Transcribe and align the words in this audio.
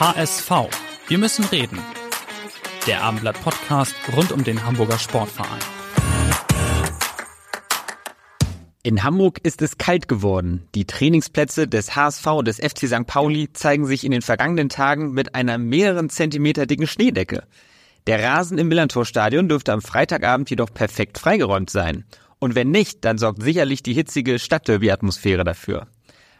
HSV. 0.00 0.50
Wir 1.08 1.18
müssen 1.18 1.44
reden. 1.44 1.78
Der 2.86 3.02
Abendblatt 3.02 3.38
Podcast 3.42 3.94
rund 4.16 4.32
um 4.32 4.42
den 4.42 4.64
Hamburger 4.64 4.98
Sportverein. 4.98 5.60
In 8.82 9.04
Hamburg 9.04 9.40
ist 9.42 9.60
es 9.60 9.76
kalt 9.76 10.08
geworden. 10.08 10.66
Die 10.74 10.86
Trainingsplätze 10.86 11.68
des 11.68 11.96
HSV 11.96 12.26
und 12.28 12.48
des 12.48 12.60
FC 12.60 12.88
St. 12.88 13.06
Pauli 13.06 13.52
zeigen 13.52 13.84
sich 13.84 14.02
in 14.04 14.12
den 14.12 14.22
vergangenen 14.22 14.70
Tagen 14.70 15.12
mit 15.12 15.34
einer 15.34 15.58
mehreren 15.58 16.08
Zentimeter 16.08 16.64
dicken 16.64 16.86
Schneedecke. 16.86 17.42
Der 18.06 18.24
Rasen 18.24 18.56
im 18.56 18.68
Millantor-Stadion 18.68 19.50
dürfte 19.50 19.74
am 19.74 19.82
Freitagabend 19.82 20.48
jedoch 20.48 20.72
perfekt 20.72 21.18
freigeräumt 21.18 21.68
sein. 21.68 22.06
Und 22.38 22.54
wenn 22.54 22.70
nicht, 22.70 23.04
dann 23.04 23.18
sorgt 23.18 23.42
sicherlich 23.42 23.82
die 23.82 23.92
hitzige 23.92 24.38
Stadtderby-Atmosphäre 24.38 25.44
dafür. 25.44 25.88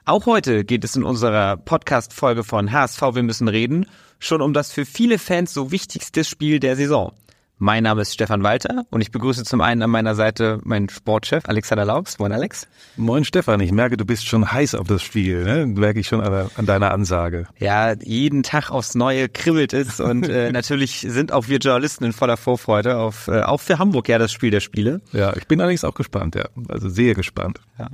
Auch 0.07 0.27
heute 0.27 0.65
geht 0.65 0.83
es 0.85 0.97
in 0.97 1.03
unserer 1.03 1.59
Podcast-Folge 1.59 2.43
von 2.43 2.73
HSV 2.73 3.03
Wir 3.13 3.23
müssen 3.23 3.49
reden 3.49 3.87
schon 4.19 4.41
um 4.41 4.55
das 4.55 4.73
für 4.73 4.87
viele 4.87 5.19
Fans 5.19 5.53
so 5.53 5.70
wichtigste 5.70 6.25
Spiel 6.25 6.59
der 6.59 6.77
Saison. 6.77 7.12
Mein 7.59 7.83
Name 7.83 8.01
ist 8.01 8.15
Stefan 8.15 8.42
Walter 8.42 8.87
und 8.89 9.03
ich 9.03 9.11
begrüße 9.11 9.45
zum 9.45 9.61
einen 9.61 9.83
an 9.83 9.91
meiner 9.91 10.15
Seite 10.15 10.61
meinen 10.65 10.89
Sportchef 10.89 11.47
Alexander 11.47 11.84
Laux. 11.84 12.19
Moin 12.19 12.33
Alex. 12.33 12.67
Moin 12.97 13.27
Stefan, 13.27 13.61
ich 13.61 13.70
merke, 13.70 13.98
du 13.98 14.07
bist 14.07 14.27
schon 14.27 14.51
heiß 14.51 14.75
auf 14.75 14.87
das 14.87 15.03
Spiel, 15.03 15.45
ne? 15.45 15.67
Merke 15.67 16.01
ich 16.01 16.09
schon 16.09 16.23
an, 16.23 16.51
an 16.57 16.64
deiner 16.64 16.92
Ansage. 16.92 17.47
Ja, 17.59 17.92
jeden 18.03 18.42
Tag 18.42 18.70
aufs 18.70 18.95
Neue 18.95 19.29
kribbelt 19.29 19.75
es 19.75 20.01
und 20.01 20.27
äh, 20.27 20.51
natürlich 20.53 21.01
sind 21.01 21.33
auch 21.33 21.48
wir 21.48 21.59
Journalisten 21.59 22.05
in 22.05 22.14
voller 22.14 22.39
Vorfreude 22.39 22.97
auf 22.97 23.29
äh, 23.29 23.42
auch 23.42 23.61
für 23.61 23.79
Hamburg 23.79 24.09
ja 24.09 24.17
das 24.17 24.33
Spiel 24.33 24.51
der 24.51 24.61
Spiele. 24.61 25.03
Ja, 25.12 25.37
ich 25.37 25.47
bin 25.47 25.61
allerdings 25.61 25.85
auch 25.85 25.95
gespannt, 25.95 26.37
ja. 26.37 26.48
Also 26.69 26.89
sehr 26.89 27.14
gespannt. 27.14 27.61
Ja. 27.79 27.91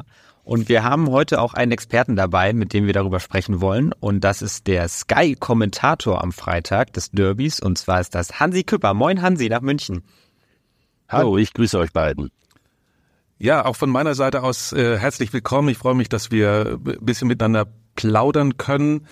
Und 0.47 0.69
wir 0.69 0.84
haben 0.84 1.11
heute 1.11 1.41
auch 1.41 1.55
einen 1.55 1.72
Experten 1.72 2.14
dabei, 2.14 2.52
mit 2.52 2.72
dem 2.72 2.86
wir 2.86 2.92
darüber 2.92 3.19
sprechen 3.19 3.61
wollen. 3.61 3.92
Und 3.98 4.20
das 4.20 4.42
ist 4.42 4.69
der 4.69 4.86
Sky-Kommentator 4.86 6.22
am 6.22 6.30
Freitag 6.30 6.92
des 6.92 7.11
Derbys. 7.11 7.58
Und 7.58 7.78
zwar 7.78 8.00
ist 8.00 8.14
das 8.14 8.39
Hansi 8.39 8.62
Küpper. 8.62 8.94
Moin 8.94 9.22
Hansi 9.22 9.48
nach 9.48 9.61
München. 9.61 10.05
Hallo, 11.08 11.36
ich 11.36 11.52
grüße 11.52 11.77
euch 11.77 11.92
beiden. 11.92 12.30
Ja, 13.39 13.64
auch 13.64 13.74
von 13.74 13.91
meiner 13.91 14.14
Seite 14.14 14.44
aus 14.44 14.72
äh, 14.72 14.97
herzlich 14.98 15.33
willkommen. 15.33 15.69
Ich 15.69 15.78
freue 15.78 15.97
mich, 15.97 16.08
dass 16.08 16.30
wir 16.30 16.78
ein 16.86 17.05
bisschen 17.05 17.27
miteinander 17.27 17.67
plaudern 17.97 18.56
können. 18.56 19.08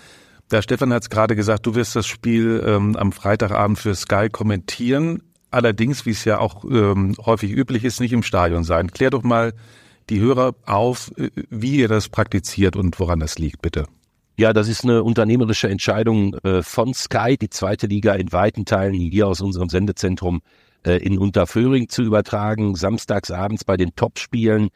Der 0.52 0.62
Stefan 0.62 0.92
hat 0.92 1.02
es 1.02 1.10
gerade 1.10 1.34
gesagt, 1.34 1.66
du 1.66 1.74
wirst 1.74 1.96
das 1.96 2.06
Spiel 2.06 2.62
ähm, 2.64 2.94
am 2.94 3.10
Freitagabend 3.10 3.80
für 3.80 3.96
Sky 3.96 4.28
kommentieren. 4.30 5.20
Allerdings, 5.50 6.06
wie 6.06 6.10
es 6.10 6.24
ja 6.24 6.38
auch 6.38 6.62
ähm, 6.64 7.16
häufig 7.26 7.50
üblich 7.50 7.82
ist, 7.82 7.98
nicht 7.98 8.12
im 8.12 8.22
Stadion 8.22 8.62
sein. 8.62 8.92
Klär 8.92 9.10
doch 9.10 9.24
mal 9.24 9.52
die 10.10 10.20
Hörer 10.20 10.54
auf, 10.66 11.12
äh, 11.16 11.30
wie 11.50 11.76
ihr 11.76 11.88
das 11.88 12.08
praktiziert 12.08 12.76
und 12.76 12.98
woran 13.00 13.20
das 13.20 13.38
liegt, 13.38 13.62
bitte. 13.62 13.86
Ja, 14.36 14.52
das 14.52 14.68
ist 14.68 14.84
eine 14.84 15.02
unternehmerische 15.04 15.68
Entscheidung 15.68 16.34
äh, 16.38 16.62
von 16.62 16.92
Sky, 16.92 17.36
die 17.40 17.50
zweite 17.50 17.86
Liga 17.86 18.14
in 18.14 18.32
weiten 18.32 18.64
Teilen 18.64 18.94
hier 18.94 19.28
aus 19.28 19.40
unserem 19.40 19.68
Sendezentrum 19.68 20.42
äh, 20.84 20.96
in 20.96 21.18
Unterföhring 21.18 21.88
zu 21.88 22.02
übertragen, 22.02 22.74
samstags 22.74 23.30
abends 23.30 23.64
bei 23.64 23.76
den 23.76 23.94
Topspielen. 23.94 24.70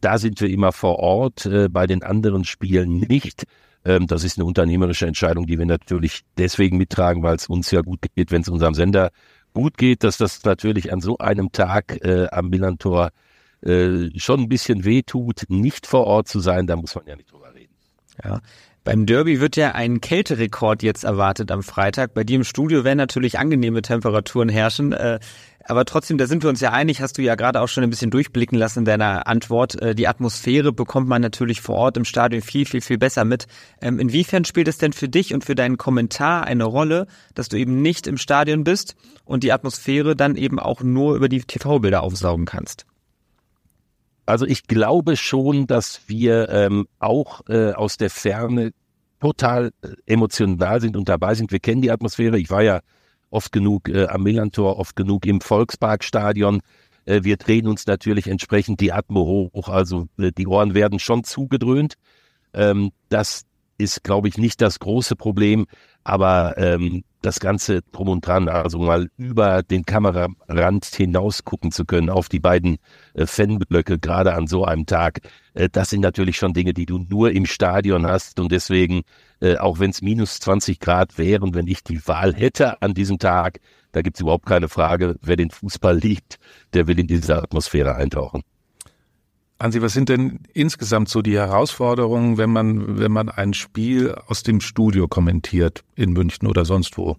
Da 0.00 0.16
sind 0.16 0.40
wir 0.40 0.48
immer 0.48 0.72
vor 0.72 1.00
Ort, 1.00 1.46
bei 1.70 1.86
den 1.86 2.02
anderen 2.02 2.46
Spielen 2.46 3.00
nicht. 3.10 3.44
Ähm, 3.84 4.06
das 4.06 4.24
ist 4.24 4.38
eine 4.38 4.46
unternehmerische 4.46 5.06
Entscheidung, 5.06 5.46
die 5.46 5.58
wir 5.58 5.66
natürlich 5.66 6.22
deswegen 6.38 6.78
mittragen, 6.78 7.22
weil 7.22 7.36
es 7.36 7.46
uns 7.46 7.70
ja 7.72 7.82
gut 7.82 8.00
geht, 8.14 8.30
wenn 8.30 8.40
es 8.40 8.48
unserem 8.48 8.72
Sender 8.72 9.10
gut 9.52 9.76
geht, 9.76 10.02
dass 10.02 10.16
das 10.16 10.42
natürlich 10.44 10.94
an 10.94 11.02
so 11.02 11.18
einem 11.18 11.52
Tag 11.52 11.98
am 12.32 12.48
Millantor 12.48 13.10
äh, 13.62 14.10
schon 14.16 14.40
ein 14.40 14.48
bisschen 14.48 14.84
wehtut, 14.84 15.44
nicht 15.48 15.86
vor 15.86 16.04
Ort 16.06 16.28
zu 16.28 16.40
sein, 16.40 16.66
da 16.66 16.76
muss 16.76 16.94
man 16.94 17.06
ja 17.06 17.16
nicht 17.16 17.30
drüber 17.30 17.54
reden. 17.54 17.74
Ja. 18.22 18.40
Beim 18.86 19.04
Derby 19.04 19.40
wird 19.40 19.56
ja 19.56 19.72
ein 19.72 20.00
Kälterekord 20.00 20.84
jetzt 20.84 21.02
erwartet 21.02 21.50
am 21.50 21.64
Freitag. 21.64 22.14
Bei 22.14 22.22
dir 22.22 22.36
im 22.36 22.44
Studio 22.44 22.84
werden 22.84 22.98
natürlich 22.98 23.36
angenehme 23.36 23.82
Temperaturen 23.82 24.48
herrschen. 24.48 24.92
Äh, 24.92 25.18
aber 25.64 25.84
trotzdem, 25.84 26.18
da 26.18 26.28
sind 26.28 26.44
wir 26.44 26.50
uns 26.50 26.60
ja 26.60 26.70
einig, 26.70 27.00
hast 27.00 27.18
du 27.18 27.22
ja 27.22 27.34
gerade 27.34 27.60
auch 27.60 27.66
schon 27.66 27.82
ein 27.82 27.90
bisschen 27.90 28.12
durchblicken 28.12 28.56
lassen 28.56 28.80
in 28.80 28.84
deiner 28.84 29.26
Antwort. 29.26 29.82
Äh, 29.82 29.96
die 29.96 30.06
Atmosphäre 30.06 30.72
bekommt 30.72 31.08
man 31.08 31.20
natürlich 31.20 31.60
vor 31.60 31.74
Ort 31.74 31.96
im 31.96 32.04
Stadion 32.04 32.42
viel, 32.42 32.64
viel, 32.64 32.80
viel 32.80 32.96
besser 32.96 33.24
mit. 33.24 33.48
Ähm, 33.80 33.98
inwiefern 33.98 34.44
spielt 34.44 34.68
es 34.68 34.78
denn 34.78 34.92
für 34.92 35.08
dich 35.08 35.34
und 35.34 35.44
für 35.44 35.56
deinen 35.56 35.78
Kommentar 35.78 36.44
eine 36.44 36.62
Rolle, 36.62 37.08
dass 37.34 37.48
du 37.48 37.56
eben 37.56 37.82
nicht 37.82 38.06
im 38.06 38.18
Stadion 38.18 38.62
bist 38.62 38.94
und 39.24 39.42
die 39.42 39.50
Atmosphäre 39.50 40.14
dann 40.14 40.36
eben 40.36 40.60
auch 40.60 40.82
nur 40.82 41.16
über 41.16 41.28
die 41.28 41.40
TV-Bilder 41.40 42.04
aufsaugen 42.04 42.44
kannst? 42.44 42.85
Also 44.26 44.44
ich 44.44 44.64
glaube 44.64 45.16
schon, 45.16 45.66
dass 45.66 46.00
wir 46.08 46.48
ähm, 46.48 46.86
auch 46.98 47.42
äh, 47.48 47.72
aus 47.72 47.96
der 47.96 48.10
Ferne 48.10 48.72
total 49.20 49.72
äh, 49.82 49.88
emotional 50.06 50.80
sind 50.80 50.96
und 50.96 51.08
dabei 51.08 51.34
sind. 51.34 51.52
Wir 51.52 51.60
kennen 51.60 51.80
die 51.80 51.92
Atmosphäre. 51.92 52.38
Ich 52.38 52.50
war 52.50 52.62
ja 52.62 52.80
oft 53.30 53.52
genug 53.52 53.88
äh, 53.88 54.06
am 54.06 54.24
Millantor, 54.24 54.78
oft 54.78 54.96
genug 54.96 55.26
im 55.26 55.40
Volksparkstadion. 55.40 56.60
Äh, 57.04 57.22
wir 57.22 57.36
drehen 57.36 57.68
uns 57.68 57.86
natürlich 57.86 58.26
entsprechend 58.26 58.80
die 58.80 58.92
Atmo 58.92 59.50
hoch. 59.54 59.68
Also 59.68 60.08
äh, 60.18 60.32
die 60.32 60.46
Ohren 60.46 60.74
werden 60.74 60.98
schon 60.98 61.24
zugedröhnt. 61.24 61.94
Ähm, 62.52 62.90
das 63.08 63.44
ist, 63.78 64.02
glaube 64.04 64.28
ich, 64.28 64.38
nicht 64.38 64.60
das 64.60 64.80
große 64.80 65.16
Problem. 65.16 65.66
Aber 66.02 66.56
ähm, 66.58 67.04
das 67.26 67.40
Ganze 67.40 67.82
drum 67.92 68.08
und 68.08 68.26
dran, 68.26 68.48
also 68.48 68.78
mal 68.78 69.08
über 69.16 69.62
den 69.62 69.84
Kamerarand 69.84 70.84
hinaus 70.84 71.44
gucken 71.44 71.72
zu 71.72 71.84
können 71.84 72.08
auf 72.08 72.28
die 72.28 72.38
beiden 72.38 72.78
äh, 73.14 73.26
Fanblöcke, 73.26 73.98
gerade 73.98 74.34
an 74.34 74.46
so 74.46 74.64
einem 74.64 74.86
Tag, 74.86 75.20
äh, 75.54 75.68
das 75.70 75.90
sind 75.90 76.00
natürlich 76.00 76.36
schon 76.36 76.54
Dinge, 76.54 76.72
die 76.72 76.86
du 76.86 76.98
nur 76.98 77.32
im 77.32 77.44
Stadion 77.44 78.06
hast 78.06 78.38
und 78.38 78.52
deswegen, 78.52 79.02
äh, 79.40 79.56
auch 79.56 79.80
wenn 79.80 79.90
es 79.90 80.02
minus 80.02 80.38
20 80.38 80.78
Grad 80.78 81.18
wären, 81.18 81.54
wenn 81.54 81.66
ich 81.66 81.82
die 81.82 82.06
Wahl 82.06 82.32
hätte 82.32 82.80
an 82.80 82.94
diesem 82.94 83.18
Tag, 83.18 83.58
da 83.90 84.02
gibt 84.02 84.16
es 84.16 84.20
überhaupt 84.20 84.46
keine 84.46 84.68
Frage, 84.68 85.16
wer 85.20 85.36
den 85.36 85.50
Fußball 85.50 85.98
liebt, 85.98 86.38
der 86.74 86.86
will 86.86 86.98
in 87.00 87.08
diese 87.08 87.42
Atmosphäre 87.42 87.96
eintauchen. 87.96 88.42
Ansi, 89.58 89.80
was 89.80 89.94
sind 89.94 90.10
denn 90.10 90.40
insgesamt 90.52 91.08
so 91.08 91.22
die 91.22 91.36
Herausforderungen, 91.36 92.36
wenn 92.36 92.50
man, 92.50 92.98
wenn 92.98 93.12
man 93.12 93.30
ein 93.30 93.54
Spiel 93.54 94.14
aus 94.26 94.42
dem 94.42 94.60
Studio 94.60 95.08
kommentiert 95.08 95.82
in 95.94 96.12
München 96.12 96.46
oder 96.46 96.66
sonst 96.66 96.98
wo? 96.98 97.16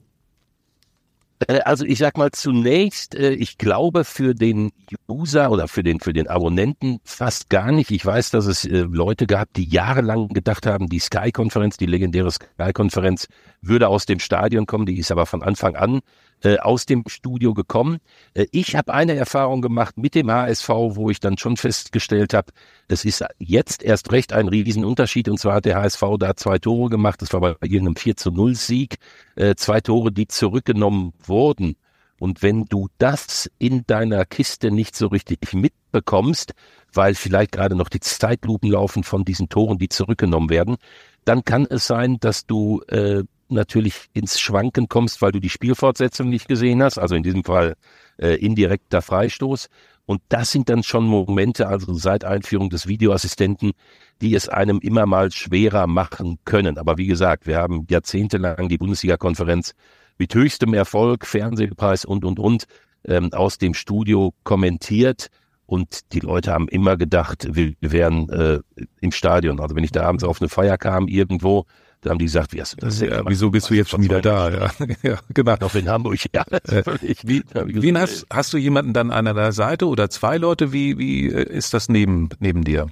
Äh, 1.48 1.60
also 1.62 1.86
ich 1.86 2.00
sag 2.00 2.18
mal 2.18 2.32
zunächst, 2.32 3.16
äh, 3.16 3.32
ich 3.32 3.58
glaube 3.58 4.04
für 4.04 4.34
den 4.34 4.72
User 5.10 5.52
oder 5.52 5.68
für 5.68 5.84
den 5.84 6.00
für 6.00 6.14
den 6.14 6.28
Abonnenten 6.28 7.00
fast 7.04 7.50
gar 7.50 7.72
nicht. 7.72 7.92
Ich 7.92 8.06
weiß, 8.06 8.32
dass 8.32 8.46
es 8.46 8.66
äh, 8.66 8.86
Leute 8.90 9.28
gab, 9.28 9.54
die 9.54 9.66
jahrelang 9.66 10.30
gedacht 10.30 10.66
haben, 10.66 10.88
die 10.88 11.00
Sky-Konferenz, 11.00 11.78
die 11.78 11.86
legendäre 11.86 12.32
Sky-Konferenz 12.32 13.28
würde 13.62 13.88
aus 13.88 14.06
dem 14.06 14.20
Stadion 14.20 14.66
kommen. 14.66 14.86
Die 14.86 14.98
ist 14.98 15.12
aber 15.12 15.26
von 15.26 15.44
Anfang 15.44 15.76
an 15.76 16.02
äh, 16.44 16.58
aus 16.58 16.86
dem 16.86 17.04
Studio 17.08 17.54
gekommen. 17.54 18.00
Äh, 18.34 18.46
ich 18.52 18.76
habe 18.76 18.94
eine 18.94 19.16
Erfahrung 19.16 19.62
gemacht 19.62 19.98
mit 19.98 20.16
dem 20.16 20.32
HSV, 20.32 20.70
wo 20.70 21.10
ich 21.10 21.20
dann 21.20 21.38
schon 21.38 21.58
festgestellt 21.58 22.34
habe, 22.34 22.52
es 22.88 23.06
ist 23.06 23.24
jetzt 23.40 23.84
erst 23.84 24.12
recht 24.12 24.34
ein 24.34 24.48
Riesenunterschied. 24.48 25.30
Und 25.30 25.40
zwar 25.40 25.56
hat 25.56 25.66
der 25.66 25.78
HSV 25.78 26.04
da 26.20 26.36
zwei 26.36 26.60
Tore 26.60 26.90
gemacht. 26.90 27.22
Das 27.22 27.34
war 27.34 27.42
bei 27.42 27.56
irgendeinem 27.62 27.96
4 27.96 28.18
zu 28.18 28.32
0 28.32 28.56
Sieg. 28.56 28.98
Äh, 29.36 29.56
zwei 29.56 29.82
Tore, 29.82 30.12
die 30.12 30.28
zurückgenommen 30.28 31.14
wurden. 31.24 31.76
Und 32.20 32.42
wenn 32.42 32.66
du 32.66 32.88
das 32.98 33.50
in 33.60 33.86
deiner 33.86 34.26
Kiste 34.26 34.72
nicht 34.72 34.96
so 34.96 35.08
richtig 35.08 35.54
mitbekommst, 35.54 36.54
weil 36.94 37.14
vielleicht 37.14 37.52
gerade 37.52 37.76
noch 37.76 37.90
die 37.90 38.00
Zeitlupen 38.00 38.72
laufen 38.72 39.04
von 39.04 39.24
diesen 39.24 39.50
Toren, 39.50 39.78
die 39.78 39.90
zurückgenommen 39.90 40.50
werden, 40.50 40.78
dann 41.26 41.44
kann 41.44 41.68
es 41.70 41.86
sein, 41.86 42.18
dass 42.20 42.46
du 42.46 42.82
äh, 42.88 43.24
natürlich 43.50 44.08
ins 44.14 44.40
Schwanken 44.40 44.88
kommst, 44.88 45.22
weil 45.22 45.32
du 45.32 45.40
die 45.40 45.50
Spielfortsetzung 45.50 46.30
nicht 46.30 46.48
gesehen 46.48 46.84
hast, 46.84 46.98
also 46.98 47.16
in 47.16 47.24
diesem 47.24 47.44
Fall 47.44 47.76
äh, 48.18 48.36
indirekter 48.36 49.02
Freistoß. 49.02 49.70
Und 50.06 50.22
das 50.30 50.52
sind 50.52 50.70
dann 50.70 50.84
schon 50.84 51.06
Momente, 51.06 51.68
also 51.68 51.94
seit 51.94 52.24
Einführung 52.24 52.70
des 52.70 52.88
Videoassistenten, 52.88 53.74
die 54.22 54.36
es 54.36 54.48
einem 54.48 54.80
immer 54.80 55.06
mal 55.06 55.32
schwerer 55.32 55.86
machen 55.86 56.40
können. 56.46 56.78
Aber 56.78 56.98
wie 56.98 57.08
gesagt, 57.08 57.46
wir 57.46 57.58
haben 57.58 57.86
jahrzehntelang 57.90 58.70
die 58.70 58.78
Bundesliga-Konferenz 58.78 59.74
mit 60.18 60.34
höchstem 60.34 60.74
Erfolg, 60.74 61.26
Fernsehpreis 61.26 62.06
und, 62.06 62.24
und, 62.24 62.40
und, 62.40 62.66
ähm, 63.04 63.34
aus 63.34 63.58
dem 63.58 63.74
Studio 63.74 64.34
kommentiert. 64.44 65.28
Und 65.66 66.14
die 66.14 66.22
Leute 66.22 66.54
haben 66.54 66.70
immer 66.70 66.96
gedacht, 66.96 67.46
wir, 67.52 67.74
wir 67.82 67.92
wären 67.92 68.30
äh, 68.30 68.60
im 69.02 69.12
Stadion. 69.12 69.60
Also 69.60 69.76
wenn 69.76 69.84
ich 69.84 69.92
da 69.92 70.04
abends 70.04 70.24
auf 70.24 70.42
eine 70.42 70.48
Feier 70.48 70.78
kam 70.78 71.10
irgendwo, 71.10 71.66
da 72.02 72.12
haben 72.12 72.20
die 72.20 72.26
gesagt, 72.26 72.54
wie 72.54 72.62
hast 72.62 72.74
du 72.74 72.86
das? 72.86 73.02
Ja, 73.02 73.24
wieso 73.28 73.50
bist 73.50 73.70
du 73.70 73.74
jetzt 73.74 73.90
schon 73.90 74.04
wieder 74.04 74.22
da? 74.22 74.50
Ja, 74.50 74.72
ja 75.04 75.20
genau. 75.34 75.56
Noch 75.60 75.76
in 75.76 75.90
Hamburg, 75.90 76.20
ja. 76.34 76.44
Äh, 76.68 76.84
wie, 77.24 77.44
wie 77.54 77.94
hast, 77.96 78.28
hast 78.32 78.54
du 78.54 78.58
jemanden 78.58 78.94
dann 78.94 79.12
an 79.12 79.26
deiner 79.26 79.52
Seite 79.52 79.88
oder 79.88 80.10
zwei 80.10 80.38
Leute? 80.38 80.72
Wie, 80.72 80.98
wie 80.98 81.28
äh, 81.28 81.44
ist 81.44 81.74
das 81.74 81.90
neben, 81.90 82.30
neben 82.40 82.64
dir? 82.64 82.88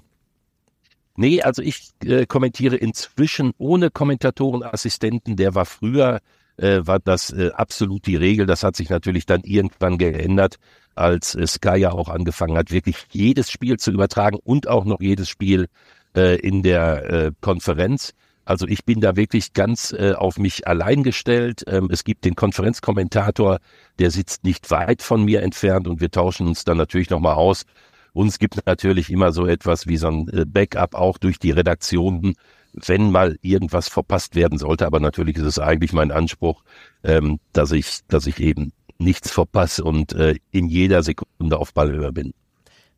Nee, 1.17 1.41
also 1.41 1.61
ich 1.61 1.91
äh, 2.03 2.25
kommentiere 2.25 2.75
inzwischen 2.75 3.53
ohne 3.57 3.89
Kommentatorenassistenten. 3.89 5.37
Der 5.37 5.55
war 5.55 5.65
früher, 5.65 6.19
äh, 6.57 6.81
war 6.81 6.99
das 6.99 7.31
äh, 7.31 7.51
absolut 7.53 8.05
die 8.07 8.17
Regel. 8.17 8.45
Das 8.45 8.63
hat 8.63 8.75
sich 8.75 8.89
natürlich 8.89 9.25
dann 9.25 9.41
irgendwann 9.43 9.97
geändert, 9.97 10.57
als 10.95 11.35
äh, 11.35 11.47
Sky 11.47 11.77
ja 11.77 11.91
auch 11.91 12.09
angefangen 12.09 12.57
hat, 12.57 12.71
wirklich 12.71 12.97
jedes 13.11 13.49
Spiel 13.49 13.77
zu 13.77 13.91
übertragen 13.91 14.39
und 14.43 14.67
auch 14.67 14.83
noch 14.83 14.99
jedes 14.99 15.29
Spiel 15.29 15.67
äh, 16.17 16.37
in 16.39 16.63
der 16.63 17.09
äh, 17.09 17.31
Konferenz. 17.39 18.13
Also 18.45 18.67
ich 18.67 18.85
bin 18.85 19.01
da 19.01 19.15
wirklich 19.15 19.53
ganz 19.53 19.91
äh, 19.91 20.13
auf 20.13 20.37
mich 20.37 20.67
allein 20.67 21.03
gestellt. 21.03 21.63
Ähm, 21.67 21.89
es 21.91 22.03
gibt 22.03 22.25
den 22.25 22.35
Konferenzkommentator, 22.35 23.57
der 23.99 24.11
sitzt 24.11 24.43
nicht 24.43 24.69
weit 24.71 25.01
von 25.01 25.23
mir 25.25 25.41
entfernt 25.41 25.87
und 25.87 25.99
wir 25.99 26.11
tauschen 26.11 26.47
uns 26.47 26.63
dann 26.63 26.77
natürlich 26.77 27.09
nochmal 27.09 27.35
aus. 27.35 27.65
Uns 28.13 28.39
gibt 28.39 28.65
natürlich 28.65 29.09
immer 29.09 29.33
so 29.33 29.45
etwas 29.45 29.87
wie 29.87 29.97
so 29.97 30.07
ein 30.07 30.29
äh, 30.29 30.45
Backup 30.45 30.95
auch 30.95 31.17
durch 31.17 31.39
die 31.39 31.51
Redaktionen, 31.51 32.35
wenn 32.73 33.11
mal 33.11 33.37
irgendwas 33.41 33.89
verpasst 33.89 34.35
werden 34.35 34.57
sollte. 34.59 34.85
Aber 34.85 34.99
natürlich 34.99 35.37
ist 35.37 35.45
es 35.45 35.59
eigentlich 35.59 35.91
mein 35.91 36.11
Anspruch, 36.11 36.63
ähm, 37.03 37.39
dass 37.51 37.71
ich, 37.71 37.99
dass 38.07 38.27
ich 38.27 38.39
eben 38.39 38.71
nichts 38.99 39.31
verpasse 39.31 39.83
und 39.83 40.13
äh, 40.13 40.35
in 40.51 40.67
jeder 40.67 41.03
Sekunde 41.03 41.57
auf 41.57 41.73
Ballhöhe 41.73 42.13
bin. 42.13 42.33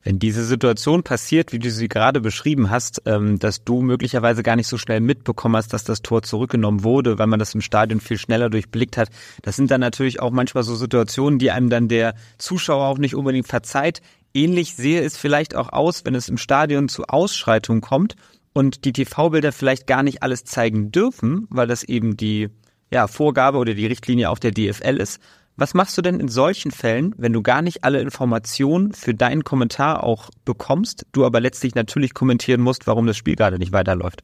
Wenn 0.07 0.19
diese 0.19 0.45
Situation 0.45 1.03
passiert, 1.03 1.51
wie 1.51 1.59
du 1.59 1.69
sie 1.69 1.89
gerade 1.89 2.21
beschrieben 2.21 2.69
hast, 2.69 3.01
ähm, 3.05 3.39
dass 3.39 3.65
du 3.65 3.81
möglicherweise 3.81 4.41
gar 4.41 4.55
nicht 4.55 4.69
so 4.69 4.77
schnell 4.77 5.01
mitbekommen 5.01 5.57
hast, 5.57 5.73
dass 5.73 5.83
das 5.83 6.01
Tor 6.01 6.21
zurückgenommen 6.21 6.85
wurde, 6.85 7.19
weil 7.19 7.27
man 7.27 7.39
das 7.39 7.53
im 7.53 7.59
Stadion 7.59 7.99
viel 7.99 8.17
schneller 8.17 8.49
durchblickt 8.49 8.95
hat, 8.95 9.09
das 9.41 9.57
sind 9.57 9.69
dann 9.69 9.81
natürlich 9.81 10.21
auch 10.21 10.31
manchmal 10.31 10.63
so 10.63 10.75
Situationen, 10.75 11.39
die 11.39 11.51
einem 11.51 11.69
dann 11.69 11.89
der 11.89 12.15
Zuschauer 12.37 12.85
auch 12.85 12.99
nicht 12.99 13.15
unbedingt 13.15 13.47
verzeiht. 13.47 14.01
Ähnlich 14.33 14.75
sehe 14.75 15.01
es 15.01 15.17
vielleicht 15.17 15.57
auch 15.57 15.73
aus, 15.73 16.05
wenn 16.05 16.15
es 16.15 16.29
im 16.29 16.37
Stadion 16.37 16.87
zu 16.87 17.03
Ausschreitungen 17.07 17.81
kommt 17.81 18.15
und 18.53 18.85
die 18.85 18.93
TV-Bilder 18.93 19.51
vielleicht 19.51 19.87
gar 19.87 20.03
nicht 20.03 20.23
alles 20.23 20.45
zeigen 20.45 20.89
dürfen, 20.89 21.47
weil 21.49 21.67
das 21.67 21.83
eben 21.83 22.15
die 22.15 22.47
ja, 22.93 23.07
Vorgabe 23.07 23.57
oder 23.57 23.73
die 23.73 23.87
Richtlinie 23.87 24.29
auch 24.29 24.39
der 24.39 24.51
DFL 24.51 25.01
ist, 25.01 25.19
was 25.57 25.73
machst 25.73 25.97
du 25.97 26.03
denn 26.03 26.19
in 26.19 26.27
solchen 26.27 26.71
Fällen, 26.71 27.13
wenn 27.17 27.33
du 27.33 27.41
gar 27.41 27.61
nicht 27.61 27.83
alle 27.83 27.99
Informationen 27.99 28.93
für 28.93 29.13
deinen 29.13 29.43
Kommentar 29.43 30.03
auch 30.03 30.29
bekommst, 30.45 31.05
du 31.11 31.25
aber 31.25 31.39
letztlich 31.41 31.73
natürlich 31.73 32.13
kommentieren 32.13 32.61
musst, 32.61 32.85
warum 32.85 33.07
das 33.07 33.17
Spiel 33.17 33.35
gerade 33.35 33.57
nicht 33.57 33.71
weiterläuft? 33.71 34.21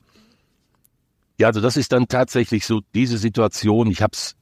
Ja, 1.40 1.48
also 1.48 1.60
das 1.60 1.76
ist 1.76 1.92
dann 1.92 2.08
tatsächlich 2.08 2.66
so 2.66 2.82
diese 2.94 3.18
Situation. 3.18 3.90
Ich 3.90 4.04
habe 4.04 4.12
es 4.14 4.36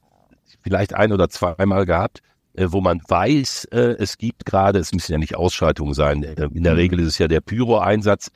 vielleicht 0.62 0.94
ein 0.94 1.12
oder 1.12 1.30
zweimal 1.30 1.86
gehabt, 1.86 2.20
äh, 2.52 2.66
wo 2.68 2.82
man 2.82 3.00
weiß, 3.08 3.64
äh, 3.72 3.96
es 3.98 4.18
gibt 4.18 4.44
gerade, 4.44 4.78
es 4.78 4.92
müssen 4.92 5.12
ja 5.12 5.18
nicht 5.18 5.34
Ausschreitungen 5.34 5.94
sein. 5.94 6.22
Äh, 6.22 6.48
in 6.52 6.62
der 6.62 6.74
mhm. 6.74 6.78
Regel 6.78 7.00
ist 7.00 7.06
es 7.06 7.18
ja 7.18 7.26
der 7.26 7.40
Pyro-Einsatz 7.40 8.30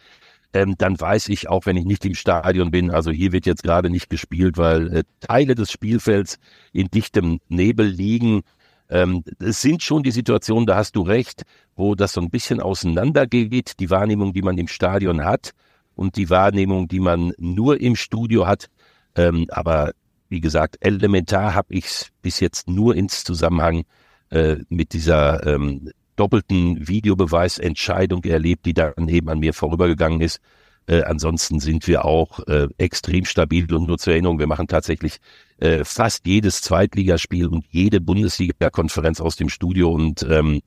ähm, 0.56 0.74
dann 0.78 0.98
weiß 0.98 1.28
ich, 1.28 1.48
auch 1.48 1.66
wenn 1.66 1.76
ich 1.76 1.84
nicht 1.84 2.04
im 2.06 2.14
Stadion 2.14 2.70
bin, 2.70 2.90
also 2.90 3.10
hier 3.10 3.32
wird 3.32 3.44
jetzt 3.44 3.62
gerade 3.62 3.90
nicht 3.90 4.08
gespielt, 4.08 4.56
weil 4.56 4.96
äh, 4.96 5.04
Teile 5.20 5.54
des 5.54 5.70
Spielfelds 5.70 6.38
in 6.72 6.88
dichtem 6.88 7.40
Nebel 7.48 7.86
liegen. 7.86 8.42
Ähm, 8.88 9.22
es 9.38 9.60
sind 9.60 9.82
schon 9.82 10.02
die 10.02 10.10
Situationen, 10.12 10.66
da 10.66 10.76
hast 10.76 10.96
du 10.96 11.02
recht, 11.02 11.42
wo 11.74 11.94
das 11.94 12.14
so 12.14 12.22
ein 12.22 12.30
bisschen 12.30 12.60
auseinandergeht, 12.60 13.78
die 13.80 13.90
Wahrnehmung, 13.90 14.32
die 14.32 14.42
man 14.42 14.56
im 14.56 14.68
Stadion 14.68 15.24
hat 15.24 15.52
und 15.94 16.16
die 16.16 16.30
Wahrnehmung, 16.30 16.88
die 16.88 17.00
man 17.00 17.32
nur 17.36 17.78
im 17.80 17.94
Studio 17.94 18.46
hat. 18.46 18.68
Ähm, 19.14 19.46
aber 19.50 19.92
wie 20.30 20.40
gesagt, 20.40 20.78
elementar 20.80 21.54
habe 21.54 21.74
ich 21.74 21.84
es 21.84 22.08
bis 22.22 22.40
jetzt 22.40 22.68
nur 22.68 22.96
ins 22.96 23.24
Zusammenhang 23.24 23.84
äh, 24.30 24.56
mit 24.70 24.94
dieser 24.94 25.46
ähm, 25.46 25.90
doppelten 26.16 26.88
Videobeweisentscheidung 26.88 28.24
erlebt, 28.24 28.66
die 28.66 28.74
dann 28.74 29.08
eben 29.08 29.28
an 29.28 29.38
mir 29.38 29.52
vorübergegangen 29.52 30.20
ist. 30.20 30.40
Äh, 30.86 31.02
ansonsten 31.02 31.60
sind 31.60 31.86
wir 31.88 32.04
auch 32.04 32.40
äh, 32.46 32.68
extrem 32.78 33.24
stabil 33.24 33.72
und 33.74 33.86
nur 33.86 33.98
zur 33.98 34.12
Erinnerung, 34.12 34.38
wir 34.38 34.46
machen 34.46 34.68
tatsächlich 34.68 35.18
äh, 35.58 35.84
fast 35.84 36.26
jedes 36.26 36.62
Zweitligaspiel 36.62 37.48
und 37.48 37.64
jede 37.70 38.00
Bundesliga-Konferenz 38.00 39.20
aus 39.20 39.36
dem 39.36 39.48
Studio 39.48 39.90
und 39.90 40.24
ähm, 40.28 40.62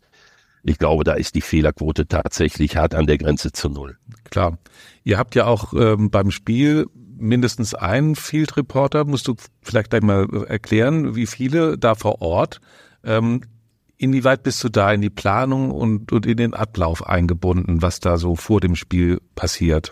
ich 0.63 0.78
glaube, 0.78 1.06
da 1.06 1.13
ist 1.13 1.36
die 1.36 1.42
Fehlerquote 1.42 2.07
tatsächlich 2.07 2.75
hart 2.75 2.94
an 2.94 3.07
der 3.07 3.18
Grenze 3.18 3.54
zu 3.54 3.69
null. 3.69 3.98
Klar. 4.30 4.57
Ihr 5.06 5.18
habt 5.18 5.36
ja 5.36 5.45
auch 5.45 5.74
ähm, 5.74 6.10
beim 6.10 6.31
Spiel 6.31 6.88
mindestens 7.18 7.74
einen 7.74 8.16
Field 8.16 8.57
Reporter. 8.57 9.06
Musst 9.06 9.28
du 9.28 9.36
vielleicht 9.62 9.90
gleich 9.90 10.02
mal 10.02 10.28
erklären, 10.48 11.16
wie 11.16 11.28
viele 11.28 11.78
da 11.78 11.95
vor 11.95 12.22
Ort? 12.22 12.60
Ähm, 13.04 13.42
Inwieweit 14.01 14.44
bist 14.44 14.63
du 14.63 14.69
da 14.69 14.94
in 14.94 15.01
die 15.01 15.10
Planung 15.10 15.72
und, 15.72 16.13
und 16.13 16.25
in 16.25 16.38
den 16.38 16.54
Ablauf 16.54 17.06
eingebunden, 17.06 17.81
was 17.81 18.00
da 18.00 18.18
so 18.18 18.38
vor 18.38 18.62
dem 18.62 18.78
Spiel 18.78 19.19
passiert? 19.36 19.92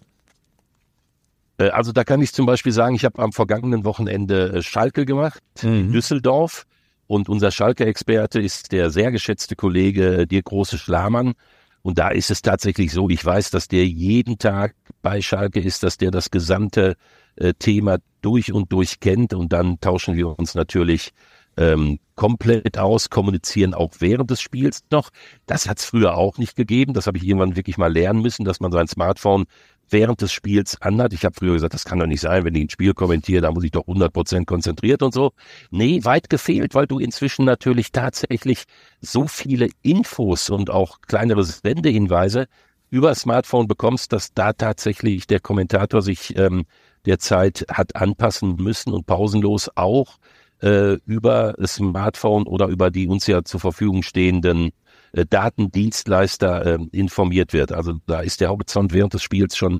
Äh, 1.58 1.72
also 1.72 1.92
da 1.92 2.06
kann 2.06 2.22
ich 2.22 2.32
zum 2.32 2.46
Beispiel 2.46 2.72
sagen, 2.72 2.96
ich 2.96 3.04
habe 3.04 3.22
am 3.22 3.34
vergangenen 3.34 3.84
Wochenende 3.84 4.54
äh, 4.54 4.62
Schalke 4.62 5.06
gemacht, 5.06 5.44
mhm. 5.62 5.92
Düsseldorf. 5.92 6.66
Und 7.06 7.28
unser 7.28 7.52
Schalke-Experte 7.52 8.40
ist 8.40 8.72
der 8.72 8.92
sehr 8.92 9.12
geschätzte 9.12 9.58
Kollege 9.58 10.26
Dirk 10.26 10.46
Große 10.46 10.78
Schlamann. 10.78 11.34
Und 11.82 12.00
da 12.00 12.08
ist 12.08 12.32
es 12.32 12.42
tatsächlich 12.42 12.94
so, 12.94 13.10
ich 13.10 13.24
weiß, 13.26 13.52
dass 13.52 13.68
der 13.68 13.86
jeden 13.86 14.38
Tag 14.38 14.74
bei 15.02 15.22
Schalke 15.22 15.60
ist, 15.60 15.84
dass 15.84 15.98
der 15.98 16.12
das 16.12 16.32
gesamte 16.32 16.96
äh, 17.36 17.54
Thema 17.60 17.98
durch 18.22 18.54
und 18.54 18.72
durch 18.72 19.02
kennt. 19.02 19.34
Und 19.34 19.52
dann 19.52 19.82
tauschen 19.82 20.16
wir 20.16 20.40
uns 20.40 20.56
natürlich 20.56 21.12
ähm, 21.58 22.00
komplett 22.18 22.78
aus, 22.78 23.10
kommunizieren 23.10 23.74
auch 23.74 23.92
während 24.00 24.30
des 24.30 24.42
Spiels 24.42 24.82
noch. 24.92 25.12
Das 25.46 25.70
hat 25.70 25.80
es 25.80 25.86
früher 25.86 26.18
auch 26.18 26.38
nicht 26.38 26.58
gegeben. 26.58 26.94
Das 26.94 27.08
habe 27.08 27.18
ich 27.18 27.24
irgendwann 27.24 27.56
wirklich 27.56 27.78
mal 27.78 27.94
lernen 27.94 28.22
müssen, 28.22 28.44
dass 28.44 28.60
man 28.60 28.74
sein 28.74 28.88
Smartphone 28.90 29.46
während 29.90 30.22
des 30.22 30.34
Spiels 30.34 30.82
anhat. 30.82 31.14
Ich 31.14 31.24
habe 31.24 31.36
früher 31.38 31.54
gesagt, 31.54 31.74
das 31.74 31.86
kann 31.86 32.00
doch 32.00 32.08
nicht 32.08 32.22
sein, 32.22 32.44
wenn 32.44 32.56
ich 32.56 32.64
ein 32.64 32.70
Spiel 32.70 32.94
kommentiere, 32.94 33.42
da 33.42 33.52
muss 33.52 33.64
ich 33.64 33.72
doch 33.72 33.88
100% 33.88 34.46
konzentriert 34.46 35.02
und 35.02 35.14
so. 35.14 35.32
Nee, 35.72 36.04
weit 36.04 36.30
gefehlt, 36.30 36.76
weil 36.76 36.88
du 36.88 37.00
inzwischen 37.00 37.46
natürlich 37.46 37.92
tatsächlich 37.92 38.64
so 39.00 39.28
viele 39.28 39.70
Infos 39.84 40.50
und 40.50 40.70
auch 40.70 41.00
kleinere 41.02 41.46
Sendehinweise 41.46 42.48
über 42.90 43.16
Smartphone 43.16 43.68
bekommst, 43.68 44.12
dass 44.12 44.34
da 44.34 44.54
tatsächlich 44.54 45.28
der 45.28 45.40
Kommentator 45.40 46.02
sich 46.02 46.38
ähm, 46.38 46.66
der 47.06 47.20
Zeit 47.20 47.66
hat 47.72 47.96
anpassen 47.96 48.56
müssen 48.56 48.94
und 48.94 49.06
pausenlos 49.06 49.70
auch 49.76 50.18
äh, 50.62 50.98
über 51.06 51.56
das 51.58 51.76
Smartphone 51.76 52.44
oder 52.48 52.68
über 52.68 52.92
die 52.92 53.08
uns 53.08 53.28
ja 53.28 53.44
zur 53.44 53.60
Verfügung 53.60 54.04
stehenden 54.04 54.72
äh, 55.14 55.26
Datendienstleister 55.26 56.66
äh, 56.66 56.80
informiert 56.92 57.54
wird. 57.54 57.72
Also 57.72 58.00
da 58.08 58.22
ist 58.22 58.42
der 58.42 58.50
Horizont 58.50 58.94
während 58.94 59.14
des 59.14 59.24
Spiels 59.24 59.56
schon 59.56 59.80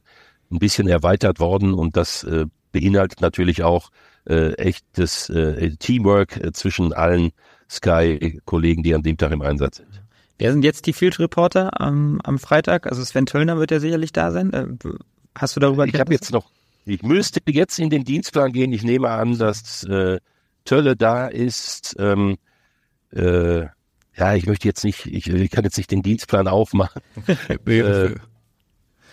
ein 0.52 0.60
bisschen 0.60 0.88
erweitert 0.88 1.40
worden 1.40 1.74
und 1.74 1.98
das 1.98 2.24
äh, 2.24 2.46
beinhaltet 2.72 3.22
natürlich 3.22 3.64
auch 3.64 3.90
äh, 4.26 4.54
echtes 4.54 5.30
äh, 5.30 5.76
Teamwork 5.78 6.38
äh, 6.38 6.52
zwischen 6.52 6.94
allen 6.94 7.32
Sky-Kollegen, 7.70 8.84
die 8.84 8.94
an 8.94 9.04
dem 9.04 9.18
Tag 9.18 9.32
im 9.32 9.42
Einsatz 9.42 9.78
sind. 9.78 10.02
Wer 10.38 10.52
sind 10.52 10.64
jetzt 10.64 10.86
die 10.86 10.94
Field 10.94 11.20
Reporter 11.20 11.82
am, 11.82 12.22
am 12.24 12.38
Freitag? 12.38 12.88
Also 12.88 13.04
Sven 13.04 13.26
Töllner 13.26 13.58
wird 13.58 13.72
ja 13.72 13.80
sicherlich 13.80 14.12
da 14.14 14.32
sein. 14.32 14.54
Äh, 14.54 14.68
hast 15.36 15.56
du 15.56 15.60
darüber? 15.60 15.86
Ich 15.88 16.00
habe 16.00 16.14
jetzt 16.14 16.32
noch, 16.32 16.50
ich 16.86 17.02
müsste 17.02 17.42
jetzt 17.48 17.80
in 17.80 17.90
den 17.90 18.04
Dienstplan 18.04 18.52
gehen. 18.52 18.72
Ich 18.72 18.84
nehme 18.84 19.10
an, 19.10 19.38
dass 19.38 19.84
äh, 19.86 20.20
Tölle 20.68 20.96
da 20.96 21.28
ist. 21.28 21.96
Ähm, 21.98 22.38
äh, 23.12 23.62
ja, 24.16 24.36
ich 24.36 24.46
möchte 24.46 24.68
jetzt 24.68 24.84
nicht, 24.84 25.06
ich, 25.06 25.28
ich 25.28 25.52
kann 25.52 25.64
jetzt 25.64 25.78
nicht 25.78 25.92
den 25.92 26.04
Dienstplan 26.04 26.48
aufmachen. 26.48 27.02
äh, 27.66 28.16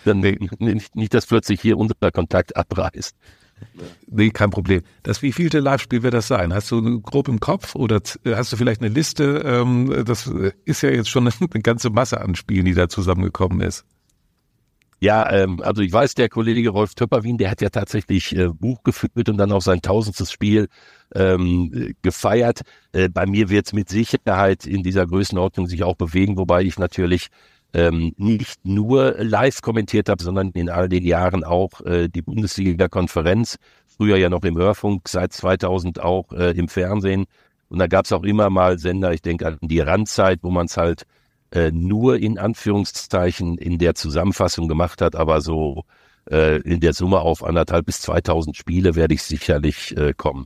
dann 0.03 0.19
nicht, 0.19 0.95
nicht, 0.95 1.13
dass 1.13 1.25
plötzlich 1.25 1.61
hier 1.61 1.77
unser 1.77 1.95
Kontakt 2.11 2.55
abreißt. 2.55 3.15
Nee, 4.07 4.29
kein 4.31 4.49
Problem. 4.49 4.81
Das 5.03 5.21
wievielte 5.21 5.59
Live-Spiel 5.59 6.03
wird 6.03 6.13
das 6.13 6.27
sein? 6.27 6.53
Hast 6.53 6.69
du 6.71 7.01
grob 7.01 7.27
im 7.27 7.39
Kopf 7.39 7.73
oder 7.75 8.01
hast 8.25 8.51
du 8.51 8.57
vielleicht 8.57 8.81
eine 8.81 8.89
Liste? 8.89 9.41
Ähm, 9.45 10.03
das 10.05 10.29
ist 10.65 10.81
ja 10.81 10.89
jetzt 10.89 11.09
schon 11.09 11.27
eine 11.39 11.61
ganze 11.61 11.89
Masse 11.89 12.19
an 12.19 12.35
Spielen, 12.35 12.65
die 12.65 12.73
da 12.73 12.89
zusammengekommen 12.89 13.61
ist. 13.61 13.85
Ja, 15.05 15.31
ähm, 15.31 15.61
also 15.61 15.83
ich 15.83 15.93
weiß, 15.93 16.15
der 16.15 16.29
Kollege 16.29 16.69
Rolf 16.69 16.95
Töpperwien, 16.95 17.37
der 17.37 17.51
hat 17.51 17.61
ja 17.61 17.69
tatsächlich 17.69 18.35
äh, 18.35 18.47
Buch 18.47 18.81
geführt 18.81 19.29
und 19.29 19.37
dann 19.37 19.51
auch 19.51 19.61
sein 19.61 19.83
tausendstes 19.83 20.31
Spiel 20.31 20.67
ähm, 21.13 21.93
gefeiert. 22.01 22.61
Äh, 22.91 23.09
bei 23.09 23.27
mir 23.27 23.49
wird 23.49 23.67
es 23.67 23.73
mit 23.73 23.87
Sicherheit 23.87 24.65
in 24.65 24.81
dieser 24.81 25.05
Größenordnung 25.05 25.67
sich 25.67 25.83
auch 25.83 25.93
bewegen, 25.95 26.37
wobei 26.37 26.63
ich 26.63 26.79
natürlich 26.79 27.27
ähm, 27.75 28.15
nicht 28.17 28.65
nur 28.65 29.13
live 29.19 29.61
kommentiert 29.61 30.09
habe, 30.09 30.23
sondern 30.23 30.49
in 30.55 30.71
all 30.71 30.89
den 30.89 31.03
Jahren 31.05 31.43
auch 31.43 31.81
äh, 31.81 32.07
die 32.07 32.23
Bundesliga-Konferenz, 32.23 33.57
früher 33.85 34.17
ja 34.17 34.29
noch 34.29 34.43
im 34.43 34.57
Hörfunk, 34.57 35.07
seit 35.07 35.33
2000 35.33 35.99
auch 35.99 36.31
äh, 36.31 36.57
im 36.57 36.67
Fernsehen. 36.67 37.25
Und 37.69 37.77
da 37.77 37.85
gab 37.85 38.05
es 38.05 38.11
auch 38.11 38.23
immer 38.23 38.49
mal 38.49 38.79
Sender, 38.79 39.13
ich 39.13 39.21
denke 39.21 39.45
an 39.45 39.59
die 39.61 39.81
Randzeit, 39.81 40.39
wo 40.41 40.49
man 40.49 40.65
es 40.65 40.77
halt 40.77 41.03
äh, 41.55 41.71
nur 41.71 42.17
in 42.17 42.37
Anführungszeichen 42.37 43.57
in 43.57 43.77
der 43.77 43.95
Zusammenfassung 43.95 44.67
gemacht 44.67 45.01
hat, 45.01 45.15
aber 45.15 45.41
so 45.41 45.85
äh, 46.29 46.61
in 46.61 46.81
der 46.81 46.93
Summe 46.93 47.19
auf 47.19 47.43
anderthalb 47.43 47.85
bis 47.85 48.01
2000 48.01 48.57
Spiele 48.57 48.95
werde 48.95 49.13
ich 49.13 49.23
sicherlich 49.23 49.95
äh, 49.97 50.13
kommen. 50.13 50.45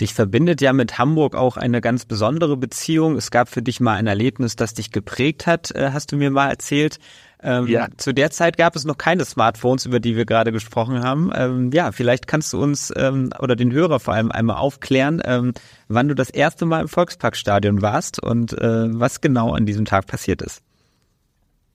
Dich 0.00 0.12
verbindet 0.12 0.60
ja 0.60 0.72
mit 0.72 0.98
Hamburg 0.98 1.36
auch 1.36 1.56
eine 1.56 1.80
ganz 1.80 2.04
besondere 2.04 2.56
Beziehung. 2.56 3.16
Es 3.16 3.30
gab 3.30 3.48
für 3.48 3.62
dich 3.62 3.80
mal 3.80 3.94
ein 3.94 4.08
Erlebnis, 4.08 4.56
das 4.56 4.74
dich 4.74 4.90
geprägt 4.90 5.46
hat, 5.46 5.70
äh, 5.70 5.90
hast 5.92 6.12
du 6.12 6.16
mir 6.16 6.30
mal 6.30 6.50
erzählt. 6.50 6.98
Ähm, 7.44 7.66
ja. 7.66 7.88
Zu 7.98 8.14
der 8.14 8.30
Zeit 8.30 8.56
gab 8.56 8.74
es 8.74 8.86
noch 8.86 8.96
keine 8.96 9.26
Smartphones, 9.26 9.84
über 9.84 10.00
die 10.00 10.16
wir 10.16 10.24
gerade 10.24 10.50
gesprochen 10.50 11.02
haben. 11.02 11.30
Ähm, 11.34 11.70
ja, 11.72 11.92
vielleicht 11.92 12.26
kannst 12.26 12.54
du 12.54 12.62
uns 12.62 12.90
ähm, 12.96 13.30
oder 13.38 13.54
den 13.54 13.70
Hörer 13.70 14.00
vor 14.00 14.14
allem 14.14 14.32
einmal 14.32 14.56
aufklären, 14.56 15.20
ähm, 15.24 15.52
wann 15.88 16.08
du 16.08 16.14
das 16.14 16.30
erste 16.30 16.64
Mal 16.64 16.80
im 16.80 16.88
Volksparkstadion 16.88 17.82
warst 17.82 18.20
und 18.22 18.54
äh, 18.54 18.98
was 18.98 19.20
genau 19.20 19.52
an 19.52 19.66
diesem 19.66 19.84
Tag 19.84 20.06
passiert 20.06 20.40
ist. 20.40 20.62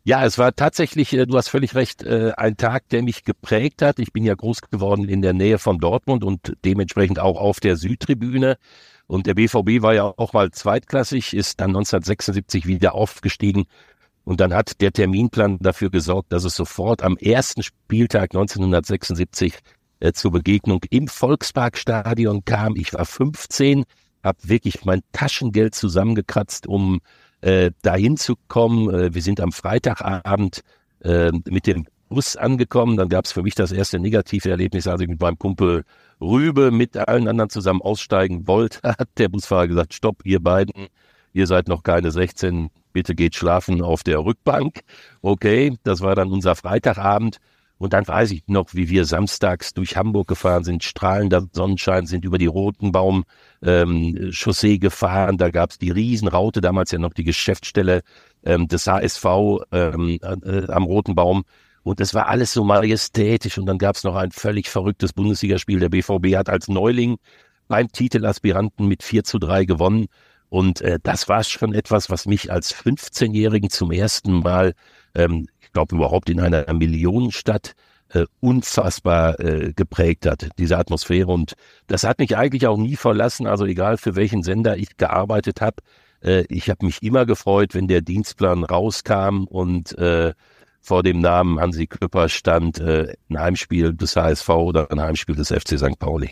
Ja, 0.03 0.25
es 0.25 0.39
war 0.39 0.55
tatsächlich, 0.55 1.13
äh, 1.13 1.27
du 1.27 1.37
hast 1.37 1.49
völlig 1.49 1.75
recht, 1.75 2.01
äh, 2.01 2.31
ein 2.35 2.57
Tag, 2.57 2.89
der 2.89 3.03
mich 3.03 3.23
geprägt 3.23 3.83
hat. 3.83 3.99
Ich 3.99 4.11
bin 4.11 4.25
ja 4.25 4.33
groß 4.33 4.61
geworden 4.61 5.07
in 5.07 5.21
der 5.21 5.33
Nähe 5.33 5.59
von 5.59 5.77
Dortmund 5.77 6.23
und 6.23 6.55
dementsprechend 6.65 7.19
auch 7.19 7.39
auf 7.39 7.59
der 7.59 7.75
Südtribüne. 7.75 8.57
Und 9.05 9.27
der 9.27 9.35
BVB 9.35 9.83
war 9.83 9.93
ja 9.93 10.11
auch 10.17 10.33
mal 10.33 10.49
zweitklassig, 10.49 11.35
ist 11.35 11.59
dann 11.59 11.71
1976 11.71 12.65
wieder 12.65 12.95
aufgestiegen. 12.95 13.65
Und 14.29 14.41
dann 14.41 14.53
hat 14.53 14.79
der 14.79 14.91
Terminplan 14.91 15.57
dafür 15.57 15.89
gesorgt, 15.89 16.31
dass 16.31 16.43
es 16.43 16.55
sofort 16.55 17.01
am 17.01 17.17
ersten 17.17 17.63
Spieltag 17.63 18.35
1976 18.35 19.55
äh, 20.01 20.11
zur 20.13 20.29
Begegnung 20.29 20.81
im 20.91 21.07
Volksparkstadion 21.07 22.45
kam. 22.45 22.75
Ich 22.75 22.93
war 22.93 23.05
15, 23.05 23.85
habe 24.23 24.37
wirklich 24.43 24.85
mein 24.85 25.01
Taschengeld 25.13 25.73
zusammengekratzt, 25.73 26.67
um 26.67 26.99
äh, 27.41 27.71
dahin 27.81 28.17
zu 28.17 28.35
kommen. 28.47 28.93
Äh, 28.93 29.15
wir 29.15 29.23
sind 29.23 29.41
am 29.41 29.51
Freitagabend 29.51 30.61
äh, 30.99 31.31
mit 31.49 31.65
dem 31.65 31.87
Bus 32.07 32.35
angekommen. 32.35 32.97
Dann 32.97 33.09
gab 33.09 33.25
es 33.25 33.31
für 33.31 33.41
mich 33.41 33.55
das 33.55 33.71
erste 33.71 33.97
negative 33.97 34.51
Erlebnis, 34.51 34.85
als 34.85 35.01
ich 35.01 35.07
mit 35.07 35.19
meinem 35.19 35.39
Kumpel 35.39 35.85
Rübe 36.21 36.69
mit 36.69 36.95
allen 36.97 37.27
anderen 37.27 37.49
zusammen 37.49 37.81
aussteigen 37.81 38.45
wollte, 38.45 38.79
hat 38.99 39.09
der 39.17 39.29
Busfahrer 39.29 39.67
gesagt, 39.67 39.95
stopp, 39.95 40.23
ihr 40.23 40.39
beiden, 40.39 40.85
ihr 41.33 41.47
seid 41.47 41.67
noch 41.67 41.81
keine 41.81 42.11
16, 42.11 42.69
bitte 42.93 43.15
geht 43.15 43.35
schlafen 43.35 43.81
auf 43.81 44.03
der 44.03 44.23
Rückbank. 44.23 44.81
Okay, 45.21 45.77
das 45.83 46.01
war 46.01 46.15
dann 46.15 46.31
unser 46.31 46.55
Freitagabend. 46.55 47.39
Und 47.79 47.93
dann 47.93 48.05
weiß 48.05 48.31
ich 48.31 48.43
noch, 48.47 48.73
wie 48.73 48.89
wir 48.89 49.05
samstags 49.05 49.73
durch 49.73 49.95
Hamburg 49.95 50.27
gefahren 50.27 50.65
sind, 50.65 50.83
strahlender 50.83 51.47
Sonnenschein, 51.53 52.05
sind 52.05 52.25
über 52.25 52.37
die 52.37 52.45
Rotenbaum 52.45 53.23
ähm, 53.63 54.31
Chaussee 54.31 54.77
gefahren. 54.79 55.37
Da 55.37 55.49
gab's 55.49 55.77
die 55.77 55.89
Riesenraute, 55.89 56.59
damals 56.59 56.91
ja 56.91 56.99
noch 56.99 57.13
die 57.13 57.23
Geschäftsstelle 57.23 58.01
ähm, 58.43 58.67
des 58.67 58.85
HSV 58.85 59.25
ähm, 59.71 60.19
äh, 60.21 60.69
am 60.69 60.83
Rotenbaum. 60.83 61.45
Und 61.83 62.01
es 62.01 62.13
war 62.13 62.27
alles 62.27 62.51
so 62.51 62.65
majestätisch. 62.65 63.57
Und 63.57 63.65
dann 63.65 63.77
gab's 63.77 64.03
noch 64.03 64.15
ein 64.15 64.31
völlig 64.31 64.69
verrücktes 64.69 65.13
Bundesligaspiel. 65.13 65.79
Der 65.79 65.89
BVB 65.89 66.35
hat 66.35 66.49
als 66.49 66.67
Neuling 66.67 67.15
beim 67.69 67.89
Titelaspiranten 67.89 68.89
mit 68.89 69.03
4 69.03 69.23
zu 69.23 69.39
3 69.39 69.63
gewonnen. 69.63 70.07
Und 70.49 70.81
äh, 70.81 70.99
das 71.01 71.29
war 71.29 71.43
schon 71.43 71.73
etwas, 71.73 72.09
was 72.09 72.25
mich 72.25 72.51
als 72.51 72.73
15-Jährigen 72.73 73.69
zum 73.69 73.91
ersten 73.91 74.39
Mal 74.39 74.73
ähm, 75.15 75.47
ich 75.69 75.73
glaube 75.73 75.95
überhaupt 75.95 76.29
in 76.29 76.39
einer 76.39 76.71
Millionenstadt 76.73 77.73
äh, 78.09 78.25
unfassbar 78.39 79.39
äh, 79.39 79.71
geprägt 79.73 80.25
hat, 80.25 80.49
diese 80.57 80.79
Atmosphäre. 80.79 81.27
Und 81.27 81.53
das 81.85 82.03
hat 82.03 82.17
mich 82.17 82.35
eigentlich 82.35 82.65
auch 82.65 82.77
nie 82.77 82.95
verlassen, 82.95 83.45
also 83.45 83.65
egal 83.65 83.97
für 83.97 84.15
welchen 84.15 84.41
Sender 84.41 84.77
ich 84.77 84.97
gearbeitet 84.97 85.61
habe. 85.61 85.77
Äh, 86.23 86.45
ich 86.49 86.71
habe 86.71 86.87
mich 86.87 87.03
immer 87.03 87.27
gefreut, 87.27 87.75
wenn 87.75 87.87
der 87.87 88.01
Dienstplan 88.01 88.63
rauskam 88.63 89.43
und 89.43 89.95
äh, 89.99 90.33
vor 90.81 91.03
dem 91.03 91.19
Namen 91.19 91.59
Hansi 91.59 91.85
Küpper 91.85 92.29
stand 92.29 92.79
äh, 92.79 93.13
ein 93.29 93.39
Heimspiel 93.39 93.93
des 93.93 94.15
HSV 94.15 94.49
oder 94.49 94.91
ein 94.91 94.99
Heimspiel 94.99 95.35
des 95.35 95.49
FC 95.49 95.77
St. 95.77 95.99
Pauli. 95.99 96.31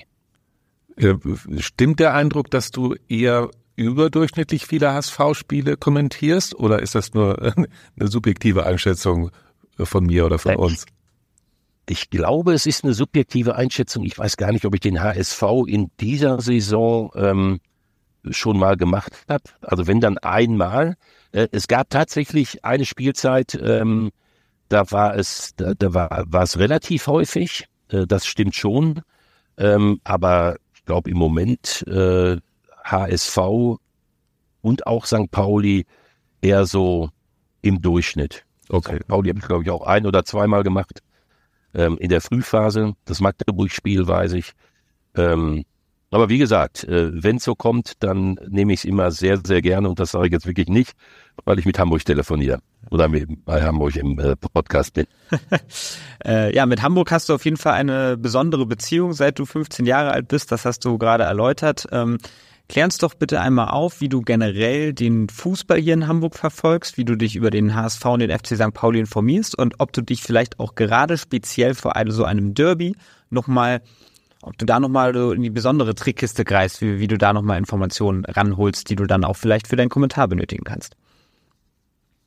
Äh, 0.96 1.14
stimmt 1.60 2.00
der 2.00 2.16
Eindruck, 2.16 2.50
dass 2.50 2.72
du 2.72 2.96
eher 3.08 3.52
überdurchschnittlich 3.78 4.66
viele 4.66 4.92
HSV-Spiele 4.92 5.78
kommentierst 5.78 6.56
oder 6.56 6.82
ist 6.82 6.96
das 6.96 7.14
nur 7.14 7.54
eine 7.96 8.08
subjektive 8.08 8.66
Einschätzung 8.66 9.32
von 9.78 10.06
mir 10.06 10.26
oder 10.26 10.40
von 10.40 10.56
uns? 10.56 10.86
Ich 11.90 12.10
glaube, 12.10 12.54
es 12.54 12.66
ist 12.66 12.84
eine 12.84 12.94
subjektive 12.94 13.56
Einschätzung. 13.56 14.04
Ich 14.04 14.18
weiß 14.18 14.36
gar 14.36 14.52
nicht, 14.52 14.66
ob 14.66 14.74
ich 14.74 14.82
den 14.82 15.02
HSV 15.02 15.42
in 15.68 15.90
dieser 16.02 16.42
Saison 16.42 17.12
ähm, 17.16 17.60
schon 18.30 18.60
mal 18.60 18.76
gemacht 18.76 19.14
habe. 19.30 19.44
Also 19.62 19.88
wenn 19.88 20.02
dann 20.02 20.18
einmal. 20.18 20.96
Äh, 21.32 21.48
es 21.52 21.68
gab 21.68 21.90
tatsächlich 21.90 22.66
eine 22.66 22.86
Spielzeit, 22.86 23.58
ähm, 23.62 24.12
da 24.70 24.92
war 24.92 25.16
es, 25.16 25.54
da, 25.56 25.74
da 25.76 25.94
war, 25.94 26.26
war 26.28 26.44
es 26.44 26.58
relativ 26.58 27.08
häufig. 27.08 27.68
Äh, 27.90 28.06
das 28.06 28.26
stimmt 28.26 28.56
schon. 28.56 29.02
Ähm, 29.58 30.02
aber 30.04 30.58
ich 30.74 30.84
glaube 30.84 31.10
im 31.10 31.18
Moment 31.18 31.86
äh, 31.88 32.38
HSV 32.92 33.38
und 34.62 34.88
auch 34.88 35.06
St. 35.06 35.32
Pauli 35.32 35.86
eher 36.42 36.66
so 36.66 37.10
im 37.62 37.82
Durchschnitt. 37.82 38.44
Okay. 38.70 38.98
St. 38.98 39.08
Pauli 39.08 39.30
habe 39.30 39.40
ich, 39.40 39.46
glaube 39.46 39.64
ich, 39.64 39.70
auch 39.70 39.86
ein 39.86 40.06
oder 40.06 40.26
zweimal 40.26 40.64
gemacht. 40.64 41.02
Ähm, 41.74 41.98
in 42.00 42.10
der 42.10 42.22
Frühphase, 42.22 42.94
das 43.06 43.20
Magdeburg-Spiel 43.20 44.08
weiß 44.08 44.34
ich. 44.34 44.54
Ähm, 45.16 45.66
aber 46.10 46.30
wie 46.30 46.38
gesagt, 46.38 46.86
äh, 46.86 47.12
wenn 47.22 47.36
es 47.36 47.44
so 47.44 47.54
kommt, 47.54 47.94
dann 48.00 48.40
nehme 48.48 48.72
ich 48.72 48.80
es 48.80 48.86
immer 48.86 49.12
sehr, 49.12 49.40
sehr 49.46 49.62
gerne 49.62 49.90
und 49.90 50.00
das 50.00 50.12
sage 50.12 50.28
ich 50.28 50.32
jetzt 50.32 50.48
wirklich 50.48 50.70
nicht, 50.70 50.94
weil 51.44 51.60
ich 51.60 51.66
mit 51.66 51.78
Hamburg 51.78 52.06
telefoniere 52.06 52.60
oder 52.90 53.10
bei 53.10 53.62
Hamburg 53.62 53.96
im 53.98 54.18
äh, 54.18 54.38
Podcast 54.38 54.94
bin. 54.94 55.06
äh, 56.26 56.56
ja, 56.56 56.66
mit 56.66 56.82
Hamburg 56.82 57.12
hast 57.12 57.28
du 57.28 57.34
auf 57.34 57.44
jeden 57.44 57.58
Fall 57.58 57.74
eine 57.74 58.16
besondere 58.16 58.66
Beziehung, 58.66 59.12
seit 59.12 59.38
du 59.38 59.46
15 59.46 59.86
Jahre 59.86 60.12
alt 60.12 60.30
bist. 60.30 60.52
Das 60.54 60.64
hast 60.64 60.86
du 60.86 60.98
gerade 60.98 61.26
erläutert. 61.26 61.88
Ähm, 61.92 62.20
Klär 62.70 62.84
uns 62.84 62.98
doch 62.98 63.14
bitte 63.14 63.40
einmal 63.40 63.70
auf, 63.70 64.02
wie 64.02 64.10
du 64.10 64.22
generell 64.22 64.94
den 64.94 65.30
Fußball 65.30 65.80
hier 65.80 65.94
in 65.94 66.08
Hamburg 66.08 66.36
verfolgst, 66.36 66.98
wie 66.98 67.06
du 67.06 67.16
dich 67.16 67.38
über 67.38 67.50
den 67.50 67.74
HSV 67.74 68.06
und 68.06 68.20
den 68.20 68.38
FC 68.38 68.58
St. 68.58 68.74
Pauli 68.74 69.00
informierst 69.00 69.58
und 69.58 69.76
ob 69.80 69.94
du 69.94 70.02
dich 70.02 70.22
vielleicht 70.22 70.60
auch 70.60 70.76
gerade 70.76 71.18
speziell 71.18 71.76
vor 71.76 71.96
einem, 71.96 72.12
so 72.12 72.26
einem 72.26 72.54
Derby 72.54 72.96
nochmal, 73.30 73.82
ob 74.42 74.58
du 74.58 74.66
da 74.66 74.82
nochmal 74.82 75.16
in 75.16 75.44
die 75.44 75.50
besondere 75.50 75.96
Trickkiste 75.96 76.44
greifst, 76.44 76.82
wie, 76.82 77.00
wie 77.00 77.08
du 77.08 77.18
da 77.18 77.32
nochmal 77.32 77.58
Informationen 77.58 78.26
ranholst, 78.26 78.90
die 78.90 78.98
du 78.98 79.06
dann 79.06 79.24
auch 79.24 79.38
vielleicht 79.38 79.68
für 79.68 79.78
deinen 79.78 79.90
Kommentar 79.90 80.28
benötigen 80.28 80.66
kannst. 80.66 80.98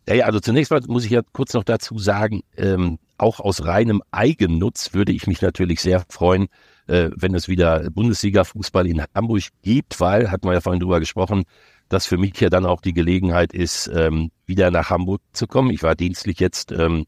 Ja, 0.09 0.15
ja, 0.15 0.25
also 0.25 0.41
zunächst 0.41 0.71
mal 0.71 0.81
muss 0.87 1.05
ich 1.05 1.11
ja 1.11 1.21
kurz 1.33 1.53
noch 1.53 1.65
dazu 1.65 1.99
sagen, 1.99 2.43
ähm, 2.57 2.99
auch 3.19 3.41
aus 3.41 3.67
reinem 3.67 4.03
Eigennutz 4.11 4.95
würde 4.95 5.13
ich 5.13 5.27
mich 5.27 5.43
natürlich 5.43 5.83
sehr 5.83 6.03
freuen, 6.09 6.49
äh, 6.91 7.11
wenn 7.17 7.35
es 7.35 7.49
wieder 7.49 7.89
Bundesliga-Fußball 7.91 8.87
in 8.87 9.05
Hamburg 9.15 9.45
gibt, 9.63 10.01
weil, 10.01 10.31
hatten 10.31 10.47
wir 10.47 10.55
ja 10.55 10.61
vorhin 10.61 10.81
drüber 10.81 11.01
gesprochen, 11.01 11.45
dass 11.89 12.07
für 12.07 12.19
mich 12.19 12.39
ja 12.41 12.51
dann 12.51 12.67
auch 12.67 12.81
die 12.81 12.93
Gelegenheit 12.93 13.53
ist, 13.53 13.91
ähm, 13.95 14.31
wieder 14.47 14.71
nach 14.71 14.91
Hamburg 14.91 15.23
zu 15.33 15.47
kommen. 15.47 15.71
Ich 15.71 15.83
war 15.83 15.95
dienstlich 15.95 16.41
jetzt 16.41 16.73
ähm, 16.73 17.07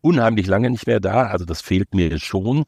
unheimlich 0.00 0.46
lange 0.46 0.70
nicht 0.70 0.86
mehr 0.86 1.00
da, 1.00 1.24
also 1.26 1.44
das 1.44 1.62
fehlt 1.62 1.94
mir 1.94 2.18
schon. 2.18 2.64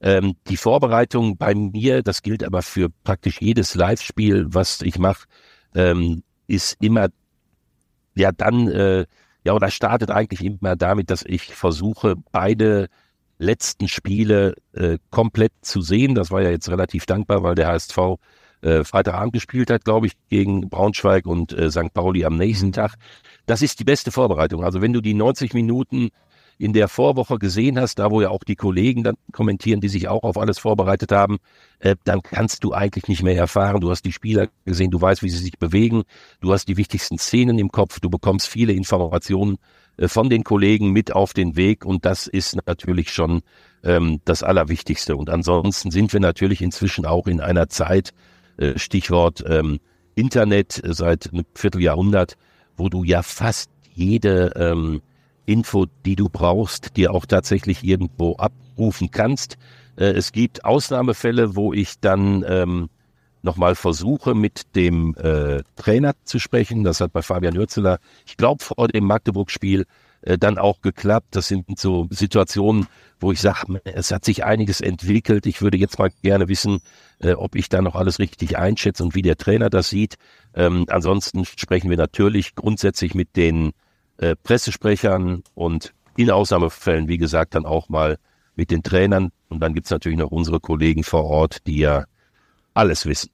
Ähm, 0.00 0.36
die 0.48 0.56
Vorbereitung 0.56 1.36
bei 1.36 1.54
mir, 1.54 2.02
das 2.02 2.22
gilt 2.22 2.44
aber 2.44 2.62
für 2.62 2.88
praktisch 3.04 3.40
jedes 3.40 3.74
Live-Spiel, 3.74 4.46
was 4.48 4.82
ich 4.82 4.98
mache, 4.98 5.26
ähm, 5.74 6.22
ist 6.46 6.76
immer 6.82 7.08
ja 8.14 8.32
dann 8.32 8.68
äh, 8.68 9.06
ja 9.44 9.52
oder 9.52 9.70
startet 9.70 10.10
eigentlich 10.10 10.44
immer 10.44 10.76
damit, 10.76 11.10
dass 11.10 11.22
ich 11.24 11.54
versuche 11.54 12.16
beide 12.32 12.88
letzten 13.38 13.88
Spiele 13.88 14.54
äh, 14.72 14.98
komplett 15.10 15.52
zu 15.60 15.80
sehen. 15.80 16.14
Das 16.14 16.30
war 16.30 16.42
ja 16.42 16.50
jetzt 16.50 16.68
relativ 16.68 17.06
dankbar, 17.06 17.42
weil 17.42 17.54
der 17.54 17.68
HSV 17.68 17.98
äh, 18.62 18.84
Freitagabend 18.84 19.32
gespielt 19.32 19.70
hat, 19.70 19.84
glaube 19.84 20.06
ich, 20.06 20.14
gegen 20.28 20.68
Braunschweig 20.68 21.26
und 21.26 21.52
äh, 21.52 21.70
St. 21.70 21.92
Pauli 21.92 22.24
am 22.24 22.36
nächsten 22.36 22.72
Tag. 22.72 22.94
Das 23.46 23.62
ist 23.62 23.78
die 23.80 23.84
beste 23.84 24.10
Vorbereitung. 24.10 24.64
Also 24.64 24.80
wenn 24.80 24.92
du 24.92 25.00
die 25.00 25.14
90 25.14 25.54
Minuten 25.54 26.10
in 26.58 26.72
der 26.72 26.88
Vorwoche 26.88 27.38
gesehen 27.38 27.78
hast, 27.78 27.98
da 27.98 28.10
wo 28.10 28.20
ja 28.22 28.30
auch 28.30 28.42
die 28.42 28.56
Kollegen 28.56 29.02
dann 29.02 29.16
kommentieren, 29.32 29.80
die 29.80 29.88
sich 29.88 30.08
auch 30.08 30.22
auf 30.22 30.38
alles 30.38 30.58
vorbereitet 30.58 31.12
haben, 31.12 31.36
äh, 31.80 31.96
dann 32.04 32.22
kannst 32.22 32.64
du 32.64 32.72
eigentlich 32.72 33.08
nicht 33.08 33.22
mehr 33.22 33.36
erfahren. 33.36 33.80
Du 33.80 33.90
hast 33.90 34.04
die 34.04 34.12
Spieler 34.12 34.48
gesehen, 34.64 34.90
du 34.90 35.00
weißt, 35.00 35.22
wie 35.22 35.28
sie 35.28 35.38
sich 35.38 35.58
bewegen, 35.58 36.04
du 36.40 36.52
hast 36.52 36.66
die 36.66 36.76
wichtigsten 36.76 37.18
Szenen 37.18 37.58
im 37.58 37.70
Kopf, 37.70 38.00
du 38.00 38.08
bekommst 38.08 38.48
viele 38.48 38.72
Informationen 38.72 39.58
von 39.98 40.28
den 40.28 40.44
Kollegen 40.44 40.90
mit 40.90 41.14
auf 41.14 41.32
den 41.32 41.56
Weg 41.56 41.84
und 41.84 42.04
das 42.04 42.26
ist 42.26 42.56
natürlich 42.66 43.10
schon 43.10 43.42
ähm, 43.82 44.20
das 44.24 44.42
Allerwichtigste. 44.42 45.16
Und 45.16 45.30
ansonsten 45.30 45.90
sind 45.90 46.12
wir 46.12 46.20
natürlich 46.20 46.60
inzwischen 46.60 47.06
auch 47.06 47.26
in 47.26 47.40
einer 47.40 47.68
Zeit, 47.68 48.12
äh, 48.58 48.78
Stichwort 48.78 49.44
ähm, 49.46 49.80
Internet 50.14 50.82
äh, 50.84 50.92
seit 50.92 51.32
einem 51.32 51.44
Vierteljahrhundert, 51.54 52.36
wo 52.76 52.88
du 52.88 53.04
ja 53.04 53.22
fast 53.22 53.70
jede 53.94 54.52
ähm, 54.56 55.02
Info, 55.46 55.86
die 56.04 56.16
du 56.16 56.28
brauchst, 56.28 56.96
dir 56.96 57.12
auch 57.12 57.26
tatsächlich 57.26 57.84
irgendwo 57.84 58.36
abrufen 58.36 59.10
kannst. 59.10 59.56
Äh, 59.96 60.12
es 60.12 60.32
gibt 60.32 60.64
Ausnahmefälle, 60.64 61.56
wo 61.56 61.72
ich 61.72 62.00
dann 62.00 62.44
ähm, 62.48 62.88
nochmal 63.42 63.74
versuche, 63.74 64.34
mit 64.34 64.74
dem 64.74 65.14
äh, 65.16 65.62
Trainer 65.76 66.14
zu 66.24 66.38
sprechen. 66.38 66.84
Das 66.84 67.00
hat 67.00 67.12
bei 67.12 67.22
Fabian 67.22 67.56
Hürzeler, 67.56 67.98
ich 68.26 68.36
glaube, 68.36 68.62
vor 68.62 68.88
dem 68.88 69.04
Magdeburg-Spiel 69.04 69.86
äh, 70.22 70.38
dann 70.38 70.58
auch 70.58 70.80
geklappt. 70.80 71.28
Das 71.36 71.48
sind 71.48 71.78
so 71.78 72.08
Situationen, 72.10 72.86
wo 73.20 73.32
ich 73.32 73.40
sage, 73.40 73.80
es 73.84 74.10
hat 74.10 74.24
sich 74.24 74.44
einiges 74.44 74.80
entwickelt. 74.80 75.46
Ich 75.46 75.62
würde 75.62 75.78
jetzt 75.78 75.98
mal 75.98 76.10
gerne 76.22 76.48
wissen, 76.48 76.80
äh, 77.20 77.32
ob 77.32 77.54
ich 77.54 77.68
da 77.68 77.80
noch 77.80 77.94
alles 77.94 78.18
richtig 78.18 78.58
einschätze 78.58 79.04
und 79.04 79.14
wie 79.14 79.22
der 79.22 79.36
Trainer 79.36 79.70
das 79.70 79.88
sieht. 79.88 80.16
Ähm, 80.54 80.86
ansonsten 80.88 81.44
sprechen 81.44 81.90
wir 81.90 81.96
natürlich 81.96 82.54
grundsätzlich 82.54 83.14
mit 83.14 83.36
den 83.36 83.72
äh, 84.18 84.34
Pressesprechern 84.42 85.42
und 85.54 85.92
in 86.16 86.30
Ausnahmefällen, 86.30 87.08
wie 87.08 87.18
gesagt, 87.18 87.54
dann 87.54 87.66
auch 87.66 87.88
mal 87.88 88.18
mit 88.54 88.70
den 88.70 88.82
Trainern. 88.82 89.30
Und 89.48 89.60
dann 89.60 89.74
gibt's 89.74 89.90
natürlich 89.90 90.18
noch 90.18 90.30
unsere 90.30 90.60
Kollegen 90.60 91.04
vor 91.04 91.24
Ort, 91.24 91.66
die 91.66 91.78
ja 91.78 92.04
alles 92.76 93.06
wissen. 93.06 93.30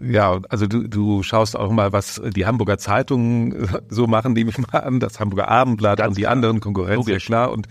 Ja, 0.00 0.40
also 0.48 0.66
du, 0.66 0.86
du 0.86 1.22
schaust 1.24 1.56
auch 1.56 1.72
mal, 1.72 1.92
was 1.92 2.22
die 2.24 2.46
Hamburger 2.46 2.78
Zeitungen 2.78 3.68
so 3.88 4.06
machen, 4.06 4.32
nehme 4.32 4.50
ich 4.50 4.58
mal 4.58 4.78
an, 4.78 5.00
das 5.00 5.18
Hamburger 5.18 5.48
Abendblatt 5.48 5.98
Ganz 5.98 6.10
und 6.10 6.16
die 6.16 6.22
klar. 6.22 6.32
anderen 6.32 6.60
Konkurrenzen, 6.60 7.12
ja 7.12 7.18
klar. 7.18 7.50
Und 7.50 7.66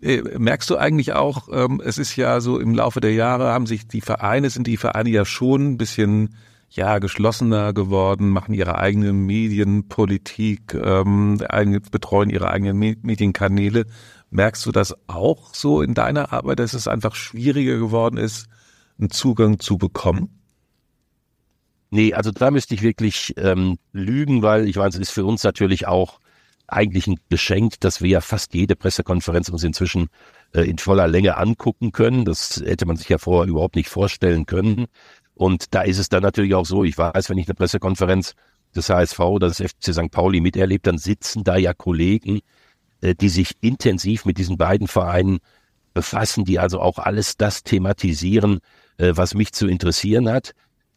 äh, 0.00 0.22
merkst 0.38 0.70
du 0.70 0.76
eigentlich 0.76 1.12
auch, 1.12 1.48
ähm, 1.52 1.82
es 1.84 1.98
ist 1.98 2.16
ja 2.16 2.40
so 2.40 2.58
im 2.58 2.74
Laufe 2.74 3.00
der 3.00 3.12
Jahre 3.12 3.52
haben 3.52 3.66
sich 3.66 3.86
die 3.86 4.00
Vereine, 4.00 4.48
sind 4.48 4.66
die 4.66 4.78
Vereine 4.78 5.10
ja 5.10 5.24
schon 5.24 5.72
ein 5.72 5.76
bisschen 5.76 6.34
ja 6.70 6.98
geschlossener 6.98 7.72
geworden, 7.72 8.30
machen 8.30 8.54
ihre 8.54 8.78
eigene 8.78 9.12
Medienpolitik, 9.12 10.74
ähm, 10.74 11.38
betreuen 11.90 12.30
ihre 12.30 12.50
eigenen 12.50 12.78
Medienkanäle. 12.78 13.86
Merkst 14.30 14.66
du 14.66 14.72
das 14.72 14.94
auch 15.06 15.54
so 15.54 15.82
in 15.82 15.94
deiner 15.94 16.32
Arbeit, 16.32 16.58
dass 16.58 16.74
es 16.74 16.88
einfach 16.88 17.14
schwieriger 17.14 17.78
geworden 17.78 18.16
ist, 18.16 18.48
einen 18.98 19.10
Zugang 19.10 19.60
zu 19.60 19.78
bekommen? 19.78 20.35
Nee, 21.96 22.12
also 22.12 22.30
da 22.30 22.50
müsste 22.50 22.74
ich 22.74 22.82
wirklich 22.82 23.32
ähm, 23.38 23.78
lügen, 23.94 24.42
weil 24.42 24.68
ich 24.68 24.76
weiß, 24.76 24.96
es 24.96 25.00
ist 25.00 25.12
für 25.12 25.24
uns 25.24 25.44
natürlich 25.44 25.86
auch 25.86 26.20
eigentlich 26.66 27.06
ein 27.06 27.16
Geschenk, 27.30 27.80
dass 27.80 28.02
wir 28.02 28.10
ja 28.10 28.20
fast 28.20 28.52
jede 28.52 28.76
Pressekonferenz 28.76 29.48
uns 29.48 29.64
inzwischen 29.64 30.08
äh, 30.52 30.68
in 30.68 30.76
voller 30.76 31.08
Länge 31.08 31.38
angucken 31.38 31.92
können. 31.92 32.26
Das 32.26 32.62
hätte 32.62 32.84
man 32.84 32.96
sich 32.96 33.08
ja 33.08 33.16
vorher 33.16 33.48
überhaupt 33.48 33.76
nicht 33.76 33.88
vorstellen 33.88 34.44
können. 34.44 34.88
Und 35.32 35.74
da 35.74 35.80
ist 35.80 35.96
es 35.96 36.10
dann 36.10 36.22
natürlich 36.22 36.54
auch 36.54 36.66
so, 36.66 36.84
ich 36.84 36.98
weiß, 36.98 37.30
wenn 37.30 37.38
ich 37.38 37.48
eine 37.48 37.54
Pressekonferenz 37.54 38.34
des 38.74 38.90
HSV 38.90 39.18
oder 39.18 39.48
des 39.48 39.62
FC 39.62 39.94
St. 39.94 40.10
Pauli 40.10 40.42
miterlebt, 40.42 40.86
dann 40.86 40.98
sitzen 40.98 41.44
da 41.44 41.56
ja 41.56 41.72
Kollegen, 41.72 42.40
äh, 43.00 43.14
die 43.14 43.30
sich 43.30 43.52
intensiv 43.62 44.26
mit 44.26 44.36
diesen 44.36 44.58
beiden 44.58 44.86
Vereinen 44.86 45.38
befassen, 45.94 46.44
die 46.44 46.58
also 46.58 46.78
auch 46.78 46.98
alles 46.98 47.38
das 47.38 47.62
thematisieren, 47.62 48.58
äh, 48.98 49.12
was 49.14 49.32
mich 49.32 49.54
zu 49.54 49.66
interessieren 49.66 50.28
hat. 50.28 50.52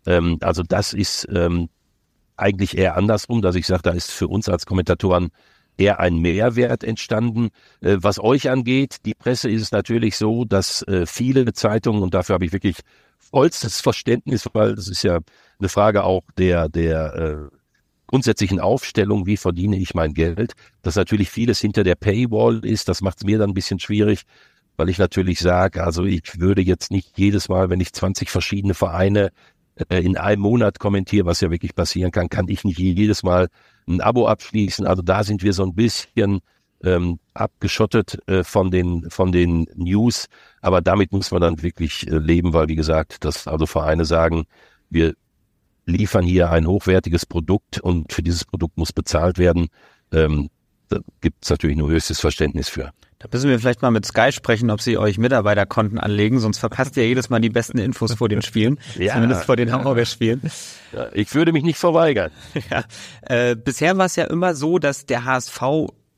Ähm, 0.06 0.38
also 0.42 0.64
das 0.64 0.94
ist 0.94 1.28
ähm, 1.34 1.70
eigentlich 2.38 2.78
eher 2.78 2.96
andersrum, 2.96 3.42
dass 3.42 3.56
ich 3.56 3.68
sage, 3.68 3.84
da 3.84 3.92
ist 3.92 4.12
für 4.12 4.28
uns 4.28 4.50
als 4.50 4.66
Kommentatoren 4.66 5.30
eher 5.78 6.00
ein 6.00 6.18
Mehrwert 6.18 6.84
entstanden. 6.84 7.50
Äh, 7.82 7.98
was 8.00 8.20
euch 8.20 8.50
angeht, 8.50 8.98
die 9.06 9.14
Presse 9.14 9.50
ist 9.50 9.62
es 9.62 9.72
natürlich 9.72 10.18
so, 10.18 10.46
dass 10.46 10.82
äh, 10.84 11.06
viele 11.06 11.52
Zeitungen, 11.54 12.04
und 12.04 12.14
dafür 12.14 12.36
habe 12.36 12.46
ich 12.46 12.54
wirklich 12.54 12.78
vollstes 13.18 13.82
Verständnis, 13.82 14.48
weil 14.54 14.76
das 14.76 14.88
ist 14.88 15.04
ja 15.04 15.20
eine 15.60 15.70
Frage 15.70 16.04
auch 16.04 16.24
der, 16.38 16.70
der 16.70 17.16
äh, 17.16 17.56
grundsätzlichen 18.08 18.60
Aufstellung, 18.60 19.26
wie 19.28 19.38
verdiene 19.38 19.78
ich 19.78 19.94
mein 19.94 20.14
Geld, 20.14 20.54
dass 20.82 20.96
natürlich 20.96 21.30
vieles 21.30 21.60
hinter 21.60 21.84
der 21.84 21.96
Paywall 21.96 22.66
ist, 22.66 22.90
das 22.90 23.02
macht 23.02 23.20
es 23.20 23.24
mir 23.24 23.38
dann 23.38 23.52
ein 23.52 23.54
bisschen 23.54 23.80
schwierig, 23.80 24.24
weil 24.78 24.90
ich 24.90 24.98
natürlich 24.98 25.40
sage, 25.40 25.84
also 25.84 26.06
ich 26.06 26.40
würde 26.40 26.62
jetzt 26.62 26.90
nicht 26.90 27.18
jedes 27.18 27.50
Mal, 27.50 27.70
wenn 27.70 27.82
ich 27.82 27.94
20 27.94 28.30
verschiedene 28.30 28.74
Vereine 28.74 29.32
äh, 29.88 30.00
in 30.00 30.18
einem 30.18 30.42
Monat 30.42 30.80
kommentiere, 30.80 31.26
was 31.26 31.42
ja 31.42 31.52
wirklich 31.52 31.76
passieren 31.76 32.12
kann, 32.12 32.30
kann 32.30 32.48
ich 32.50 32.64
nicht 32.64 32.80
jedes 32.80 33.24
Mal 33.24 33.48
ein 33.88 34.02
Abo 34.02 34.28
abschließen. 34.28 34.86
Also 34.86 35.02
da 35.02 35.24
sind 35.24 35.44
wir 35.44 35.54
so 35.54 35.64
ein 35.64 35.74
bisschen 35.74 36.42
ähm, 36.84 37.20
abgeschottet 37.34 38.20
äh, 38.28 38.44
von 38.44 38.72
den 38.72 39.10
von 39.10 39.32
den 39.32 39.68
News, 39.76 40.28
aber 40.62 40.82
damit 40.82 41.12
muss 41.12 41.32
man 41.32 41.42
dann 41.42 41.62
wirklich 41.62 42.08
äh, 42.08 42.18
leben, 42.18 42.54
weil 42.54 42.68
wie 42.68 42.76
gesagt, 42.76 43.26
dass 43.26 43.48
also 43.48 43.66
Vereine 43.66 44.06
sagen, 44.06 44.46
wir 44.90 45.14
liefern 45.86 46.26
hier 46.26 46.52
ein 46.52 46.68
hochwertiges 46.68 47.26
Produkt 47.26 47.80
und 47.80 48.14
für 48.14 48.24
dieses 48.24 48.46
Produkt 48.46 48.78
muss 48.78 48.94
bezahlt 48.94 49.38
werden. 49.38 49.68
Ähm, 50.12 50.50
da 50.88 51.00
gibt 51.22 51.44
es 51.44 51.50
natürlich 51.50 51.78
nur 51.78 51.90
höchstes 51.90 52.20
Verständnis 52.20 52.70
für. 52.70 52.92
Da 53.22 53.28
müssen 53.30 53.50
wir 53.50 53.60
vielleicht 53.60 53.82
mal 53.82 53.92
mit 53.92 54.06
Sky 54.06 54.32
sprechen, 54.32 54.72
ob 54.72 54.80
sie 54.80 54.98
euch 54.98 55.18
Mitarbeiterkonten 55.18 56.00
anlegen, 56.00 56.40
sonst 56.40 56.58
verpasst 56.58 56.96
ihr 56.96 57.06
jedes 57.06 57.30
Mal 57.30 57.42
die 57.42 57.50
besten 57.50 57.78
Infos 57.78 58.14
vor 58.14 58.30
den 58.30 58.42
Spielen, 58.42 58.80
ja, 58.98 59.14
zumindest 59.14 59.44
vor 59.44 59.58
den 59.58 59.74
Hamburger 59.74 60.06
Spielen. 60.06 60.42
Ja, 60.94 61.10
ich 61.12 61.36
würde 61.36 61.52
mich 61.52 61.64
nicht 61.64 61.78
verweigern. 61.78 62.32
Ja. 62.70 62.84
Äh, 63.22 63.56
bisher 63.56 63.98
war 63.98 64.06
es 64.06 64.16
ja 64.16 64.26
immer 64.26 64.54
so, 64.54 64.80
dass 64.80 65.06
der 65.06 65.26
HSV 65.26 65.62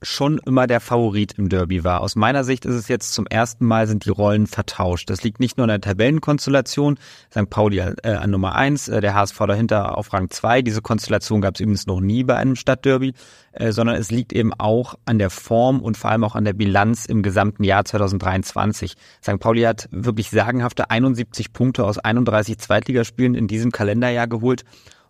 schon 0.02 0.40
immer 0.46 0.66
der 0.66 0.80
Favorit 0.80 1.34
im 1.38 1.50
Derby 1.50 1.84
war. 1.84 2.02
Aus 2.02 2.16
meiner 2.16 2.44
Sicht 2.44 2.66
ist 2.66 2.74
es 2.74 2.88
jetzt 2.88 3.14
zum 3.14 3.28
ersten 3.28 3.66
Mal 3.66 3.88
sind 3.88 4.06
die 4.06 4.10
Rollen 4.10 4.48
vertauscht. 4.48 5.10
Das 5.10 5.24
liegt 5.24 5.40
nicht 5.40 5.58
nur 5.58 5.66
an 5.66 5.70
der 5.70 5.82
Tabellenkonstellation, 5.82 6.98
St. 7.30 7.50
Pauli 7.50 7.78
äh, 7.80 8.14
an 8.14 8.32
Nummer 8.32 8.56
eins, 8.56 8.88
äh, 8.88 9.00
der 9.00 9.14
HSV 9.14 9.38
dahinter 9.48 9.98
auf 9.98 10.12
Rang 10.12 10.30
zwei. 10.32 10.62
Diese 10.64 10.82
Konstellation 10.82 11.42
gab 11.42 11.56
es 11.56 11.62
übrigens 11.62 11.86
noch 11.86 12.02
nie 12.02 12.24
bei 12.24 12.36
einem 12.36 12.56
Stadtderby, 12.56 13.14
äh, 13.52 13.72
sondern 13.72 13.96
es 13.96 14.10
liegt 14.10 14.34
eben 14.34 14.54
auch 14.54 14.96
an 15.06 15.20
der 15.20 15.30
Form 15.30 15.82
und 15.82 15.98
vor 15.98 16.10
allem 16.10 16.24
auch 16.24 16.36
an 16.36 16.46
der 16.46 16.54
Bilanz 16.54 17.06
im 17.06 17.22
gesamten 17.22 17.64
Jahr 17.64 17.86
2023. 17.86 18.94
St. 19.22 19.40
Pauli 19.40 19.62
hat 19.62 19.88
wirklich 19.92 20.32
sagenhafte 20.32 20.90
71 20.90 21.54
Punkte 21.54 21.86
aus 21.86 22.00
31 22.00 22.58
Zweitligaspielen 22.58 23.36
in 23.36 23.48
diesem 23.48 23.72
Kalenderjahr 23.72 24.28
geholt 24.28 24.64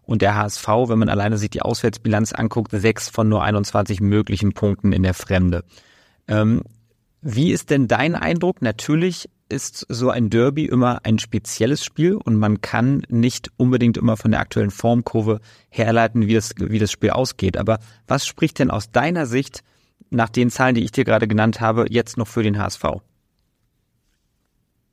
und 0.03 0.21
der 0.21 0.35
HSV, 0.35 0.67
wenn 0.67 0.99
man 0.99 1.09
alleine 1.09 1.37
sich 1.37 1.49
die 1.49 1.61
Auswärtsbilanz 1.61 2.33
anguckt, 2.33 2.71
sechs 2.71 3.09
von 3.09 3.29
nur 3.29 3.43
21 3.43 4.01
möglichen 4.01 4.53
Punkten 4.53 4.93
in 4.93 5.03
der 5.03 5.13
Fremde. 5.13 5.63
Ähm, 6.27 6.63
wie 7.21 7.51
ist 7.51 7.69
denn 7.69 7.87
dein 7.87 8.15
Eindruck? 8.15 8.61
Natürlich 8.61 9.29
ist 9.49 9.85
so 9.89 10.09
ein 10.09 10.29
Derby 10.29 10.65
immer 10.65 11.01
ein 11.03 11.19
spezielles 11.19 11.83
Spiel 11.83 12.15
und 12.15 12.35
man 12.35 12.61
kann 12.61 13.03
nicht 13.09 13.51
unbedingt 13.57 13.97
immer 13.97 14.17
von 14.17 14.31
der 14.31 14.39
aktuellen 14.39 14.71
Formkurve 14.71 15.39
herleiten, 15.69 16.27
wie 16.27 16.33
das, 16.33 16.53
wie 16.57 16.79
das 16.79 16.91
Spiel 16.91 17.11
ausgeht. 17.11 17.57
Aber 17.57 17.79
was 18.07 18.25
spricht 18.25 18.59
denn 18.59 18.71
aus 18.71 18.91
deiner 18.91 19.25
Sicht 19.25 19.63
nach 20.09 20.29
den 20.29 20.49
Zahlen, 20.49 20.75
die 20.75 20.83
ich 20.83 20.91
dir 20.91 21.03
gerade 21.03 21.27
genannt 21.27 21.61
habe, 21.61 21.85
jetzt 21.89 22.17
noch 22.17 22.27
für 22.27 22.43
den 22.43 22.57
HSV? 22.57 22.83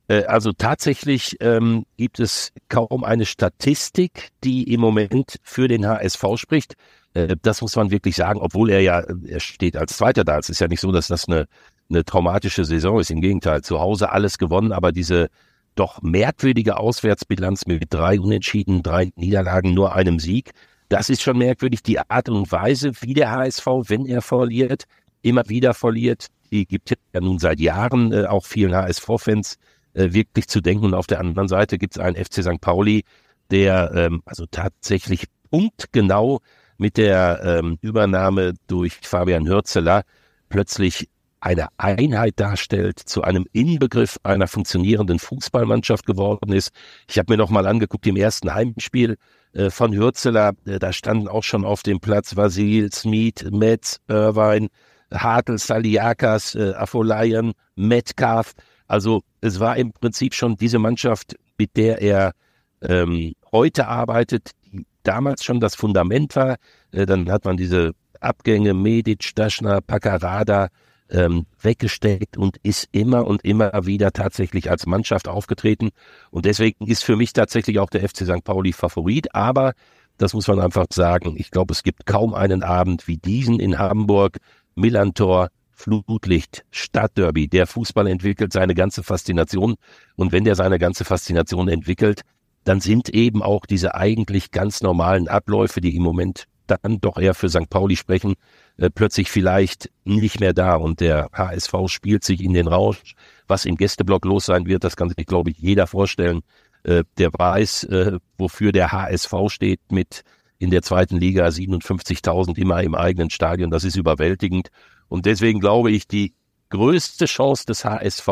Äh, 0.09 0.25
also 0.25 0.51
tatsächlich 0.51 1.37
ähm, 1.39 1.85
gibt 1.95 2.19
es 2.19 2.51
kaum 2.67 3.05
eine 3.05 3.25
Statistik, 3.25 4.29
die 4.43 4.73
im 4.73 4.81
Moment 4.81 5.37
für 5.43 5.69
den 5.69 5.87
HSV 5.87 6.25
spricht. 6.35 6.75
Äh, 7.13 7.37
das 7.41 7.61
muss 7.61 7.77
man 7.77 7.91
wirklich 7.91 8.15
sagen, 8.17 8.41
obwohl 8.41 8.69
er 8.71 8.81
ja, 8.81 9.03
er 9.25 9.39
steht 9.39 9.77
als 9.77 9.95
Zweiter 9.95 10.25
da. 10.25 10.37
Es 10.39 10.49
ist 10.49 10.59
ja 10.59 10.67
nicht 10.67 10.81
so, 10.81 10.91
dass 10.91 11.07
das 11.07 11.29
eine, 11.29 11.47
eine 11.89 12.03
traumatische 12.03 12.65
Saison 12.65 12.99
ist. 12.99 13.11
Im 13.11 13.21
Gegenteil, 13.21 13.61
zu 13.61 13.79
Hause 13.79 14.11
alles 14.11 14.37
gewonnen, 14.37 14.73
aber 14.73 14.91
diese 14.91 15.29
doch 15.75 16.01
merkwürdige 16.01 16.77
Auswärtsbilanz 16.77 17.65
mit 17.65 17.85
drei 17.89 18.19
Unentschieden, 18.19 18.83
drei 18.83 19.11
Niederlagen, 19.15 19.73
nur 19.73 19.95
einem 19.95 20.19
Sieg, 20.19 20.51
das 20.89 21.09
ist 21.09 21.21
schon 21.21 21.37
merkwürdig. 21.37 21.83
Die 21.83 21.99
Art 21.99 22.27
und 22.29 22.51
Weise, 22.51 22.91
wie 23.01 23.13
der 23.13 23.31
HSV, 23.31 23.65
wenn 23.87 24.05
er 24.07 24.21
verliert, 24.21 24.85
immer 25.21 25.47
wieder 25.47 25.75
verliert, 25.75 26.27
die 26.51 26.65
gibt 26.65 26.89
ja 26.89 27.21
nun 27.21 27.37
seit 27.37 27.59
Jahren 27.59 28.11
äh, 28.11 28.25
auch 28.25 28.45
vielen 28.45 28.73
HSV-Fans 28.73 29.57
äh, 29.99 30.13
wirklich 30.13 30.47
zu 30.47 30.61
denken. 30.61 30.85
Und 30.85 30.93
auf 30.93 31.07
der 31.07 31.19
anderen 31.19 31.47
Seite 31.47 31.77
gibt 31.77 31.95
es 31.95 32.01
einen 32.01 32.15
FC 32.15 32.43
St. 32.43 32.61
Pauli, 32.61 33.03
der 33.51 33.91
ähm, 33.93 34.21
also 34.25 34.45
tatsächlich 34.49 35.25
punktgenau 35.51 36.39
mit 36.77 36.97
der 36.97 37.41
ähm, 37.43 37.77
Übernahme 37.81 38.53
durch 38.67 38.99
Fabian 39.01 39.47
Hürzeler 39.47 40.03
plötzlich 40.47 41.09
eine 41.41 41.67
Einheit 41.77 42.39
darstellt, 42.39 42.99
zu 42.99 43.23
einem 43.23 43.45
Inbegriff 43.53 44.17
einer 44.23 44.47
funktionierenden 44.47 45.19
Fußballmannschaft 45.19 46.05
geworden 46.05 46.51
ist. 46.51 46.71
Ich 47.07 47.17
habe 47.17 47.33
mir 47.33 47.37
noch 47.37 47.49
mal 47.49 47.65
angeguckt 47.65 48.07
im 48.07 48.17
ersten 48.17 48.53
Heimspiel 48.53 49.17
äh, 49.53 49.69
von 49.69 49.93
Hürzeler, 49.93 50.53
äh, 50.65 50.79
da 50.79 50.93
standen 50.93 51.27
auch 51.27 51.43
schon 51.43 51.65
auf 51.65 51.83
dem 51.83 51.99
Platz 51.99 52.35
Vasil, 52.35 52.91
Smith, 52.91 53.45
Metz, 53.51 53.99
Irvine, 54.07 54.67
Hartl, 55.11 55.57
Saliakas, 55.57 56.55
äh, 56.55 56.73
Afolayan, 56.75 57.53
Metcalf. 57.75 58.53
Also 58.89 59.21
es 59.39 59.59
war 59.59 59.77
im 59.77 59.93
Prinzip 59.93 60.33
schon 60.33 60.57
diese 60.57 60.79
Mannschaft, 60.79 61.37
mit 61.57 61.77
der 61.77 62.01
er 62.01 62.33
ähm, 62.81 63.33
heute 63.51 63.87
arbeitet, 63.87 64.51
die 64.65 64.85
damals 65.03 65.43
schon 65.43 65.59
das 65.59 65.75
Fundament 65.75 66.35
war. 66.35 66.57
Äh, 66.91 67.05
dann 67.05 67.31
hat 67.31 67.45
man 67.45 67.55
diese 67.55 67.91
Abgänge 68.19 68.73
Medic, 68.73 69.35
Daschner, 69.35 69.79
Paccarada 69.81 70.69
ähm, 71.11 71.45
weggesteckt 71.61 72.35
und 72.35 72.57
ist 72.63 72.89
immer 72.91 73.27
und 73.27 73.45
immer 73.45 73.85
wieder 73.85 74.11
tatsächlich 74.11 74.71
als 74.71 74.87
Mannschaft 74.87 75.27
aufgetreten. 75.27 75.89
Und 76.31 76.45
deswegen 76.45 76.87
ist 76.87 77.03
für 77.03 77.15
mich 77.15 77.31
tatsächlich 77.31 77.77
auch 77.77 77.91
der 77.91 78.07
FC 78.09 78.25
St. 78.25 78.43
Pauli 78.43 78.73
Favorit. 78.73 79.35
Aber 79.35 79.73
das 80.17 80.33
muss 80.33 80.47
man 80.47 80.59
einfach 80.59 80.87
sagen. 80.91 81.35
Ich 81.37 81.51
glaube, 81.51 81.73
es 81.73 81.83
gibt 81.83 82.07
kaum 82.07 82.33
einen 82.33 82.63
Abend 82.63 83.07
wie 83.07 83.17
diesen 83.17 83.59
in 83.59 83.77
Hamburg. 83.77 84.37
Millantor, 84.75 85.49
Flutlicht, 85.79 86.65
Stadtderby. 86.71 87.47
Der 87.47 87.65
Fußball 87.65 88.07
entwickelt 88.07 88.51
seine 88.51 88.75
ganze 88.75 89.01
Faszination. 89.01 89.75
Und 90.17 90.33
wenn 90.33 90.43
der 90.43 90.55
seine 90.55 90.77
ganze 90.77 91.05
Faszination 91.05 91.69
entwickelt, 91.69 92.23
dann 92.65 92.81
sind 92.81 93.07
eben 93.09 93.41
auch 93.41 93.65
diese 93.65 93.95
eigentlich 93.95 94.51
ganz 94.51 94.81
normalen 94.81 95.29
Abläufe, 95.29 95.79
die 95.79 95.95
im 95.95 96.03
Moment 96.03 96.45
dann 96.67 96.99
doch 96.99 97.17
eher 97.17 97.33
für 97.33 97.49
St. 97.49 97.69
Pauli 97.69 97.95
sprechen, 97.95 98.35
äh, 98.77 98.89
plötzlich 98.89 99.31
vielleicht 99.31 99.89
nicht 100.03 100.41
mehr 100.41 100.53
da 100.53 100.75
und 100.75 100.99
der 100.99 101.29
HSV 101.33 101.73
spielt 101.87 102.25
sich 102.25 102.43
in 102.43 102.53
den 102.53 102.67
Rausch. 102.67 103.15
Was 103.47 103.65
im 103.65 103.77
Gästeblock 103.77 104.25
los 104.25 104.45
sein 104.45 104.65
wird, 104.65 104.83
das 104.83 104.97
kann 104.97 105.09
sich, 105.09 105.25
glaube 105.25 105.49
ich, 105.49 105.57
jeder 105.57 105.87
vorstellen. 105.87 106.41
Äh, 106.83 107.05
der 107.17 107.31
weiß, 107.33 107.85
äh, 107.85 108.19
wofür 108.37 108.73
der 108.73 108.91
HSV 108.91 109.33
steht 109.47 109.79
mit 109.91 110.23
in 110.59 110.71
der 110.71 110.81
zweiten 110.81 111.17
Liga 111.17 111.47
57.000 111.47 112.57
immer 112.57 112.83
im 112.83 112.93
eigenen 112.93 113.29
Stadion. 113.29 113.71
Das 113.71 113.85
ist 113.85 113.95
überwältigend. 113.95 114.69
Und 115.09 115.25
deswegen 115.25 115.59
glaube 115.59 115.91
ich, 115.91 116.07
die 116.07 116.33
größte 116.69 117.25
Chance 117.25 117.65
des 117.65 117.83
HSV 117.83 118.27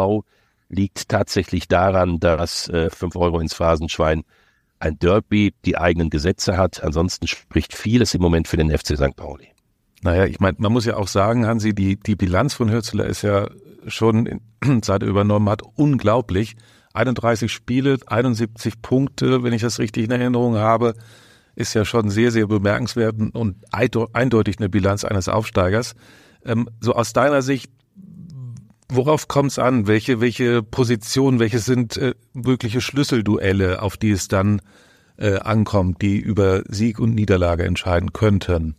liegt 0.69 1.09
tatsächlich 1.09 1.67
daran, 1.67 2.19
dass 2.19 2.69
äh, 2.69 2.89
5 2.89 3.15
Euro 3.15 3.39
ins 3.39 3.53
Phrasenschwein 3.53 4.23
ein 4.79 4.99
Derby 4.99 5.53
die 5.65 5.77
eigenen 5.77 6.09
Gesetze 6.09 6.57
hat. 6.57 6.83
Ansonsten 6.83 7.27
spricht 7.27 7.75
vieles 7.75 8.13
im 8.13 8.21
Moment 8.21 8.47
für 8.47 8.57
den 8.57 8.69
FC 8.69 8.95
St. 8.95 9.15
Pauli. 9.15 9.47
Naja, 10.01 10.25
ich 10.25 10.39
meine, 10.39 10.57
man 10.59 10.71
muss 10.71 10.85
ja 10.85 10.97
auch 10.97 11.07
sagen, 11.07 11.47
Hansi, 11.47 11.73
die, 11.73 11.97
die 11.97 12.15
Bilanz 12.15 12.53
von 12.53 12.71
Hürzeler 12.71 13.05
ist 13.05 13.23
ja 13.23 13.49
schon, 13.87 14.41
seit 14.83 15.01
er 15.01 15.07
übernommen 15.07 15.49
hat, 15.49 15.61
unglaublich. 15.75 16.55
31 16.93 17.51
Spiele, 17.51 17.97
71 18.07 18.81
Punkte, 18.81 19.43
wenn 19.43 19.53
ich 19.53 19.61
das 19.61 19.79
richtig 19.79 20.05
in 20.05 20.11
Erinnerung 20.11 20.57
habe, 20.57 20.93
ist 21.55 21.73
ja 21.73 21.85
schon 21.85 22.09
sehr, 22.09 22.31
sehr 22.31 22.47
bemerkenswert 22.47 23.15
und 23.33 23.55
eindeutig 23.71 24.59
eine 24.59 24.69
Bilanz 24.69 25.03
eines 25.03 25.27
Aufsteigers. 25.27 25.95
Ähm, 26.45 26.69
so 26.79 26.93
aus 26.93 27.13
deiner 27.13 27.41
Sicht, 27.41 27.71
worauf 28.89 29.27
kommt 29.27 29.51
es 29.51 29.59
an? 29.59 29.87
Welche, 29.87 30.21
welche 30.21 30.63
Positionen, 30.63 31.39
welche 31.39 31.59
sind 31.59 31.97
äh, 31.97 32.15
mögliche 32.33 32.81
Schlüsselduelle, 32.81 33.81
auf 33.81 33.97
die 33.97 34.11
es 34.11 34.27
dann 34.27 34.61
äh, 35.17 35.39
ankommt, 35.39 36.01
die 36.01 36.17
über 36.17 36.63
Sieg 36.67 36.99
und 36.99 37.15
Niederlage 37.15 37.65
entscheiden 37.65 38.13
könnten? 38.13 38.75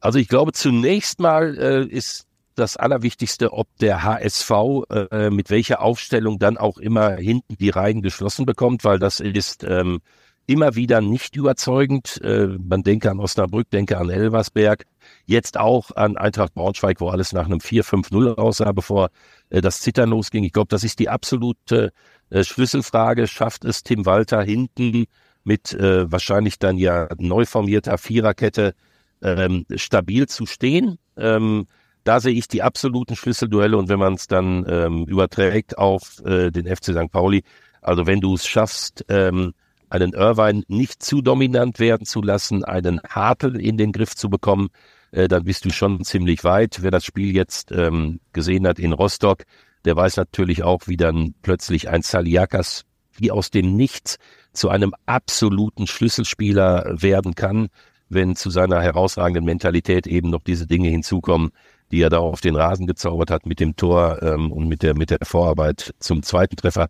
Also 0.00 0.18
ich 0.18 0.28
glaube, 0.28 0.52
zunächst 0.52 1.20
mal 1.20 1.58
äh, 1.58 1.84
ist 1.84 2.26
das 2.54 2.76
Allerwichtigste, 2.76 3.52
ob 3.52 3.68
der 3.78 4.02
HSV 4.02 4.50
äh, 4.90 5.30
mit 5.30 5.50
welcher 5.50 5.80
Aufstellung 5.82 6.38
dann 6.38 6.56
auch 6.56 6.78
immer 6.78 7.12
hinten 7.16 7.56
die 7.58 7.70
Reihen 7.70 8.02
geschlossen 8.02 8.46
bekommt, 8.46 8.84
weil 8.84 8.98
das 8.98 9.20
ist 9.20 9.64
ähm, 9.64 10.00
immer 10.46 10.74
wieder 10.74 11.00
nicht 11.00 11.36
überzeugend. 11.36 12.20
Äh, 12.22 12.46
man 12.46 12.82
denke 12.82 13.10
an 13.10 13.20
Osnabrück, 13.20 13.70
denke 13.70 13.98
an 13.98 14.10
Elversberg, 14.10 14.84
jetzt 15.30 15.58
auch 15.58 15.92
an 15.94 16.16
Eintracht 16.16 16.54
Braunschweig, 16.54 17.00
wo 17.00 17.08
alles 17.08 17.32
nach 17.32 17.46
einem 17.46 17.60
4-5-0 17.60 18.34
aussah, 18.34 18.72
bevor 18.72 19.10
äh, 19.48 19.60
das 19.60 19.80
Zittern 19.80 20.10
losging. 20.10 20.44
Ich 20.44 20.52
glaube, 20.52 20.68
das 20.68 20.84
ist 20.84 20.98
die 20.98 21.08
absolute 21.08 21.92
äh, 22.30 22.42
Schlüsselfrage. 22.42 23.28
Schafft 23.28 23.64
es 23.64 23.84
Tim 23.84 24.06
Walter 24.06 24.42
hinten 24.42 25.06
mit 25.44 25.72
äh, 25.72 26.10
wahrscheinlich 26.10 26.58
dann 26.58 26.76
ja 26.76 27.08
neu 27.18 27.44
formierter 27.44 27.96
Viererkette 27.96 28.74
ähm, 29.22 29.66
stabil 29.76 30.26
zu 30.26 30.46
stehen? 30.46 30.98
Ähm, 31.16 31.66
da 32.02 32.18
sehe 32.18 32.34
ich 32.34 32.48
die 32.48 32.62
absoluten 32.62 33.14
Schlüsselduelle 33.14 33.76
und 33.76 33.88
wenn 33.88 33.98
man 33.98 34.14
es 34.14 34.26
dann 34.26 34.66
ähm, 34.68 35.04
überträgt 35.04 35.78
auf 35.78 36.20
äh, 36.24 36.50
den 36.50 36.66
FC 36.66 36.86
St. 36.86 37.12
Pauli, 37.12 37.44
also 37.82 38.06
wenn 38.06 38.20
du 38.20 38.34
es 38.34 38.46
schaffst, 38.46 39.04
ähm, 39.08 39.52
einen 39.90 40.12
Irvine 40.12 40.62
nicht 40.68 41.02
zu 41.02 41.22
dominant 41.22 41.78
werden 41.78 42.06
zu 42.06 42.22
lassen, 42.22 42.64
einen 42.64 43.00
Hartl 43.08 43.60
in 43.60 43.76
den 43.76 43.92
Griff 43.92 44.16
zu 44.16 44.28
bekommen, 44.30 44.70
äh, 45.12 45.28
dann 45.28 45.44
bist 45.44 45.64
du 45.64 45.70
schon 45.70 46.04
ziemlich 46.04 46.44
weit. 46.44 46.82
Wer 46.82 46.90
das 46.90 47.04
Spiel 47.04 47.34
jetzt 47.34 47.72
ähm, 47.72 48.20
gesehen 48.32 48.66
hat 48.66 48.78
in 48.78 48.92
Rostock, 48.92 49.44
der 49.84 49.96
weiß 49.96 50.16
natürlich 50.16 50.62
auch, 50.62 50.82
wie 50.86 50.96
dann 50.96 51.34
plötzlich 51.42 51.88
ein 51.88 52.02
Saliakas 52.02 52.84
wie 53.16 53.30
aus 53.30 53.50
dem 53.50 53.76
Nichts 53.76 54.18
zu 54.52 54.68
einem 54.68 54.94
absoluten 55.06 55.86
Schlüsselspieler 55.86 57.02
werden 57.02 57.34
kann, 57.34 57.68
wenn 58.08 58.34
zu 58.34 58.50
seiner 58.50 58.80
herausragenden 58.80 59.44
Mentalität 59.44 60.06
eben 60.06 60.30
noch 60.30 60.42
diese 60.42 60.66
Dinge 60.66 60.88
hinzukommen, 60.88 61.50
die 61.92 62.02
er 62.02 62.10
da 62.10 62.18
auf 62.18 62.40
den 62.40 62.56
Rasen 62.56 62.86
gezaubert 62.86 63.30
hat 63.30 63.46
mit 63.46 63.60
dem 63.60 63.76
Tor 63.76 64.22
ähm, 64.22 64.50
und 64.50 64.68
mit 64.68 64.82
der, 64.82 64.96
mit 64.96 65.10
der 65.10 65.18
Vorarbeit 65.22 65.94
zum 65.98 66.22
zweiten 66.22 66.56
Treffer. 66.56 66.88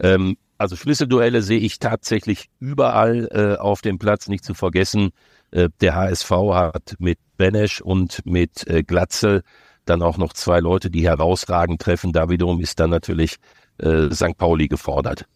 Ähm, 0.00 0.36
also 0.58 0.76
Schlüsselduelle 0.76 1.42
sehe 1.42 1.58
ich 1.58 1.78
tatsächlich 1.78 2.48
überall 2.60 3.28
äh, 3.30 3.60
auf 3.60 3.82
dem 3.82 3.98
Platz, 3.98 4.28
nicht 4.28 4.44
zu 4.44 4.54
vergessen. 4.54 5.10
Äh, 5.50 5.68
der 5.80 5.94
HSV 5.94 6.30
hat 6.30 6.94
mit 6.98 7.18
Benesch 7.36 7.80
und 7.80 8.24
mit 8.24 8.66
äh, 8.66 8.82
Glatzel 8.82 9.42
dann 9.84 10.02
auch 10.02 10.16
noch 10.16 10.32
zwei 10.32 10.60
Leute, 10.60 10.90
die 10.90 11.04
herausragend 11.04 11.80
treffen. 11.80 12.12
Da 12.12 12.28
wiederum 12.28 12.60
ist 12.60 12.80
dann 12.80 12.90
natürlich 12.90 13.36
äh, 13.78 14.10
St. 14.10 14.36
Pauli 14.38 14.68
gefordert. 14.68 15.26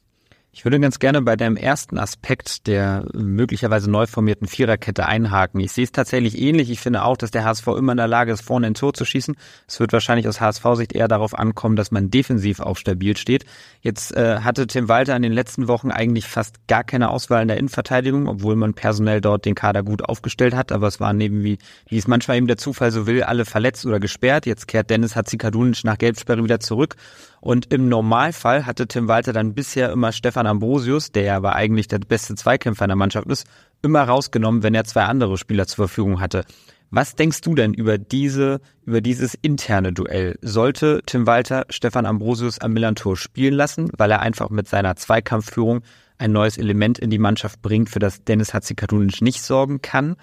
Ich 0.50 0.64
würde 0.64 0.80
ganz 0.80 0.98
gerne 0.98 1.20
bei 1.20 1.36
deinem 1.36 1.56
ersten 1.56 1.98
Aspekt 1.98 2.66
der 2.66 3.04
möglicherweise 3.12 3.90
neu 3.90 4.06
formierten 4.06 4.48
Viererkette 4.48 5.04
einhaken. 5.04 5.60
Ich 5.60 5.72
sehe 5.72 5.84
es 5.84 5.92
tatsächlich 5.92 6.38
ähnlich. 6.40 6.70
Ich 6.70 6.80
finde 6.80 7.04
auch, 7.04 7.18
dass 7.18 7.30
der 7.30 7.44
HSV 7.44 7.66
immer 7.68 7.92
in 7.92 7.98
der 7.98 8.08
Lage 8.08 8.32
ist, 8.32 8.40
vorne 8.40 8.66
ein 8.66 8.74
Tor 8.74 8.94
zu 8.94 9.04
schießen. 9.04 9.36
Es 9.66 9.78
wird 9.78 9.92
wahrscheinlich 9.92 10.26
aus 10.26 10.40
HSV-Sicht 10.40 10.94
eher 10.94 11.06
darauf 11.06 11.38
ankommen, 11.38 11.76
dass 11.76 11.90
man 11.90 12.10
defensiv 12.10 12.60
auch 12.60 12.78
stabil 12.78 13.16
steht. 13.18 13.44
Jetzt 13.82 14.16
äh, 14.16 14.40
hatte 14.40 14.66
Tim 14.66 14.88
Walter 14.88 15.14
in 15.14 15.22
den 15.22 15.32
letzten 15.32 15.68
Wochen 15.68 15.90
eigentlich 15.90 16.26
fast 16.26 16.66
gar 16.66 16.82
keine 16.82 17.10
Auswahl 17.10 17.42
in 17.42 17.48
der 17.48 17.58
Innenverteidigung, 17.58 18.26
obwohl 18.26 18.56
man 18.56 18.72
personell 18.72 19.20
dort 19.20 19.44
den 19.44 19.54
Kader 19.54 19.82
gut 19.82 20.02
aufgestellt 20.02 20.54
hat. 20.54 20.72
Aber 20.72 20.88
es 20.88 20.98
waren 20.98 21.18
neben, 21.18 21.44
wie, 21.44 21.58
wie 21.88 21.98
es 21.98 22.08
manchmal 22.08 22.38
eben 22.38 22.46
der 22.46 22.56
Zufall 22.56 22.90
so 22.90 23.06
will, 23.06 23.22
alle 23.22 23.44
verletzt 23.44 23.84
oder 23.84 24.00
gesperrt. 24.00 24.46
Jetzt 24.46 24.66
kehrt 24.66 24.88
Dennis 24.88 25.14
Hatzikadunic 25.14 25.84
nach 25.84 25.98
Gelbsperre 25.98 26.42
wieder 26.42 26.58
zurück. 26.58 26.96
Und 27.40 27.72
im 27.72 27.88
Normalfall 27.88 28.66
hatte 28.66 28.88
Tim 28.88 29.08
Walter 29.08 29.32
dann 29.32 29.54
bisher 29.54 29.92
immer 29.92 30.12
Stefan 30.12 30.46
Ambrosius, 30.46 31.12
der 31.12 31.22
ja 31.22 31.36
aber 31.36 31.54
eigentlich 31.54 31.88
der 31.88 31.98
beste 31.98 32.34
Zweikämpfer 32.34 32.84
in 32.84 32.90
der 32.90 32.96
Mannschaft 32.96 33.28
ist, 33.28 33.46
immer 33.82 34.02
rausgenommen, 34.02 34.62
wenn 34.62 34.74
er 34.74 34.84
zwei 34.84 35.04
andere 35.04 35.38
Spieler 35.38 35.66
zur 35.66 35.86
Verfügung 35.86 36.20
hatte. 36.20 36.44
Was 36.90 37.14
denkst 37.14 37.42
du 37.42 37.54
denn 37.54 37.74
über 37.74 37.98
diese, 37.98 38.60
über 38.86 39.02
dieses 39.02 39.34
interne 39.34 39.92
Duell? 39.92 40.38
Sollte 40.40 41.02
Tim 41.04 41.26
Walter 41.26 41.66
Stefan 41.68 42.06
Ambrosius 42.06 42.60
am 42.60 42.72
Millantor 42.72 43.16
spielen 43.16 43.54
lassen, 43.54 43.90
weil 43.96 44.10
er 44.10 44.20
einfach 44.20 44.48
mit 44.48 44.68
seiner 44.68 44.96
Zweikampfführung 44.96 45.82
ein 46.16 46.32
neues 46.32 46.56
Element 46.56 46.98
in 46.98 47.10
die 47.10 47.18
Mannschaft 47.18 47.60
bringt, 47.60 47.90
für 47.90 47.98
das 47.98 48.24
Dennis 48.24 48.54
Hatzikadunic 48.54 49.20
nicht 49.20 49.42
sorgen 49.42 49.82
kann? 49.82 50.16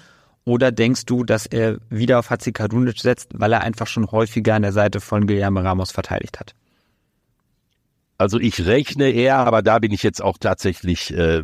Oder 0.44 0.72
denkst 0.72 1.06
du, 1.06 1.24
dass 1.24 1.46
er 1.46 1.78
wieder 1.90 2.20
auf 2.20 2.32
Hatzikadunic 2.32 3.00
setzt, 3.00 3.32
weil 3.34 3.54
er 3.54 3.62
einfach 3.62 3.88
schon 3.88 4.12
häufiger 4.12 4.56
an 4.56 4.64
der 4.64 4.74
Seite 4.74 5.02
von 5.02 5.28
Guillermo 5.28 5.60
Ramos 5.60 5.92
verteidigt 5.92 6.40
hat? 6.40 6.56
Also 8.18 8.40
ich 8.40 8.66
rechne 8.66 9.10
eher, 9.10 9.38
aber 9.38 9.62
da 9.62 9.80
bin 9.80 9.92
ich 9.92 10.04
jetzt 10.04 10.22
auch 10.22 10.38
tatsächlich 10.40 11.14
äh, 11.14 11.44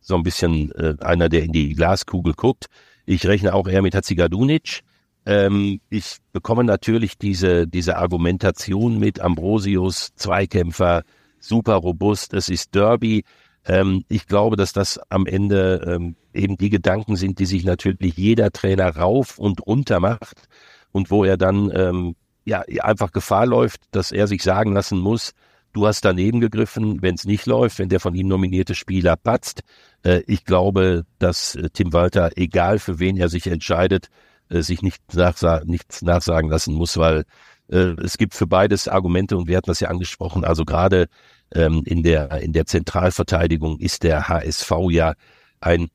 so 0.00 0.16
ein 0.16 0.22
bisschen 0.22 0.72
äh, 0.72 0.96
einer, 1.00 1.28
der 1.28 1.44
in 1.44 1.52
die 1.52 1.74
Glaskugel 1.74 2.34
guckt. 2.34 2.66
Ich 3.06 3.26
rechne 3.26 3.54
auch 3.54 3.68
eher 3.68 3.82
mit 3.82 3.94
Hatzigadunic. 3.94 4.80
Ähm, 5.26 5.80
ich 5.88 6.16
bekomme 6.32 6.64
natürlich 6.64 7.16
diese, 7.16 7.66
diese 7.66 7.96
Argumentation 7.96 8.98
mit 8.98 9.20
Ambrosius, 9.20 10.14
Zweikämpfer, 10.16 11.02
super 11.38 11.76
robust, 11.76 12.34
es 12.34 12.48
ist 12.48 12.74
Derby. 12.74 13.24
Ähm, 13.64 14.04
ich 14.08 14.26
glaube, 14.26 14.56
dass 14.56 14.72
das 14.72 15.00
am 15.08 15.26
Ende 15.26 15.82
ähm, 15.86 16.16
eben 16.34 16.56
die 16.56 16.70
Gedanken 16.70 17.16
sind, 17.16 17.38
die 17.38 17.46
sich 17.46 17.64
natürlich 17.64 18.16
jeder 18.16 18.50
Trainer 18.50 18.94
rauf 18.96 19.38
und 19.38 19.66
runter 19.66 20.00
macht 20.00 20.48
und 20.92 21.10
wo 21.10 21.24
er 21.24 21.36
dann 21.36 21.70
ähm, 21.74 22.16
ja 22.44 22.62
einfach 22.82 23.12
Gefahr 23.12 23.46
läuft, 23.46 23.82
dass 23.92 24.12
er 24.12 24.26
sich 24.26 24.42
sagen 24.42 24.72
lassen 24.72 24.98
muss, 24.98 25.32
Du 25.74 25.88
hast 25.88 26.04
daneben 26.04 26.40
gegriffen, 26.40 27.02
wenn 27.02 27.16
es 27.16 27.24
nicht 27.24 27.46
läuft, 27.46 27.80
wenn 27.80 27.88
der 27.88 27.98
von 27.98 28.14
ihm 28.14 28.28
nominierte 28.28 28.76
Spieler 28.76 29.16
patzt. 29.16 29.62
Äh, 30.04 30.22
ich 30.28 30.44
glaube, 30.44 31.04
dass 31.18 31.56
äh, 31.56 31.68
Tim 31.68 31.92
Walter, 31.92 32.30
egal 32.36 32.78
für 32.78 33.00
wen 33.00 33.16
er 33.16 33.28
sich 33.28 33.48
entscheidet, 33.48 34.08
äh, 34.50 34.62
sich 34.62 34.82
nicht 34.82 35.02
nachsa 35.14 35.62
nichts 35.66 36.00
nachsagen 36.00 36.48
lassen 36.48 36.74
muss, 36.74 36.96
weil 36.96 37.24
es 37.66 38.18
gibt 38.18 38.34
für 38.34 38.46
beides 38.46 38.88
Argumente 38.88 39.38
und 39.38 39.48
wir 39.48 39.56
hatten 39.56 39.70
das 39.70 39.80
ja 39.80 39.88
angesprochen. 39.88 40.44
Also 40.44 40.66
gerade 40.66 41.06
ähm, 41.54 41.82
in 41.86 42.02
der 42.02 42.30
in 42.42 42.52
der 42.52 42.66
Zentralverteidigung 42.66 43.78
ist 43.78 44.02
der 44.02 44.28
HSV 44.28 44.70
ja 44.90 45.14
ein 45.60 45.88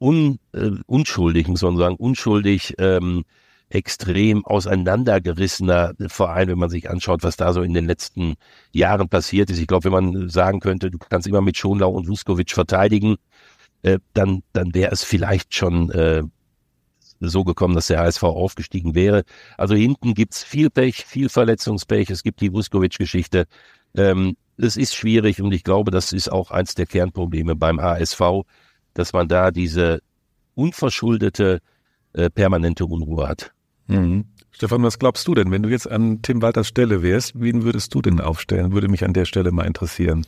un, 0.00 0.40
unschuldig, 0.86 1.46
muss 1.46 1.62
man 1.62 1.76
sagen, 1.76 1.94
unschuldig 1.94 2.74
ähm, 2.78 3.22
extrem 3.70 4.44
auseinandergerissener 4.44 5.94
Verein, 6.08 6.48
wenn 6.48 6.58
man 6.58 6.70
sich 6.70 6.90
anschaut, 6.90 7.22
was 7.22 7.36
da 7.36 7.52
so 7.52 7.62
in 7.62 7.72
den 7.72 7.86
letzten 7.86 8.34
Jahren 8.72 9.08
passiert 9.08 9.48
ist. 9.48 9.58
Ich 9.58 9.68
glaube, 9.68 9.84
wenn 9.84 9.92
man 9.92 10.28
sagen 10.28 10.60
könnte, 10.60 10.90
du 10.90 10.98
kannst 10.98 11.28
immer 11.28 11.40
mit 11.40 11.56
Schonlau 11.56 11.90
und 11.90 12.08
Vuskovic 12.08 12.50
verteidigen, 12.50 13.16
äh, 13.82 13.98
dann, 14.12 14.42
dann 14.52 14.74
wäre 14.74 14.92
es 14.92 15.04
vielleicht 15.04 15.54
schon 15.54 15.90
äh, 15.92 16.22
so 17.20 17.44
gekommen, 17.44 17.74
dass 17.74 17.86
der 17.86 18.00
HSV 18.00 18.22
aufgestiegen 18.24 18.94
wäre. 18.94 19.22
Also 19.56 19.74
hinten 19.74 20.14
gibt's 20.14 20.42
viel 20.42 20.68
Pech, 20.68 21.04
viel 21.04 21.28
Verletzungspech. 21.28 22.10
Es 22.10 22.22
gibt 22.22 22.40
die 22.40 22.52
Vuskovic-Geschichte. 22.52 23.46
Ähm, 23.94 24.36
es 24.56 24.76
ist 24.76 24.94
schwierig 24.94 25.40
und 25.40 25.52
ich 25.52 25.64
glaube, 25.64 25.90
das 25.90 26.12
ist 26.12 26.30
auch 26.30 26.50
eins 26.50 26.74
der 26.74 26.86
Kernprobleme 26.86 27.56
beim 27.56 27.80
HSV, 27.80 28.20
dass 28.94 29.12
man 29.12 29.28
da 29.28 29.50
diese 29.50 30.00
unverschuldete 30.54 31.60
äh, 32.12 32.30
permanente 32.30 32.84
Unruhe 32.84 33.28
hat. 33.28 33.52
Mhm. 33.90 34.24
Stefan, 34.52 34.82
was 34.82 34.98
glaubst 34.98 35.26
du 35.26 35.34
denn, 35.34 35.50
wenn 35.50 35.62
du 35.62 35.68
jetzt 35.68 35.90
an 35.90 36.20
Tim 36.22 36.42
Walters 36.42 36.68
Stelle 36.68 37.02
wärst, 37.02 37.32
wen 37.40 37.62
würdest 37.64 37.94
du 37.94 38.02
denn 38.02 38.20
aufstellen? 38.20 38.72
Würde 38.72 38.88
mich 38.88 39.04
an 39.04 39.14
der 39.14 39.24
Stelle 39.24 39.52
mal 39.52 39.66
interessieren. 39.66 40.26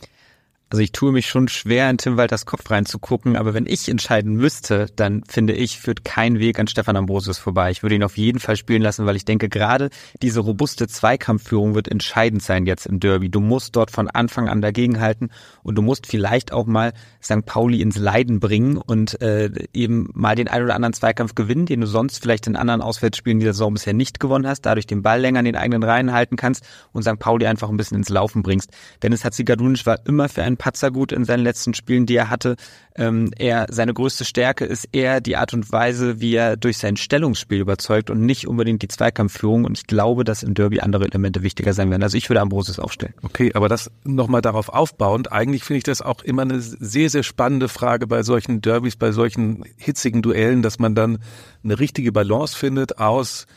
Also 0.73 0.81
ich 0.81 0.91
tue 0.91 1.11
mich 1.11 1.27
schon 1.27 1.49
schwer, 1.49 1.87
in 1.87 1.99
Tim 1.99 2.17
Walters 2.17 2.47
Kopf 2.47 2.71
reinzugucken, 2.71 3.35
aber 3.35 3.53
wenn 3.53 3.67
ich 3.67 3.87
entscheiden 3.89 4.33
müsste, 4.33 4.87
dann 4.95 5.23
finde 5.27 5.53
ich, 5.53 5.77
führt 5.77 6.03
kein 6.03 6.39
Weg 6.39 6.57
an 6.57 6.65
Stefan 6.65 6.95
Ambrosius 6.95 7.37
vorbei. 7.37 7.69
Ich 7.69 7.83
würde 7.83 7.93
ihn 7.93 8.03
auf 8.03 8.17
jeden 8.17 8.39
Fall 8.39 8.57
spielen 8.57 8.81
lassen, 8.81 9.05
weil 9.05 9.15
ich 9.15 9.23
denke, 9.23 9.49
gerade 9.49 9.91
diese 10.23 10.39
robuste 10.39 10.87
Zweikampfführung 10.87 11.75
wird 11.75 11.89
entscheidend 11.89 12.41
sein 12.41 12.65
jetzt 12.65 12.87
im 12.87 12.99
Derby. 12.99 13.29
Du 13.29 13.39
musst 13.39 13.75
dort 13.75 13.91
von 13.91 14.09
Anfang 14.09 14.49
an 14.49 14.63
dagegenhalten 14.63 15.29
und 15.61 15.75
du 15.75 15.83
musst 15.83 16.07
vielleicht 16.07 16.51
auch 16.51 16.65
mal 16.65 16.93
St. 17.21 17.45
Pauli 17.45 17.79
ins 17.79 17.97
Leiden 17.97 18.39
bringen 18.39 18.77
und 18.77 19.21
äh, 19.21 19.51
eben 19.73 20.09
mal 20.15 20.35
den 20.35 20.47
ein 20.47 20.63
oder 20.63 20.73
anderen 20.73 20.93
Zweikampf 20.93 21.35
gewinnen, 21.35 21.67
den 21.67 21.81
du 21.81 21.85
sonst 21.85 22.19
vielleicht 22.19 22.47
in 22.47 22.55
anderen 22.55 22.81
Auswärtsspielen 22.81 23.39
dieser 23.39 23.53
Saison 23.53 23.75
bisher 23.75 23.93
nicht 23.93 24.19
gewonnen 24.19 24.47
hast, 24.47 24.61
dadurch 24.61 24.87
den 24.87 25.03
Ball 25.03 25.21
länger 25.21 25.37
in 25.41 25.45
den 25.45 25.55
eigenen 25.55 25.83
Reihen 25.83 26.13
halten 26.13 26.35
kannst 26.35 26.63
und 26.93 27.03
St. 27.03 27.19
Pauli 27.19 27.45
einfach 27.45 27.69
ein 27.69 27.77
bisschen 27.77 27.97
ins 27.97 28.09
Laufen 28.09 28.41
bringst. 28.41 28.71
Dennis 29.03 29.23
Hatzigadunic 29.23 29.85
war 29.85 29.99
immer 30.07 30.29
für 30.29 30.41
einen 30.41 30.57
Patzer 30.63 30.91
gut 30.91 31.11
in 31.11 31.25
seinen 31.25 31.43
letzten 31.43 31.73
Spielen, 31.73 32.05
die 32.05 32.15
er 32.15 32.29
hatte. 32.29 32.55
Ähm, 32.95 33.31
er, 33.37 33.65
seine 33.69 33.93
größte 33.93 34.23
Stärke 34.23 34.63
ist 34.63 34.87
eher 34.93 35.19
die 35.19 35.35
Art 35.35 35.53
und 35.53 35.69
Weise, 35.73 36.21
wie 36.21 36.35
er 36.35 36.55
durch 36.55 36.77
sein 36.77 36.95
Stellungsspiel 36.95 37.59
überzeugt 37.59 38.09
und 38.09 38.25
nicht 38.25 38.47
unbedingt 38.47 38.81
die 38.81 38.87
Zweikampfführung. 38.87 39.65
Und 39.65 39.77
ich 39.77 39.87
glaube, 39.87 40.23
dass 40.23 40.41
im 40.41 40.53
Derby 40.53 40.79
andere 40.79 41.03
Elemente 41.03 41.43
wichtiger 41.43 41.73
sein 41.73 41.89
werden. 41.89 42.01
Also 42.01 42.17
ich 42.17 42.29
würde 42.29 42.39
Ambrosius 42.39 42.79
aufstellen. 42.79 43.13
Okay, 43.23 43.51
aber 43.53 43.67
das 43.67 43.91
nochmal 44.05 44.39
darauf 44.39 44.69
aufbauend. 44.69 45.33
Eigentlich 45.33 45.65
finde 45.65 45.79
ich 45.79 45.83
das 45.83 46.01
auch 46.01 46.21
immer 46.21 46.43
eine 46.43 46.61
sehr, 46.61 47.09
sehr 47.09 47.23
spannende 47.23 47.67
Frage 47.67 48.07
bei 48.07 48.23
solchen 48.23 48.61
Derbys, 48.61 48.95
bei 48.95 49.11
solchen 49.11 49.65
hitzigen 49.75 50.21
Duellen, 50.21 50.61
dass 50.61 50.79
man 50.79 50.95
dann 50.95 51.17
eine 51.61 51.77
richtige 51.77 52.13
Balance 52.13 52.57
findet 52.57 52.99
aus 52.99 53.47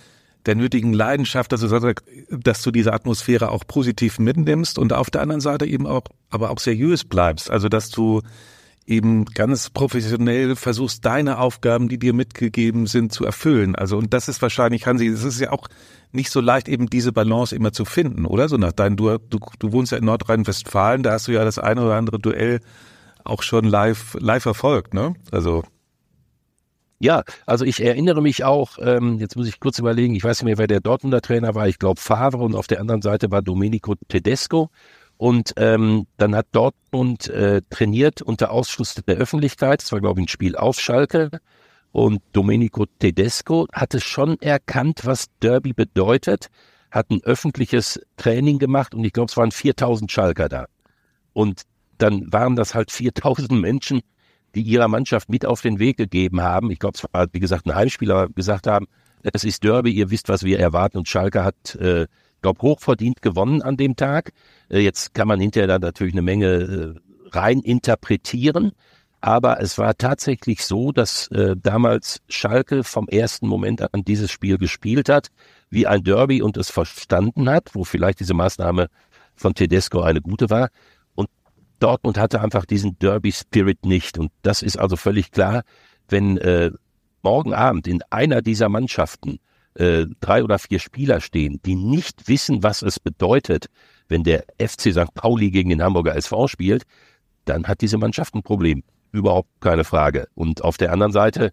der 0.46 0.54
nötigen 0.54 0.92
Leidenschaft, 0.92 1.52
dass 1.52 1.60
du, 1.60 1.94
dass 2.30 2.62
du 2.62 2.70
diese 2.70 2.92
Atmosphäre 2.92 3.50
auch 3.50 3.64
positiv 3.66 4.18
mitnimmst 4.18 4.78
und 4.78 4.92
auf 4.92 5.10
der 5.10 5.22
anderen 5.22 5.40
Seite 5.40 5.66
eben 5.66 5.86
auch, 5.86 6.04
aber 6.30 6.50
auch 6.50 6.58
seriös 6.58 7.04
bleibst. 7.04 7.50
Also, 7.50 7.68
dass 7.68 7.90
du 7.90 8.22
eben 8.86 9.24
ganz 9.24 9.70
professionell 9.70 10.54
versuchst, 10.54 11.04
deine 11.04 11.38
Aufgaben, 11.38 11.88
die 11.88 11.98
dir 11.98 12.12
mitgegeben 12.12 12.86
sind, 12.86 13.12
zu 13.12 13.24
erfüllen. 13.24 13.74
Also, 13.74 13.98
und 13.98 14.14
das 14.14 14.28
ist 14.28 14.40
wahrscheinlich, 14.42 14.86
Hansi, 14.86 15.08
es 15.08 15.24
ist 15.24 15.40
ja 15.40 15.50
auch 15.50 15.66
nicht 16.12 16.30
so 16.30 16.40
leicht, 16.40 16.68
eben 16.68 16.88
diese 16.88 17.12
Balance 17.12 17.54
immer 17.54 17.72
zu 17.72 17.84
finden, 17.84 18.24
oder? 18.26 18.48
So 18.48 18.56
nach 18.56 18.72
deinem, 18.72 18.96
du, 18.96 19.18
du, 19.18 19.40
du 19.58 19.72
wohnst 19.72 19.92
ja 19.92 19.98
in 19.98 20.04
Nordrhein-Westfalen, 20.04 21.02
da 21.02 21.12
hast 21.12 21.26
du 21.26 21.32
ja 21.32 21.44
das 21.44 21.58
eine 21.58 21.82
oder 21.82 21.96
andere 21.96 22.20
Duell 22.20 22.60
auch 23.24 23.42
schon 23.42 23.64
live, 23.64 24.16
live 24.20 24.44
verfolgt, 24.44 24.94
ne? 24.94 25.14
Also. 25.32 25.64
Ja, 26.98 27.24
also 27.44 27.64
ich 27.66 27.82
erinnere 27.82 28.22
mich 28.22 28.44
auch, 28.44 28.78
ähm, 28.80 29.18
jetzt 29.18 29.36
muss 29.36 29.46
ich 29.48 29.60
kurz 29.60 29.78
überlegen, 29.78 30.14
ich 30.14 30.24
weiß 30.24 30.40
nicht 30.40 30.46
mehr, 30.46 30.58
wer 30.58 30.66
der 30.66 30.80
Dortmunder 30.80 31.20
Trainer 31.20 31.54
war, 31.54 31.68
ich 31.68 31.78
glaube 31.78 32.00
Favre 32.00 32.38
und 32.38 32.54
auf 32.54 32.66
der 32.68 32.80
anderen 32.80 33.02
Seite 33.02 33.30
war 33.30 33.42
Domenico 33.42 33.94
Tedesco. 34.08 34.70
Und 35.18 35.54
ähm, 35.56 36.06
dann 36.16 36.34
hat 36.34 36.46
Dortmund 36.52 37.28
äh, 37.28 37.62
trainiert 37.70 38.22
unter 38.22 38.50
Ausschluss 38.50 38.94
der 38.94 39.16
Öffentlichkeit, 39.16 39.82
das 39.82 39.92
war 39.92 40.00
glaube 40.00 40.20
ich 40.20 40.24
ein 40.26 40.28
Spiel 40.28 40.56
auf 40.56 40.80
Schalke. 40.80 41.30
Und 41.92 42.22
Domenico 42.32 42.86
Tedesco 42.98 43.66
hatte 43.72 44.00
schon 44.00 44.40
erkannt, 44.40 45.00
was 45.04 45.26
Derby 45.40 45.72
bedeutet, 45.72 46.48
hat 46.90 47.10
ein 47.10 47.22
öffentliches 47.24 48.00
Training 48.16 48.58
gemacht 48.58 48.94
und 48.94 49.04
ich 49.04 49.12
glaube, 49.12 49.30
es 49.30 49.36
waren 49.36 49.50
4000 49.50 50.10
Schalker 50.10 50.48
da. 50.48 50.66
Und 51.32 51.62
dann 51.98 52.32
waren 52.32 52.56
das 52.56 52.74
halt 52.74 52.90
4000 52.90 53.52
Menschen, 53.52 54.02
die 54.56 54.62
ihrer 54.62 54.88
Mannschaft 54.88 55.28
mit 55.28 55.44
auf 55.44 55.60
den 55.60 55.78
Weg 55.78 55.98
gegeben 55.98 56.40
haben. 56.40 56.70
Ich 56.70 56.78
glaube, 56.78 56.96
es 56.96 57.04
war, 57.12 57.26
wie 57.32 57.40
gesagt, 57.40 57.66
ein 57.66 57.74
Heimspieler 57.74 58.28
gesagt 58.28 58.66
haben, 58.66 58.86
es 59.22 59.44
ist 59.44 59.62
Derby, 59.62 59.90
ihr 59.90 60.10
wisst, 60.10 60.28
was 60.28 60.44
wir 60.44 60.58
erwarten. 60.58 60.98
Und 60.98 61.08
Schalke 61.08 61.44
hat, 61.44 61.74
äh, 61.76 62.06
glaube 62.40 62.62
hochverdient 62.62 63.22
gewonnen 63.22 63.60
an 63.60 63.76
dem 63.76 63.96
Tag. 63.96 64.32
Äh, 64.70 64.80
jetzt 64.80 65.14
kann 65.14 65.28
man 65.28 65.40
hinterher 65.40 65.68
dann 65.68 65.82
natürlich 65.82 66.14
eine 66.14 66.22
Menge 66.22 66.46
äh, 66.46 66.94
rein 67.36 67.60
interpretieren. 67.60 68.72
Aber 69.20 69.60
es 69.60 69.76
war 69.78 69.96
tatsächlich 69.96 70.64
so, 70.64 70.92
dass 70.92 71.28
äh, 71.28 71.56
damals 71.60 72.22
Schalke 72.28 72.82
vom 72.84 73.08
ersten 73.08 73.46
Moment 73.48 73.82
an 73.92 74.04
dieses 74.04 74.30
Spiel 74.30 74.56
gespielt 74.56 75.08
hat, 75.08 75.28
wie 75.68 75.86
ein 75.86 76.02
Derby 76.04 76.40
und 76.40 76.56
es 76.56 76.70
verstanden 76.70 77.50
hat, 77.50 77.74
wo 77.74 77.84
vielleicht 77.84 78.20
diese 78.20 78.34
Maßnahme 78.34 78.88
von 79.34 79.54
Tedesco 79.54 80.00
eine 80.00 80.22
gute 80.22 80.48
war. 80.48 80.68
Dortmund 81.78 82.18
hatte 82.18 82.40
einfach 82.40 82.64
diesen 82.64 82.98
Derby-Spirit 82.98 83.84
nicht. 83.84 84.18
Und 84.18 84.30
das 84.42 84.62
ist 84.62 84.78
also 84.78 84.96
völlig 84.96 85.30
klar, 85.30 85.62
wenn 86.08 86.38
äh, 86.38 86.70
morgen 87.22 87.54
Abend 87.54 87.86
in 87.86 88.02
einer 88.10 88.42
dieser 88.42 88.68
Mannschaften 88.68 89.38
äh, 89.74 90.06
drei 90.20 90.42
oder 90.42 90.58
vier 90.58 90.78
Spieler 90.78 91.20
stehen, 91.20 91.60
die 91.64 91.74
nicht 91.74 92.28
wissen, 92.28 92.62
was 92.62 92.82
es 92.82 93.00
bedeutet, 93.00 93.66
wenn 94.08 94.22
der 94.22 94.44
FC 94.58 94.92
St. 94.92 95.12
Pauli 95.14 95.50
gegen 95.50 95.70
den 95.70 95.82
Hamburger 95.82 96.14
SV 96.16 96.48
spielt, 96.48 96.84
dann 97.44 97.66
hat 97.66 97.80
diese 97.80 97.98
Mannschaft 97.98 98.34
ein 98.34 98.42
Problem. 98.42 98.82
Überhaupt 99.12 99.48
keine 99.60 99.84
Frage. 99.84 100.28
Und 100.34 100.62
auf 100.62 100.76
der 100.76 100.92
anderen 100.92 101.12
Seite, 101.12 101.52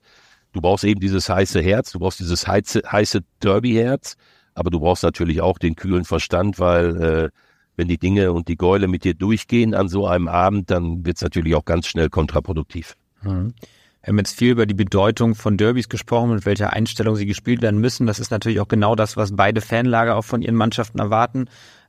du 0.51 0.61
brauchst 0.61 0.83
eben 0.83 0.99
dieses 0.99 1.29
heiße 1.29 1.61
Herz, 1.61 1.91
du 1.91 1.99
brauchst 1.99 2.19
dieses 2.19 2.47
heiße, 2.47 2.81
heiße 2.91 3.21
Derby-Herz, 3.41 4.15
aber 4.53 4.69
du 4.69 4.79
brauchst 4.79 5.03
natürlich 5.03 5.41
auch 5.41 5.57
den 5.57 5.75
kühlen 5.75 6.05
Verstand, 6.05 6.59
weil 6.59 7.01
äh, 7.01 7.29
wenn 7.75 7.87
die 7.87 7.97
Dinge 7.97 8.31
und 8.31 8.47
die 8.47 8.57
Gäule 8.57 8.87
mit 8.87 9.03
dir 9.03 9.13
durchgehen 9.13 9.73
an 9.73 9.87
so 9.87 10.07
einem 10.07 10.27
Abend, 10.27 10.69
dann 10.69 11.05
wird 11.05 11.17
es 11.17 11.23
natürlich 11.23 11.55
auch 11.55 11.65
ganz 11.65 11.87
schnell 11.87 12.09
kontraproduktiv. 12.09 12.95
Mhm. 13.21 13.53
Wir 14.01 14.09
haben 14.09 14.17
jetzt 14.17 14.37
viel 14.37 14.51
über 14.51 14.65
die 14.65 14.73
Bedeutung 14.73 15.33
von 15.33 15.55
Derbys 15.55 15.87
gesprochen, 15.87 16.31
mit 16.31 16.45
welcher 16.45 16.73
Einstellung 16.73 17.15
sie 17.15 17.25
gespielt 17.25 17.61
werden 17.61 17.79
müssen. 17.79 18.05
Das 18.05 18.19
ist 18.19 18.31
natürlich 18.31 18.59
auch 18.59 18.67
genau 18.67 18.95
das, 18.95 19.15
was 19.15 19.33
beide 19.33 19.61
Fanlager 19.61 20.17
auch 20.17 20.25
von 20.25 20.41
ihren 20.41 20.55
Mannschaften 20.55 20.99
erwarten. 20.99 21.45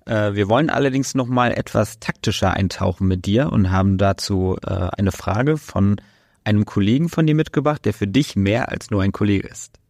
Äh, 0.06 0.34
wir 0.34 0.48
wollen 0.48 0.70
allerdings 0.70 1.14
noch 1.14 1.26
mal 1.26 1.52
etwas 1.52 1.98
taktischer 1.98 2.52
eintauchen 2.52 3.08
mit 3.08 3.26
dir 3.26 3.50
und 3.52 3.72
haben 3.72 3.98
dazu 3.98 4.56
äh, 4.64 4.70
eine 4.96 5.10
Frage 5.10 5.56
von 5.56 5.96
einem 6.44 6.64
Kollegen 6.64 7.08
von 7.08 7.26
dir 7.26 7.34
mitgebracht, 7.34 7.84
der 7.84 7.94
für 7.94 8.06
dich 8.06 8.36
mehr 8.36 8.68
als 8.70 8.90
nur 8.90 9.02
ein 9.02 9.12
Kollege 9.12 9.48
ist. 9.48 9.80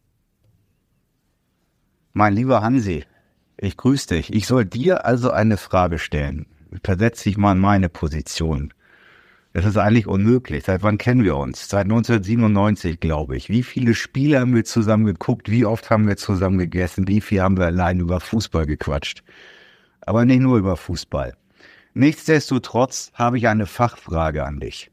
Mein 2.15 2.35
lieber 2.35 2.63
Hansi, 2.63 3.05
ich 3.57 3.77
grüße 3.77 4.09
dich. 4.09 4.33
Ich 4.33 4.47
soll 4.47 4.65
dir 4.65 5.05
also 5.05 5.31
eine 5.31 5.57
Frage 5.57 5.99
stellen. 5.99 6.47
Versetz 6.83 7.23
dich 7.23 7.37
mal 7.37 7.53
in 7.53 7.59
meine 7.59 7.89
Position. 7.89 8.75
Das 9.53 9.65
ist 9.65 9.77
eigentlich 9.77 10.09
unmöglich. 10.09 10.65
Seit 10.65 10.83
wann 10.83 10.99
kennen 10.99 11.23
wir 11.23 11.37
uns? 11.37 11.69
Seit 11.69 11.85
1997, 11.85 12.99
glaube 12.99 13.37
ich. 13.37 13.49
Wie 13.49 13.63
viele 13.63 13.95
Spiele 13.95 14.41
haben 14.41 14.55
wir 14.55 14.65
zusammen 14.65 15.05
geguckt? 15.05 15.49
Wie 15.49 15.65
oft 15.65 15.91
haben 15.91 16.09
wir 16.09 16.17
zusammen 16.17 16.59
gegessen? 16.59 17.07
Wie 17.07 17.21
viel 17.21 17.41
haben 17.41 17.57
wir 17.57 17.67
allein 17.67 18.01
über 18.01 18.19
Fußball 18.19 18.67
gequatscht? 18.67 19.23
Aber 20.01 20.25
nicht 20.25 20.41
nur 20.41 20.59
über 20.59 20.77
Fußball. 20.77 21.37
Nichtsdestotrotz 21.95 23.13
habe 23.15 23.39
ich 23.39 23.47
eine 23.47 23.67
Fachfrage 23.67 24.45
an 24.45 24.59
dich. 24.59 24.91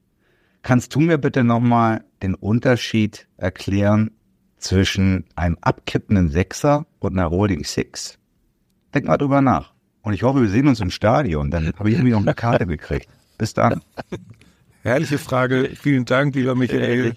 Kannst 0.62 0.94
du 0.94 1.00
mir 1.00 1.18
bitte 1.18 1.44
nochmal 1.44 2.04
den 2.22 2.36
Unterschied 2.36 3.28
erklären 3.38 4.12
zwischen 4.58 5.26
einem 5.36 5.58
abkippenden 5.62 6.30
Sechser 6.30 6.86
und 7.00 7.14
einer 7.14 7.26
Rolling 7.26 7.64
Six? 7.64 8.20
Denk 8.94 9.06
mal 9.06 9.18
drüber 9.18 9.42
nach. 9.42 9.74
Und 10.02 10.14
ich 10.14 10.24
hoffe, 10.24 10.42
wir 10.42 10.50
sehen 10.50 10.68
uns 10.68 10.80
im 10.80 10.92
Stadion. 10.92 11.52
Dann 11.52 11.72
habe 11.78 11.90
ich 11.90 11.96
irgendwie 11.96 12.12
noch 12.12 12.22
eine 12.22 12.34
Karte 12.34 12.66
gekriegt. 12.66 13.08
Bis 13.38 13.54
dann. 13.54 13.82
Herrliche 14.84 15.18
Frage. 15.18 15.72
Vielen 15.80 16.06
Dank, 16.06 16.36
lieber 16.36 16.56
Michael. 16.56 17.16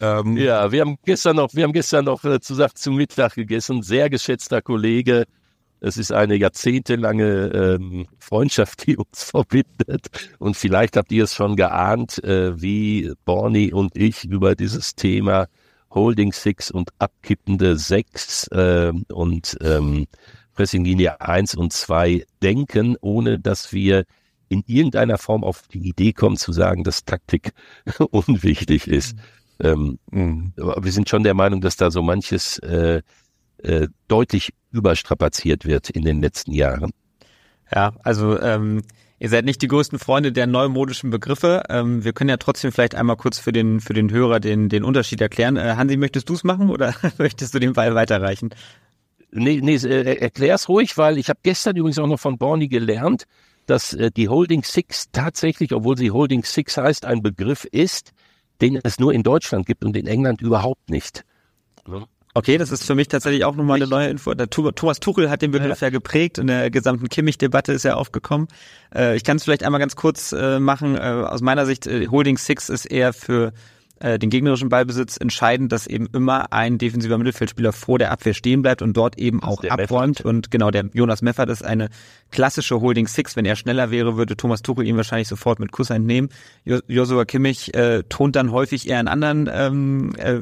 Ähm, 0.00 0.36
ja, 0.36 0.70
wir 0.72 0.80
haben 0.80 0.96
gestern 1.04 1.36
noch, 1.36 1.52
wir 1.54 1.64
haben 1.64 1.72
gestern 1.72 2.04
noch 2.04 2.24
äh, 2.24 2.40
zusammen 2.40 2.72
zum 2.74 2.96
Mittag 2.96 3.34
gegessen. 3.34 3.82
Sehr 3.82 4.08
geschätzter 4.08 4.62
Kollege. 4.62 5.24
Es 5.80 5.96
ist 5.96 6.12
eine 6.12 6.34
jahrzehntelange 6.34 7.78
ähm, 7.78 8.06
Freundschaft, 8.18 8.86
die 8.86 8.96
uns 8.96 9.24
verbindet. 9.30 10.08
Und 10.38 10.56
vielleicht 10.56 10.96
habt 10.96 11.12
ihr 11.12 11.24
es 11.24 11.34
schon 11.34 11.56
geahnt, 11.56 12.22
äh, 12.24 12.60
wie 12.60 13.12
Borny 13.24 13.72
und 13.72 13.96
ich 13.96 14.24
über 14.24 14.54
dieses 14.54 14.94
Thema 14.94 15.46
Holding 15.90 16.32
Six 16.32 16.70
und 16.70 16.90
abkippende 16.98 17.76
Sechs 17.76 18.46
äh, 18.48 18.92
und 19.08 19.56
ähm, 19.60 20.06
Pressinglinie 20.58 21.20
1 21.20 21.54
und 21.54 21.72
2 21.72 22.26
denken, 22.42 22.96
ohne 23.00 23.38
dass 23.38 23.72
wir 23.72 24.02
in 24.48 24.64
irgendeiner 24.66 25.16
Form 25.16 25.44
auf 25.44 25.68
die 25.68 25.88
Idee 25.88 26.12
kommen 26.12 26.36
zu 26.36 26.52
sagen, 26.52 26.82
dass 26.82 27.04
Taktik 27.04 27.52
unwichtig 28.10 28.88
ist. 28.88 29.14
Mhm. 29.60 30.00
Ähm, 30.10 30.52
wir 30.56 30.90
sind 30.90 31.08
schon 31.08 31.22
der 31.22 31.34
Meinung, 31.34 31.60
dass 31.60 31.76
da 31.76 31.92
so 31.92 32.02
manches 32.02 32.58
äh, 32.58 33.02
äh, 33.58 33.86
deutlich 34.08 34.52
überstrapaziert 34.72 35.64
wird 35.64 35.90
in 35.90 36.02
den 36.02 36.20
letzten 36.20 36.50
Jahren. 36.50 36.90
Ja, 37.72 37.92
also 38.02 38.40
ähm, 38.40 38.82
ihr 39.20 39.28
seid 39.28 39.44
nicht 39.44 39.62
die 39.62 39.68
größten 39.68 40.00
Freunde 40.00 40.32
der 40.32 40.48
neumodischen 40.48 41.10
Begriffe. 41.10 41.62
Ähm, 41.68 42.02
wir 42.02 42.12
können 42.12 42.30
ja 42.30 42.36
trotzdem 42.36 42.72
vielleicht 42.72 42.96
einmal 42.96 43.16
kurz 43.16 43.38
für 43.38 43.52
den 43.52 43.78
für 43.78 43.94
den 43.94 44.10
Hörer 44.10 44.40
den 44.40 44.68
den 44.68 44.82
Unterschied 44.82 45.20
erklären. 45.20 45.56
Äh, 45.56 45.74
Hansi, 45.76 45.96
möchtest 45.96 46.28
du 46.28 46.34
es 46.34 46.42
machen 46.42 46.68
oder 46.68 46.94
möchtest 47.18 47.54
du 47.54 47.60
den 47.60 47.74
Ball 47.74 47.94
weiterreichen? 47.94 48.50
Nee, 49.30 49.60
nee, 49.62 49.76
äh, 49.76 50.18
erklär's 50.18 50.68
ruhig, 50.68 50.96
weil 50.96 51.18
ich 51.18 51.28
habe 51.28 51.40
gestern 51.42 51.76
übrigens 51.76 51.98
auch 51.98 52.06
noch 52.06 52.20
von 52.20 52.38
Borny 52.38 52.68
gelernt, 52.68 53.24
dass 53.66 53.94
äh, 53.94 54.10
die 54.10 54.28
Holding 54.28 54.64
Six 54.64 55.10
tatsächlich, 55.12 55.72
obwohl 55.72 55.96
sie 55.96 56.10
Holding 56.10 56.44
Six 56.44 56.76
heißt, 56.76 57.04
ein 57.04 57.22
Begriff 57.22 57.64
ist, 57.64 58.12
den 58.60 58.78
es 58.82 58.98
nur 58.98 59.12
in 59.12 59.22
Deutschland 59.22 59.66
gibt 59.66 59.84
und 59.84 59.96
in 59.96 60.06
England 60.06 60.40
überhaupt 60.40 60.90
nicht. 60.90 61.24
Okay, 62.34 62.58
das 62.58 62.70
ist 62.70 62.84
für 62.84 62.94
mich 62.94 63.08
tatsächlich 63.08 63.44
auch 63.44 63.56
nochmal 63.56 63.76
eine 63.76 63.88
neue 63.88 64.08
Info. 64.08 64.32
Der 64.34 64.48
Thomas 64.48 65.00
Tuchel 65.00 65.30
hat 65.30 65.42
den 65.42 65.50
Begriff 65.50 65.80
ja 65.80 65.90
geprägt. 65.90 66.38
In 66.38 66.46
der 66.46 66.70
gesamten 66.70 67.08
Kimmich-Debatte 67.08 67.72
ist 67.72 67.84
er 67.84 67.96
aufgekommen. 67.96 68.48
Äh, 68.94 69.16
ich 69.16 69.24
kann 69.24 69.38
es 69.38 69.44
vielleicht 69.44 69.64
einmal 69.64 69.80
ganz 69.80 69.96
kurz 69.96 70.32
äh, 70.32 70.60
machen. 70.60 70.96
Äh, 70.96 71.00
aus 71.00 71.40
meiner 71.40 71.66
Sicht, 71.66 71.86
Holding 71.86 72.38
Six 72.38 72.68
ist 72.68 72.84
eher 72.84 73.12
für 73.12 73.52
äh, 74.00 74.18
den 74.18 74.30
gegnerischen 74.30 74.68
Ballbesitz 74.68 75.16
entscheidend, 75.16 75.72
dass 75.72 75.86
eben 75.86 76.08
immer 76.12 76.52
ein 76.52 76.78
defensiver 76.78 77.18
Mittelfeldspieler 77.18 77.72
vor 77.72 77.98
der 77.98 78.10
Abwehr 78.10 78.34
stehen 78.34 78.62
bleibt 78.62 78.82
und 78.82 78.96
dort 78.96 79.18
eben 79.18 79.42
auch 79.42 79.62
abräumt. 79.64 80.18
Meffert. 80.18 80.24
Und 80.24 80.50
genau, 80.50 80.70
der 80.70 80.88
Jonas 80.92 81.22
Meffert 81.22 81.48
ist 81.48 81.64
eine 81.64 81.88
klassische 82.30 82.80
Holding 82.80 83.06
Six. 83.06 83.36
Wenn 83.36 83.44
er 83.44 83.56
schneller 83.56 83.90
wäre, 83.90 84.16
würde 84.16 84.36
Thomas 84.36 84.62
Tuchel 84.62 84.86
ihn 84.86 84.96
wahrscheinlich 84.96 85.28
sofort 85.28 85.58
mit 85.58 85.72
Kuss 85.72 85.90
entnehmen. 85.90 86.28
Joshua 86.64 87.24
Kimmich 87.24 87.74
äh, 87.74 88.02
tont 88.08 88.36
dann 88.36 88.52
häufig 88.52 88.88
eher 88.88 88.98
einen 88.98 89.08
anderen 89.08 89.50
ähm, 89.52 90.12
äh, 90.16 90.40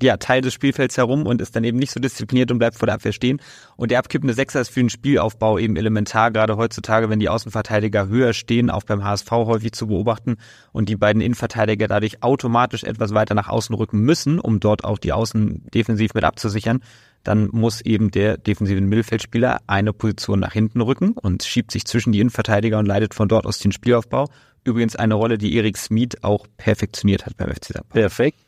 ja, 0.00 0.16
Teil 0.16 0.40
des 0.40 0.54
Spielfelds 0.54 0.96
herum 0.96 1.26
und 1.26 1.40
ist 1.40 1.56
dann 1.56 1.64
eben 1.64 1.78
nicht 1.78 1.92
so 1.92 2.00
diszipliniert 2.00 2.50
und 2.50 2.58
bleibt 2.58 2.76
vor 2.76 2.86
der 2.86 2.94
Abwehr 2.94 3.12
stehen. 3.12 3.40
Und 3.76 3.90
der 3.90 3.98
abkippende 3.98 4.34
Sechser 4.34 4.60
ist 4.60 4.70
für 4.70 4.80
den 4.80 4.88
Spielaufbau 4.88 5.58
eben 5.58 5.76
elementar, 5.76 6.30
gerade 6.30 6.56
heutzutage, 6.56 7.10
wenn 7.10 7.20
die 7.20 7.28
Außenverteidiger 7.28 8.08
höher 8.08 8.32
stehen, 8.32 8.70
auch 8.70 8.84
beim 8.84 9.04
HSV 9.04 9.30
häufig 9.30 9.72
zu 9.72 9.86
beobachten 9.86 10.36
und 10.72 10.88
die 10.88 10.96
beiden 10.96 11.20
Innenverteidiger 11.20 11.86
dadurch 11.86 12.22
automatisch 12.22 12.84
etwas 12.84 13.12
weiter 13.12 13.34
nach 13.34 13.48
außen 13.48 13.74
rücken 13.74 14.00
müssen, 14.00 14.40
um 14.40 14.60
dort 14.60 14.84
auch 14.84 14.98
die 14.98 15.12
Außen 15.12 15.66
defensiv 15.74 16.14
mit 16.14 16.24
abzusichern, 16.24 16.80
dann 17.22 17.48
muss 17.52 17.80
eben 17.80 18.10
der 18.10 18.38
defensive 18.38 18.80
Mittelfeldspieler 18.80 19.60
eine 19.66 19.92
Position 19.92 20.40
nach 20.40 20.52
hinten 20.52 20.80
rücken 20.80 21.12
und 21.12 21.42
schiebt 21.42 21.72
sich 21.72 21.84
zwischen 21.84 22.12
die 22.12 22.20
Innenverteidiger 22.20 22.78
und 22.78 22.86
leitet 22.86 23.14
von 23.14 23.28
dort 23.28 23.46
aus 23.46 23.58
den 23.58 23.72
Spielaufbau. 23.72 24.28
Übrigens 24.64 24.96
eine 24.96 25.14
Rolle, 25.14 25.36
die 25.36 25.54
Erik 25.56 25.76
Smith 25.76 26.16
auch 26.22 26.46
perfektioniert 26.56 27.26
hat 27.26 27.36
beim 27.36 27.50
FC 27.50 27.66
St. 27.66 27.88
Perfekt. 27.88 28.38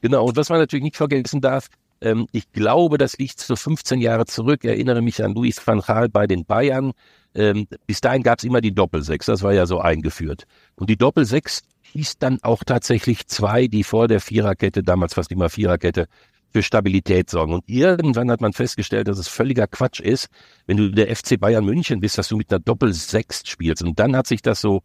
Genau. 0.00 0.24
Und 0.24 0.36
was 0.36 0.48
man 0.48 0.58
natürlich 0.60 0.84
nicht 0.84 0.96
vergessen 0.96 1.40
darf, 1.40 1.68
ähm, 2.00 2.26
ich 2.32 2.50
glaube, 2.52 2.98
das 2.98 3.18
liegt 3.18 3.40
so 3.40 3.56
15 3.56 4.00
Jahre 4.00 4.26
zurück. 4.26 4.60
Ich 4.64 4.70
erinnere 4.70 5.02
mich 5.02 5.22
an 5.22 5.34
Luis 5.34 5.64
van 5.64 5.80
Gaal 5.80 6.08
bei 6.08 6.26
den 6.26 6.44
Bayern. 6.44 6.92
Ähm, 7.34 7.66
bis 7.86 8.00
dahin 8.00 8.22
gab 8.22 8.38
es 8.38 8.44
immer 8.44 8.60
die 8.60 8.74
Doppelsechs. 8.74 9.26
Das 9.26 9.42
war 9.42 9.52
ja 9.52 9.66
so 9.66 9.80
eingeführt. 9.80 10.44
Und 10.76 10.90
die 10.90 10.96
Doppelsechs 10.96 11.62
hieß 11.92 12.18
dann 12.18 12.38
auch 12.42 12.64
tatsächlich 12.64 13.26
zwei, 13.26 13.66
die 13.66 13.84
vor 13.84 14.08
der 14.08 14.20
Viererkette, 14.20 14.82
damals 14.82 15.14
fast 15.14 15.32
immer 15.32 15.48
Viererkette, 15.48 16.06
für 16.50 16.62
Stabilität 16.62 17.28
sorgen. 17.28 17.52
Und 17.52 17.64
irgendwann 17.66 18.30
hat 18.30 18.40
man 18.40 18.52
festgestellt, 18.52 19.08
dass 19.08 19.18
es 19.18 19.28
völliger 19.28 19.66
Quatsch 19.66 20.00
ist, 20.00 20.28
wenn 20.66 20.76
du 20.78 20.90
der 20.90 21.14
FC 21.14 21.38
Bayern 21.38 21.64
München 21.64 22.00
bist, 22.00 22.16
dass 22.16 22.28
du 22.28 22.36
mit 22.36 22.50
einer 22.50 22.60
Doppel-Sechs 22.60 23.42
spielst. 23.46 23.82
Und 23.82 23.98
dann 23.98 24.16
hat 24.16 24.26
sich 24.26 24.40
das 24.40 24.60
so 24.60 24.82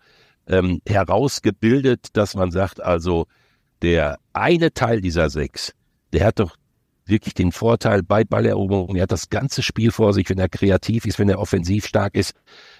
ähm, 0.47 0.81
herausgebildet, 0.85 2.07
dass 2.13 2.35
man 2.35 2.51
sagt, 2.51 2.81
also 2.81 3.27
der 3.81 4.19
eine 4.33 4.73
Teil 4.73 4.99
dieser 4.99 5.29
Sechs, 5.29 5.73
der 6.11 6.25
hat 6.25 6.39
doch 6.39 6.55
wirklich 7.05 7.33
den 7.33 7.51
Vorteil 7.51 8.03
bei 8.03 8.23
Balleroberung. 8.23 8.95
Er 8.95 9.03
hat 9.03 9.11
das 9.11 9.29
ganze 9.29 9.61
Spiel 9.61 9.91
vor 9.91 10.13
sich, 10.13 10.29
wenn 10.29 10.39
er 10.39 10.49
kreativ 10.49 11.05
ist, 11.05 11.19
wenn 11.19 11.29
er 11.29 11.39
offensiv 11.39 11.85
stark 11.85 12.15
ist. 12.15 12.33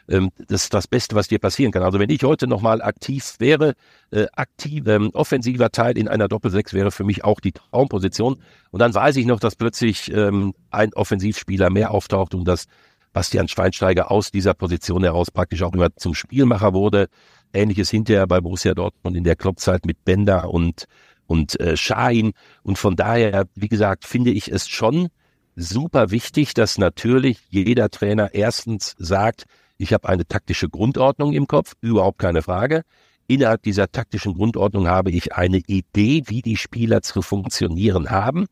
Ähm, 0.08 0.32
das 0.48 0.64
ist 0.64 0.74
das 0.74 0.88
Beste, 0.88 1.16
was 1.16 1.28
dir 1.28 1.40
passieren 1.40 1.72
kann. 1.72 1.84
Also 1.84 2.00
wenn 2.00 2.10
ich 2.10 2.24
heute 2.24 2.48
nochmal 2.48 2.82
aktiv 2.82 3.36
wäre, 3.40 3.74
äh, 4.12 4.28
aktiv, 4.34 4.88
ähm, 4.88 5.12
offensiver 5.14 5.72
Teil 5.72 5.98
in 5.98 6.08
einer 6.08 6.28
Doppelsechs 6.28 6.74
wäre 6.74 6.92
für 6.92 7.04
mich 7.04 7.24
auch 7.24 7.40
die 7.40 7.52
Traumposition. 7.52 8.42
Und 8.72 8.80
dann 8.80 8.94
weiß 8.94 9.16
ich 9.18 9.26
noch, 9.26 9.40
dass 9.40 9.56
plötzlich 9.56 10.12
ähm, 10.14 10.54
ein 10.72 10.94
Offensivspieler 10.94 11.70
mehr 11.70 11.92
auftaucht 11.92 12.34
und 12.34 12.46
dass 12.46 12.66
Bastian 13.14 13.48
Schweinsteiger 13.48 14.10
aus 14.10 14.32
dieser 14.32 14.56
Position 14.56 15.04
heraus 15.04 15.30
praktisch 15.30 15.62
auch 15.62 15.74
immer 15.74 15.96
zum 15.96 16.16
Spielmacher 16.16 16.74
wurde. 16.74 17.08
Ähnliches 17.54 17.92
hinterher 17.92 18.26
bei 18.26 18.42
Borussia 18.42 18.74
Dortmund 18.74 19.16
in 19.16 19.24
der 19.24 19.36
Kloppzeit 19.36 19.86
mit 19.86 20.04
Bender 20.04 20.50
und 20.50 20.86
und 21.28 21.60
äh, 21.60 21.78
Schein. 21.78 22.34
Und 22.64 22.78
von 22.78 22.96
daher, 22.96 23.48
wie 23.56 23.70
gesagt, 23.70 24.06
finde 24.06 24.32
ich 24.32 24.52
es 24.52 24.68
schon 24.68 25.10
super 25.56 26.12
wichtig, 26.12 26.54
dass 26.54 26.78
natürlich 26.78 27.40
jeder 27.50 27.90
Trainer 27.90 28.34
erstens 28.34 28.96
sagt, 28.98 29.46
ich 29.78 29.94
habe 29.94 30.08
eine 30.10 30.26
taktische 30.26 30.70
Grundordnung 30.70 31.34
im 31.34 31.48
Kopf, 31.48 31.74
überhaupt 31.82 32.20
keine 32.20 32.42
Frage. 32.42 32.84
Innerhalb 33.28 33.64
dieser 33.64 33.92
taktischen 33.92 34.34
Grundordnung 34.34 34.88
habe 34.88 35.12
ich 35.12 35.34
eine 35.34 35.58
Idee, 35.58 36.24
wie 36.28 36.42
die 36.42 36.58
Spieler 36.58 37.02
zu 37.02 37.22
funktionieren 37.22 38.10
haben. 38.10 38.48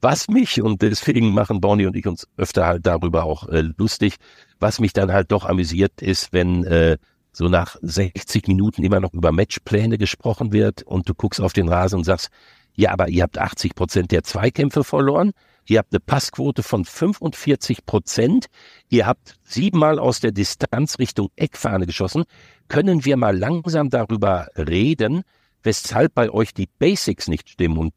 Was 0.00 0.28
mich, 0.28 0.60
und 0.60 0.82
deswegen 0.82 1.32
machen 1.32 1.60
Bonnie 1.60 1.86
und 1.86 1.96
ich 1.96 2.06
uns 2.06 2.26
öfter 2.36 2.66
halt 2.66 2.86
darüber 2.86 3.24
auch 3.24 3.48
äh, 3.48 3.62
lustig, 3.78 4.16
was 4.58 4.80
mich 4.80 4.92
dann 4.92 5.12
halt 5.12 5.30
doch 5.30 5.44
amüsiert 5.44 6.02
ist, 6.02 6.32
wenn 6.32 6.64
äh, 6.64 6.98
so 7.32 7.48
nach 7.48 7.76
60 7.80 8.46
Minuten 8.46 8.84
immer 8.84 9.00
noch 9.00 9.12
über 9.12 9.32
Matchpläne 9.32 9.98
gesprochen 9.98 10.52
wird 10.52 10.82
und 10.82 11.08
du 11.08 11.14
guckst 11.14 11.40
auf 11.40 11.52
den 11.52 11.68
Rasen 11.68 11.98
und 11.98 12.04
sagst, 12.04 12.30
ja, 12.74 12.90
aber 12.90 13.08
ihr 13.08 13.22
habt 13.22 13.38
80 13.38 13.74
Prozent 13.74 14.12
der 14.12 14.22
Zweikämpfe 14.22 14.84
verloren, 14.84 15.32
ihr 15.66 15.78
habt 15.78 15.92
eine 15.92 16.00
Passquote 16.00 16.62
von 16.62 16.84
45 16.84 17.84
Prozent, 17.84 18.46
ihr 18.88 19.06
habt 19.06 19.36
siebenmal 19.44 19.98
aus 19.98 20.20
der 20.20 20.32
Distanz 20.32 20.98
Richtung 20.98 21.30
Eckfahne 21.36 21.86
geschossen. 21.86 22.24
Können 22.68 23.04
wir 23.04 23.16
mal 23.16 23.36
langsam 23.36 23.90
darüber 23.90 24.48
reden, 24.56 25.22
weshalb 25.62 26.14
bei 26.14 26.30
euch 26.30 26.54
die 26.54 26.68
Basics 26.78 27.28
nicht 27.28 27.50
stimmen? 27.50 27.76
Und 27.76 27.94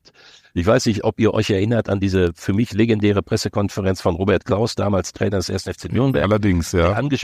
ich 0.54 0.66
weiß 0.66 0.86
nicht, 0.88 1.04
ob 1.06 1.20
ihr 1.20 1.34
euch 1.34 1.50
erinnert 1.50 1.90
an 1.90 2.00
diese 2.00 2.32
für 2.36 2.54
mich 2.54 2.74
legendäre 2.74 3.24
Pressekonferenz 3.24 4.02
von 4.02 4.16
Robert 4.16 4.46
Klaus, 4.46 4.76
damals 4.76 5.14
Trainer 5.14 5.38
des 5.38 5.50
1. 5.50 5.64
FC 5.64 5.92
Nürnberg. 5.92 6.24
Allerdings, 6.24 6.74
ja. 6.74 7.02
Der, 7.02 7.20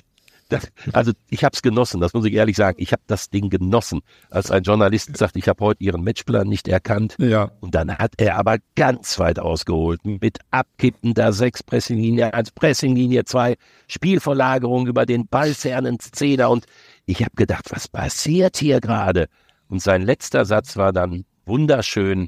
das, 0.51 0.71
also 0.93 1.11
ich 1.29 1.43
habe 1.43 1.53
es 1.53 1.61
genossen, 1.61 2.01
das 2.01 2.13
muss 2.13 2.25
ich 2.25 2.33
ehrlich 2.33 2.55
sagen. 2.55 2.77
Ich 2.79 2.91
habe 2.91 3.01
das 3.07 3.29
Ding 3.29 3.49
genossen, 3.49 4.01
als 4.29 4.51
ein 4.51 4.63
Journalist 4.63 5.15
sagt, 5.15 5.35
ich 5.37 5.47
habe 5.47 5.63
heute 5.63 5.83
Ihren 5.83 6.03
Matchplan 6.03 6.47
nicht 6.47 6.67
erkannt. 6.67 7.15
Ja. 7.19 7.51
Und 7.59 7.75
dann 7.75 7.97
hat 7.97 8.13
er 8.17 8.37
aber 8.37 8.57
ganz 8.75 9.17
weit 9.19 9.39
ausgeholt 9.39 10.03
mit 10.03 10.39
abkippender 10.51 11.31
sechs 11.33 11.63
Pressinglinie 11.63 12.33
eins, 12.33 12.51
Pressinglinie 12.51 13.23
zwei, 13.23 13.55
Spielverlagerung 13.87 14.87
über 14.87 15.05
den 15.05 15.27
ballfernen 15.27 15.99
Zehner 15.99 16.49
und 16.49 16.65
ich 17.05 17.21
habe 17.21 17.35
gedacht, 17.35 17.71
was 17.71 17.87
passiert 17.87 18.57
hier 18.57 18.79
gerade? 18.81 19.27
Und 19.69 19.81
sein 19.81 20.01
letzter 20.01 20.45
Satz 20.45 20.77
war 20.77 20.93
dann 20.93 21.25
wunderschön. 21.45 22.27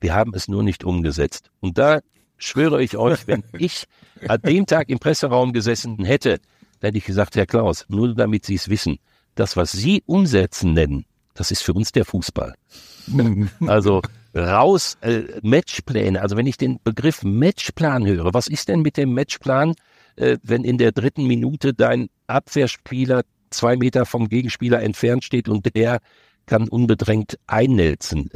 Wir 0.00 0.14
haben 0.14 0.32
es 0.34 0.48
nur 0.48 0.62
nicht 0.62 0.84
umgesetzt. 0.84 1.50
Und 1.60 1.78
da 1.78 2.00
schwöre 2.38 2.82
ich 2.82 2.96
euch, 2.96 3.26
wenn 3.26 3.42
ich 3.58 3.84
an 4.28 4.40
dem 4.42 4.66
Tag 4.66 4.88
im 4.88 4.98
Presseraum 4.98 5.52
gesessen 5.52 6.04
hätte, 6.04 6.38
da 6.80 6.88
hätte 6.88 6.98
ich 6.98 7.04
gesagt, 7.04 7.36
Herr 7.36 7.46
Klaus, 7.46 7.84
nur 7.88 8.14
damit 8.14 8.44
Sie 8.44 8.54
es 8.54 8.68
wissen, 8.68 8.98
das, 9.34 9.56
was 9.56 9.72
Sie 9.72 10.02
umsetzen 10.06 10.72
nennen, 10.72 11.04
das 11.34 11.50
ist 11.50 11.62
für 11.62 11.72
uns 11.72 11.92
der 11.92 12.04
Fußball. 12.04 12.54
also 13.66 14.02
raus, 14.34 14.98
äh, 15.00 15.22
Matchpläne. 15.42 16.20
Also 16.20 16.36
wenn 16.36 16.46
ich 16.46 16.56
den 16.56 16.78
Begriff 16.82 17.22
Matchplan 17.22 18.06
höre, 18.06 18.34
was 18.34 18.48
ist 18.48 18.68
denn 18.68 18.82
mit 18.82 18.96
dem 18.96 19.14
Matchplan, 19.14 19.74
äh, 20.16 20.38
wenn 20.42 20.64
in 20.64 20.78
der 20.78 20.92
dritten 20.92 21.26
Minute 21.26 21.74
dein 21.74 22.08
Abwehrspieler 22.26 23.22
zwei 23.50 23.76
Meter 23.76 24.06
vom 24.06 24.28
Gegenspieler 24.28 24.82
entfernt 24.82 25.24
steht 25.24 25.48
und 25.48 25.74
der 25.74 26.00
kann 26.46 26.68
unbedrängt 26.68 27.38
einnelzen. 27.46 28.30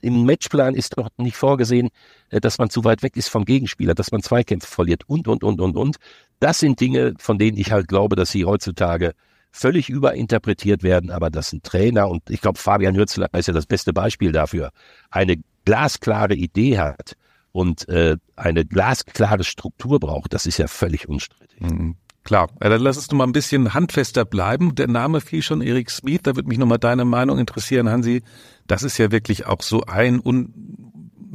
Im 0.00 0.24
Matchplan 0.24 0.74
ist 0.74 0.96
doch 0.98 1.08
nicht 1.16 1.36
vorgesehen, 1.36 1.90
äh, 2.30 2.40
dass 2.40 2.58
man 2.58 2.70
zu 2.70 2.84
weit 2.84 3.02
weg 3.02 3.16
ist 3.16 3.28
vom 3.28 3.44
Gegenspieler, 3.44 3.94
dass 3.94 4.12
man 4.12 4.22
Zweikämpfe 4.22 4.68
verliert 4.68 5.02
und, 5.06 5.28
und, 5.28 5.44
und, 5.44 5.60
und, 5.60 5.76
und. 5.76 5.96
Das 6.38 6.58
sind 6.58 6.80
Dinge, 6.80 7.14
von 7.18 7.38
denen 7.38 7.58
ich 7.58 7.72
halt 7.72 7.88
glaube, 7.88 8.16
dass 8.16 8.30
sie 8.30 8.44
heutzutage 8.44 9.12
völlig 9.52 9.88
überinterpretiert 9.88 10.82
werden, 10.82 11.10
aber 11.10 11.30
dass 11.30 11.52
ein 11.52 11.62
Trainer, 11.62 12.08
und 12.08 12.30
ich 12.30 12.40
glaube, 12.40 12.58
Fabian 12.58 12.96
Hürzler 12.96 13.28
ist 13.34 13.48
ja 13.48 13.52
das 13.52 13.66
beste 13.66 13.92
Beispiel 13.92 14.32
dafür, 14.32 14.70
eine 15.10 15.36
glasklare 15.64 16.34
Idee 16.34 16.78
hat 16.78 17.16
und 17.52 17.88
äh, 17.88 18.16
eine 18.36 18.64
glasklare 18.64 19.44
Struktur 19.44 19.98
braucht, 19.98 20.32
das 20.32 20.46
ist 20.46 20.58
ja 20.58 20.68
völlig 20.68 21.08
unstrittig. 21.08 21.60
Mhm. 21.60 21.96
Klar, 22.22 22.50
ja, 22.62 22.68
dann 22.68 22.82
lass 22.82 22.98
uns 22.98 23.10
noch 23.10 23.16
mal 23.16 23.24
ein 23.24 23.32
bisschen 23.32 23.72
handfester 23.72 24.26
bleiben. 24.26 24.74
Der 24.74 24.88
Name 24.88 25.22
fiel 25.22 25.40
schon 25.40 25.62
Erik 25.62 25.90
Smith, 25.90 26.20
da 26.22 26.36
würde 26.36 26.48
mich 26.48 26.58
noch 26.58 26.66
mal 26.66 26.76
deine 26.76 27.06
Meinung 27.06 27.38
interessieren, 27.38 27.88
Hansi. 27.88 28.22
Das 28.70 28.84
ist 28.84 28.98
ja 28.98 29.10
wirklich 29.10 29.46
auch 29.46 29.62
so 29.62 29.82
ein 29.86 30.20
un 30.24 30.54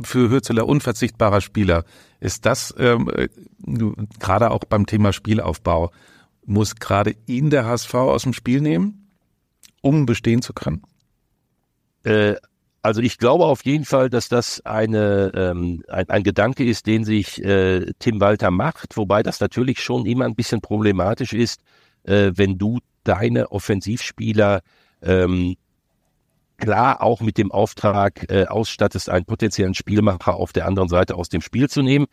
für 0.04 0.30
Hürzeler 0.30 0.68
unverzichtbarer 0.68 1.42
Spieler. 1.42 1.84
Ist 2.22 2.46
das 2.46 2.74
ähm, 2.78 3.12
äh, 3.14 3.28
gerade 4.20 4.52
auch 4.52 4.64
beim 4.64 4.86
Thema 4.86 5.12
Spielaufbau, 5.12 5.92
muss 6.46 6.76
gerade 6.76 7.14
ihn 7.26 7.50
der 7.50 7.66
HSV 7.66 7.94
aus 7.94 8.24
dem 8.24 8.32
Spiel 8.32 8.62
nehmen, 8.62 9.10
um 9.82 10.06
bestehen 10.06 10.42
zu 10.42 10.54
können? 10.54 10.84
Äh, 12.04 12.36
also 12.82 13.02
ich 13.02 13.18
glaube 13.18 13.46
auf 13.46 13.66
jeden 13.66 13.84
Fall, 13.84 14.10
dass 14.10 14.30
das 14.30 14.66
eine, 14.66 15.32
ähm, 15.36 15.84
ein, 15.90 16.10
ein 16.10 16.24
Gedanke 16.24 16.64
ist, 16.64 16.88
den 16.88 17.04
sich 17.04 17.44
äh, 17.44 17.92
Tim 18.00 18.22
Walter 18.22 18.50
macht, 18.50 18.96
wobei 18.96 19.24
das 19.24 19.42
natürlich 19.42 19.82
schon 19.82 20.06
immer 20.06 20.24
ein 20.24 20.36
bisschen 20.36 20.62
problematisch 20.62 21.34
ist, 21.34 21.60
äh, 22.04 22.32
wenn 22.34 22.58
du 22.58 22.80
deine 23.04 23.52
Offensivspieler 23.52 24.62
ähm, 25.02 25.58
klar 26.58 27.02
auch 27.02 27.22
mit 27.22 27.38
dem 27.38 27.52
Auftrag 27.52 28.30
äh, 28.30 28.46
ausstattest, 28.46 29.10
einen 29.10 29.26
potenziellen 29.26 29.74
Spielmacher 29.74 30.36
auf 30.36 30.54
der 30.54 30.66
anderen 30.68 30.90
Seite 30.90 31.16
aus 31.16 31.30
dem 31.30 31.42
Spiel 31.42 31.70
zu 31.70 31.82
nehmen. 31.82 32.06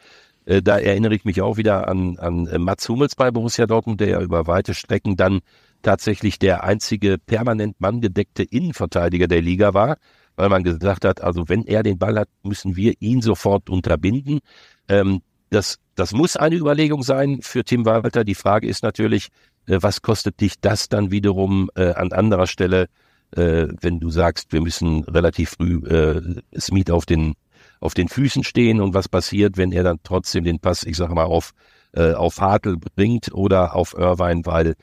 Äh, 0.44 0.62
da 0.62 0.78
erinnere 0.78 1.14
ich 1.14 1.24
mich 1.24 1.40
auch 1.42 1.56
wieder 1.56 1.88
an, 1.88 2.18
an 2.18 2.46
äh, 2.46 2.58
Mats 2.58 2.88
Hummels 2.88 3.14
bei 3.14 3.30
Borussia 3.30 3.66
Dortmund, 3.66 4.00
der 4.00 4.08
ja 4.08 4.20
über 4.20 4.46
weite 4.46 4.74
Strecken 4.74 5.16
dann 5.16 5.40
tatsächlich 5.82 6.38
der 6.38 6.64
einzige 6.64 7.18
permanent 7.18 7.80
manngedeckte 7.80 8.42
Innenverteidiger 8.42 9.26
der 9.28 9.42
Liga 9.42 9.74
war 9.74 9.96
weil 10.36 10.48
man 10.48 10.62
gesagt 10.62 11.04
hat, 11.04 11.20
also 11.22 11.48
wenn 11.48 11.64
er 11.66 11.82
den 11.82 11.98
Ball 11.98 12.18
hat, 12.18 12.28
müssen 12.42 12.76
wir 12.76 12.94
ihn 13.00 13.20
sofort 13.20 13.68
unterbinden. 13.70 14.40
Ähm, 14.88 15.20
das, 15.50 15.78
das 15.94 16.12
muss 16.12 16.36
eine 16.36 16.56
Überlegung 16.56 17.02
sein 17.02 17.40
für 17.42 17.64
Tim 17.64 17.84
Walter. 17.84 18.24
Die 18.24 18.34
Frage 18.34 18.66
ist 18.66 18.82
natürlich, 18.82 19.28
äh, 19.66 19.78
was 19.80 20.02
kostet 20.02 20.40
dich 20.40 20.60
das 20.60 20.88
dann 20.88 21.10
wiederum 21.10 21.70
äh, 21.74 21.92
an 21.92 22.12
anderer 22.12 22.46
Stelle, 22.46 22.88
äh, 23.36 23.68
wenn 23.80 24.00
du 24.00 24.10
sagst, 24.10 24.52
wir 24.52 24.60
müssen 24.60 25.04
relativ 25.04 25.50
früh 25.50 25.78
äh, 25.86 26.20
Smith 26.58 26.90
auf 26.90 27.06
den 27.06 27.34
auf 27.80 27.94
den 27.94 28.08
Füßen 28.08 28.44
stehen 28.44 28.80
und 28.80 28.94
was 28.94 29.08
passiert, 29.08 29.56
wenn 29.56 29.72
er 29.72 29.82
dann 29.82 29.98
trotzdem 30.04 30.44
den 30.44 30.60
Pass, 30.60 30.84
ich 30.84 30.96
sage 30.96 31.14
mal, 31.14 31.24
auf 31.24 31.52
äh, 31.94 32.12
auf 32.12 32.40
Hartl 32.40 32.76
bringt 32.76 33.32
oder 33.32 33.74
auf 33.74 33.94
Irvine, 33.94 34.42
weil 34.44 34.74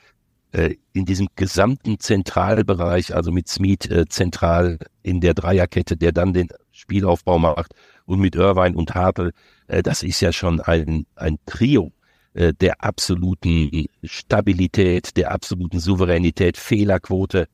äh, 0.52 0.76
in 0.94 1.06
diesem 1.06 1.28
gesamten 1.36 2.00
Zentralbereich, 2.00 3.16
also 3.16 3.32
mit 3.32 3.48
Smith 3.48 3.86
äh, 3.90 4.06
zentral 4.08 4.80
in 5.04 5.22
der 5.22 5.34
Dreierkette, 5.34 5.96
der 5.96 6.12
dann 6.12 6.34
den 6.34 6.50
Spielaufbau 6.72 7.40
macht 7.40 7.74
und 8.06 8.20
mit 8.20 8.36
Irvine 8.36 8.76
und 8.76 8.96
Hartl, 8.96 9.32
äh, 9.68 9.84
das 9.84 10.04
ist 10.04 10.22
ja 10.22 10.32
schon 10.34 10.60
ein, 10.62 11.06
ein 11.16 11.38
Trio 11.46 11.92
äh, 12.34 12.54
der 12.54 12.84
absoluten 12.84 13.86
Stabilität, 14.04 15.16
der 15.18 15.32
absoluten 15.32 15.80
Souveränität, 15.80 16.58
Fehlerquote 16.58 17.48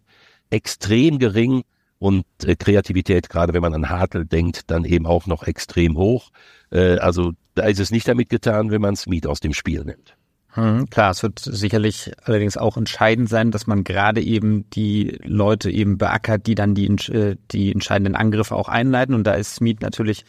extrem 0.55 1.19
gering 1.19 1.63
und 1.99 2.25
äh, 2.43 2.55
Kreativität, 2.55 3.29
gerade 3.29 3.53
wenn 3.53 3.61
man 3.61 3.73
an 3.73 3.89
Hartl 3.89 4.25
denkt, 4.25 4.69
dann 4.71 4.85
eben 4.85 5.05
auch 5.05 5.27
noch 5.27 5.43
extrem 5.43 5.97
hoch. 5.97 6.31
Äh, 6.71 6.97
also 6.97 7.33
da 7.53 7.63
ist 7.63 7.79
es 7.79 7.91
nicht 7.91 8.07
damit 8.07 8.29
getan, 8.29 8.71
wenn 8.71 8.81
man 8.81 8.95
Smith 8.95 9.25
aus 9.25 9.39
dem 9.39 9.53
Spiel 9.53 9.83
nimmt. 9.85 10.15
Hm, 10.55 10.89
klar, 10.89 11.11
es 11.11 11.21
wird 11.21 11.39
sicherlich 11.39 12.13
allerdings 12.23 12.55
auch 12.55 12.77
entscheidend 12.77 13.27
sein, 13.27 13.51
dass 13.51 13.67
man 13.67 13.83
gerade 13.83 14.21
eben 14.21 14.69
die 14.69 15.19
Leute 15.23 15.69
eben 15.69 15.97
beackert, 15.97 16.47
die 16.47 16.55
dann 16.55 16.75
die, 16.75 16.87
äh, 17.11 17.35
die 17.51 17.71
entscheidenden 17.73 18.15
Angriffe 18.15 18.55
auch 18.55 18.69
einleiten. 18.69 19.13
Und 19.13 19.25
da 19.25 19.33
ist 19.33 19.55
Smith 19.55 19.77
natürlich, 19.81 20.23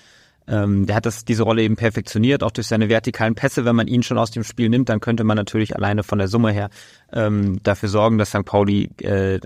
ähm, 0.48 0.86
der 0.86 0.96
hat 0.96 1.06
das, 1.06 1.24
diese 1.24 1.42
Rolle 1.42 1.62
eben 1.62 1.76
perfektioniert, 1.76 2.42
auch 2.42 2.50
durch 2.50 2.66
seine 2.66 2.88
vertikalen 2.88 3.34
Pässe. 3.34 3.64
Wenn 3.64 3.76
man 3.76 3.88
ihn 3.88 4.02
schon 4.02 4.18
aus 4.18 4.30
dem 4.30 4.44
Spiel 4.44 4.68
nimmt, 4.68 4.88
dann 4.88 5.00
könnte 5.00 5.24
man 5.24 5.36
natürlich 5.36 5.76
alleine 5.76 6.02
von 6.02 6.18
der 6.18 6.28
Summe 6.28 6.52
her 6.52 6.70
ähm, 7.12 7.60
dafür 7.62 7.88
sorgen, 7.88 8.18
dass 8.18 8.30
St. 8.30 8.44
Pauli 8.44 8.90
äh, 9.02 9.40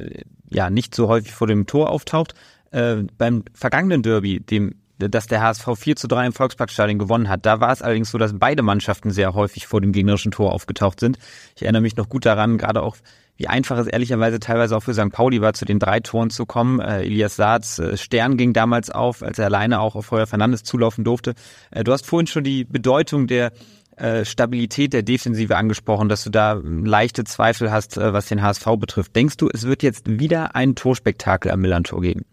ja 0.51 0.70
nicht 0.70 0.94
so 0.94 1.09
häufig 1.09 1.32
vor 1.32 1.46
dem 1.46 1.66
Tor 1.66 1.90
auftaucht. 1.90 2.34
Äh, 2.70 3.05
beim 3.18 3.44
vergangenen 3.55 4.03
Derby, 4.03 4.40
dem 4.40 4.74
dass 5.09 5.26
der 5.26 5.40
HSV 5.40 5.66
4 5.76 5.96
zu 5.96 6.09
3 6.09 6.26
im 6.26 6.32
Volksparkstadion 6.32 6.98
gewonnen 6.98 7.28
hat. 7.28 7.46
Da 7.46 7.61
war 7.61 7.72
es 7.72 7.80
allerdings 7.80 8.11
so, 8.11 8.18
dass 8.18 8.38
beide 8.38 8.62
Mannschaften 8.62 9.11
sehr 9.11 9.34
häufig 9.34 9.66
vor 9.66 9.80
dem 9.80 9.92
gegnerischen 9.92 10.30
Tor 10.30 10.53
aufgetaucht 10.53 11.01
sind. 11.01 11.18
Ich 11.57 11.62
erinnere 11.62 11.82
mich 11.82 11.96
noch 11.96 12.11
gut 12.11 12.26
daran, 12.26 12.59
gerade 12.59 12.82
auch, 12.82 12.96
wie 13.41 13.49
einfach 13.49 13.78
es 13.78 13.86
ehrlicherweise 13.86 14.38
teilweise 14.38 14.76
auch 14.76 14.82
für 14.82 14.93
St. 14.93 15.11
Pauli 15.11 15.41
war, 15.41 15.55
zu 15.55 15.64
den 15.64 15.78
drei 15.78 16.01
Toren 16.01 16.28
zu 16.28 16.45
kommen. 16.45 16.78
Äh, 16.78 17.05
Elias 17.05 17.36
Saats 17.36 17.78
äh, 17.78 17.97
Stern 17.97 18.36
ging 18.36 18.53
damals 18.53 18.91
auf, 18.91 19.22
als 19.22 19.38
er 19.38 19.47
alleine 19.47 19.80
auch 19.80 19.95
auf 19.95 20.11
Heuer 20.11 20.26
Fernandes 20.26 20.62
zulaufen 20.62 21.05
durfte. 21.05 21.32
Äh, 21.70 21.82
du 21.82 21.93
hast 21.93 22.05
vorhin 22.05 22.26
schon 22.26 22.45
die 22.45 22.64
Bedeutung 22.64 23.26
der 23.26 23.53
äh, 23.97 24.26
Stabilität 24.26 24.93
der 24.93 25.03
Defensive 25.03 25.57
angesprochen, 25.57 26.11
dass 26.11 26.22
du 26.22 26.28
da 26.28 26.61
leichte 26.62 27.24
Zweifel 27.24 27.72
hast, 27.72 27.97
äh, 27.97 28.12
was 28.12 28.26
den 28.26 28.43
HSV 28.43 28.66
betrifft. 28.78 29.16
Denkst 29.16 29.38
du, 29.38 29.49
es 29.51 29.62
wird 29.66 29.82
jetzt 29.82 30.20
wieder 30.20 30.55
ein 30.55 30.74
Torspektakel 30.74 31.51
am 31.51 31.61
Millantor 31.62 32.03
geben? 32.03 32.26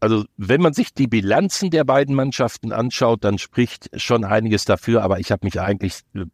also 0.00 0.24
wenn 0.36 0.60
man 0.60 0.72
sich 0.72 0.94
die 0.94 1.06
Bilanzen 1.06 1.70
der 1.70 1.84
beiden 1.84 2.14
Mannschaften 2.14 2.72
anschaut, 2.72 3.24
dann 3.24 3.38
spricht 3.38 3.88
schon 4.00 4.24
einiges 4.24 4.64
dafür, 4.64 5.02
aber 5.02 5.18
ich 5.18 5.32
habe 5.32 5.44
mich 5.46 5.60
eigentlich 5.60 6.00
äh, 6.14 6.26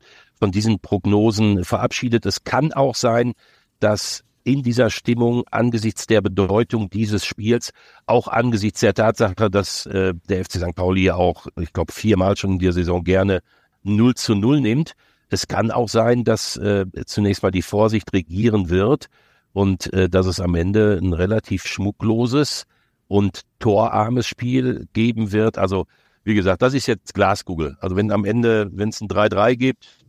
von 0.43 0.51
diesen 0.51 0.81
Prognosen 0.81 1.63
verabschiedet. 1.63 2.27
Es 2.27 2.43
kann 2.43 2.73
auch 2.73 2.97
sein, 2.97 3.35
dass 3.79 4.25
in 4.43 4.65
dieser 4.65 4.91
Stimmung 4.91 5.45
angesichts 5.53 6.09
der 6.09 6.21
Bedeutung 6.21 6.91
dieses 6.91 7.25
Spiels, 7.25 7.71
auch 8.07 8.27
angesichts 8.27 8.81
der 8.81 8.93
Tatsache, 8.93 9.53
dass 9.53 9.87
äh, 9.87 10.15
der 10.29 10.45
FC 10.45 10.55
St. 10.55 10.75
Pauli 10.75 11.13
auch, 11.13 11.47
ich 11.61 11.73
glaube, 11.73 11.93
viermal 11.93 12.37
schon 12.37 12.55
in 12.55 12.59
der 12.59 12.73
Saison 12.73 13.05
gerne 13.05 13.39
0 13.85 14.17
zu 14.17 14.35
0 14.35 14.61
nimmt. 14.61 14.95
Es 15.29 15.47
kann 15.47 15.71
auch 15.71 15.89
sein, 15.89 16.25
dass 16.25 16.57
äh, 16.57 16.87
zunächst 17.07 17.45
mal 17.45 17.53
die 17.53 17.63
Vorsicht 17.63 18.13
regieren 18.13 18.69
wird 18.69 19.07
und 19.53 19.93
äh, 19.93 20.09
dass 20.09 20.27
es 20.27 20.41
am 20.41 20.57
Ende 20.57 20.99
ein 21.01 21.13
relativ 21.13 21.69
schmuckloses 21.69 22.65
und 23.07 23.43
torarmes 23.61 24.27
Spiel 24.27 24.89
geben 24.93 25.31
wird. 25.31 25.57
Also 25.57 25.87
wie 26.25 26.35
gesagt, 26.35 26.63
das 26.63 26.75
ist 26.75 26.89
jetzt 26.89 27.15
Glaskugel. 27.15 27.77
Also 27.81 27.95
wenn 27.95 28.11
am 28.11 28.25
Ende, 28.25 28.71
wenn 28.73 28.89
es 28.89 29.01
ein 29.01 29.07
3-3 29.09 29.55
gibt, 29.55 30.02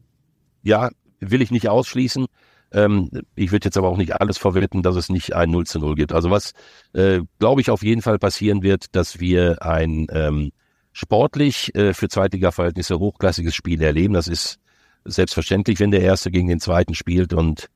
ja, 0.64 0.90
will 1.20 1.42
ich 1.42 1.52
nicht 1.52 1.70
ausschließen. 1.70 2.26
Ähm, 2.72 3.10
ich 3.36 3.52
würde 3.52 3.66
jetzt 3.66 3.78
aber 3.78 3.90
auch 3.90 3.98
nicht 3.98 4.20
alles 4.20 4.38
verwetten, 4.38 4.82
dass 4.82 4.96
es 4.96 5.10
nicht 5.10 5.36
ein 5.36 5.52
0 5.52 5.66
zu 5.66 5.80
0 5.80 5.96
gibt. 5.96 6.12
Also 6.12 6.32
was, 6.32 6.54
äh, 6.94 7.22
glaube 7.40 7.62
ich, 7.62 7.70
auf 7.70 7.84
jeden 7.84 8.02
Fall 8.02 8.18
passieren 8.18 8.64
wird, 8.64 8.96
dass 8.96 9.20
wir 9.20 9.62
ein 9.62 10.08
ähm, 10.12 10.52
sportlich 10.92 11.74
äh, 11.76 11.94
für 11.94 12.10
Zweitliga-Verhältnisse 12.10 13.00
hochklassiges 13.00 13.54
Spiel 13.54 13.82
erleben. 13.82 14.14
Das 14.14 14.28
ist 14.28 14.60
selbstverständlich, 15.06 15.80
wenn 15.80 15.92
der 15.92 16.02
Erste 16.02 16.32
gegen 16.32 16.48
den 16.48 16.60
Zweiten 16.60 16.96
spielt 16.96 17.34
und 17.34 17.68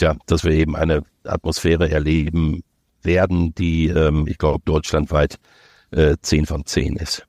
ja, 0.00 0.16
dass 0.26 0.44
wir 0.44 0.52
eben 0.52 0.76
eine 0.76 1.02
Atmosphäre 1.24 1.90
erleben, 1.90 2.62
werden, 3.02 3.54
die, 3.54 3.88
ähm, 3.88 4.26
ich 4.28 4.38
glaube, 4.38 4.62
deutschlandweit 4.64 5.38
äh, 5.90 6.16
10 6.20 6.46
von 6.46 6.66
10 6.66 6.96
ist. 6.96 7.26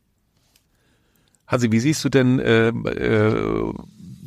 Hasi, 1.48 1.72
wie 1.72 1.80
siehst 1.80 2.04
du 2.06 2.10
denn 2.10 2.40
äh, 2.40 2.68
äh, 2.68 3.74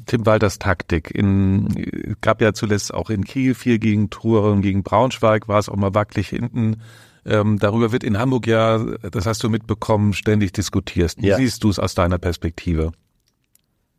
Tim 0.07 0.27
Walters 0.27 0.59
Taktik? 0.59 1.11
In, 1.11 2.17
gab 2.21 2.41
ja 2.41 2.53
zuletzt 2.53 2.93
auch 2.93 3.11
in 3.11 3.25
Kiel 3.25 3.55
vier 3.55 3.79
gegen 3.79 4.11
Tour 4.11 4.45
und 4.51 4.63
gegen 4.63 4.83
Braunschweig 4.83 5.49
war 5.49 5.59
es 5.59 5.69
auch 5.69 5.77
mal 5.77 5.95
wackelig 5.95 6.29
hinten. 6.29 6.83
Ähm, 7.25 7.59
darüber 7.59 7.93
wird 7.93 8.03
in 8.03 8.19
Hamburg 8.19 8.47
ja, 8.47 8.79
das 8.79 9.27
hast 9.27 9.43
du 9.43 9.49
mitbekommen, 9.49 10.13
ständig 10.13 10.53
diskutiert. 10.53 11.15
Wie 11.19 11.29
ja. 11.29 11.37
siehst 11.37 11.63
du 11.63 11.71
es 11.71 11.79
aus 11.79 11.95
deiner 11.95 12.19
Perspektive? 12.19 12.93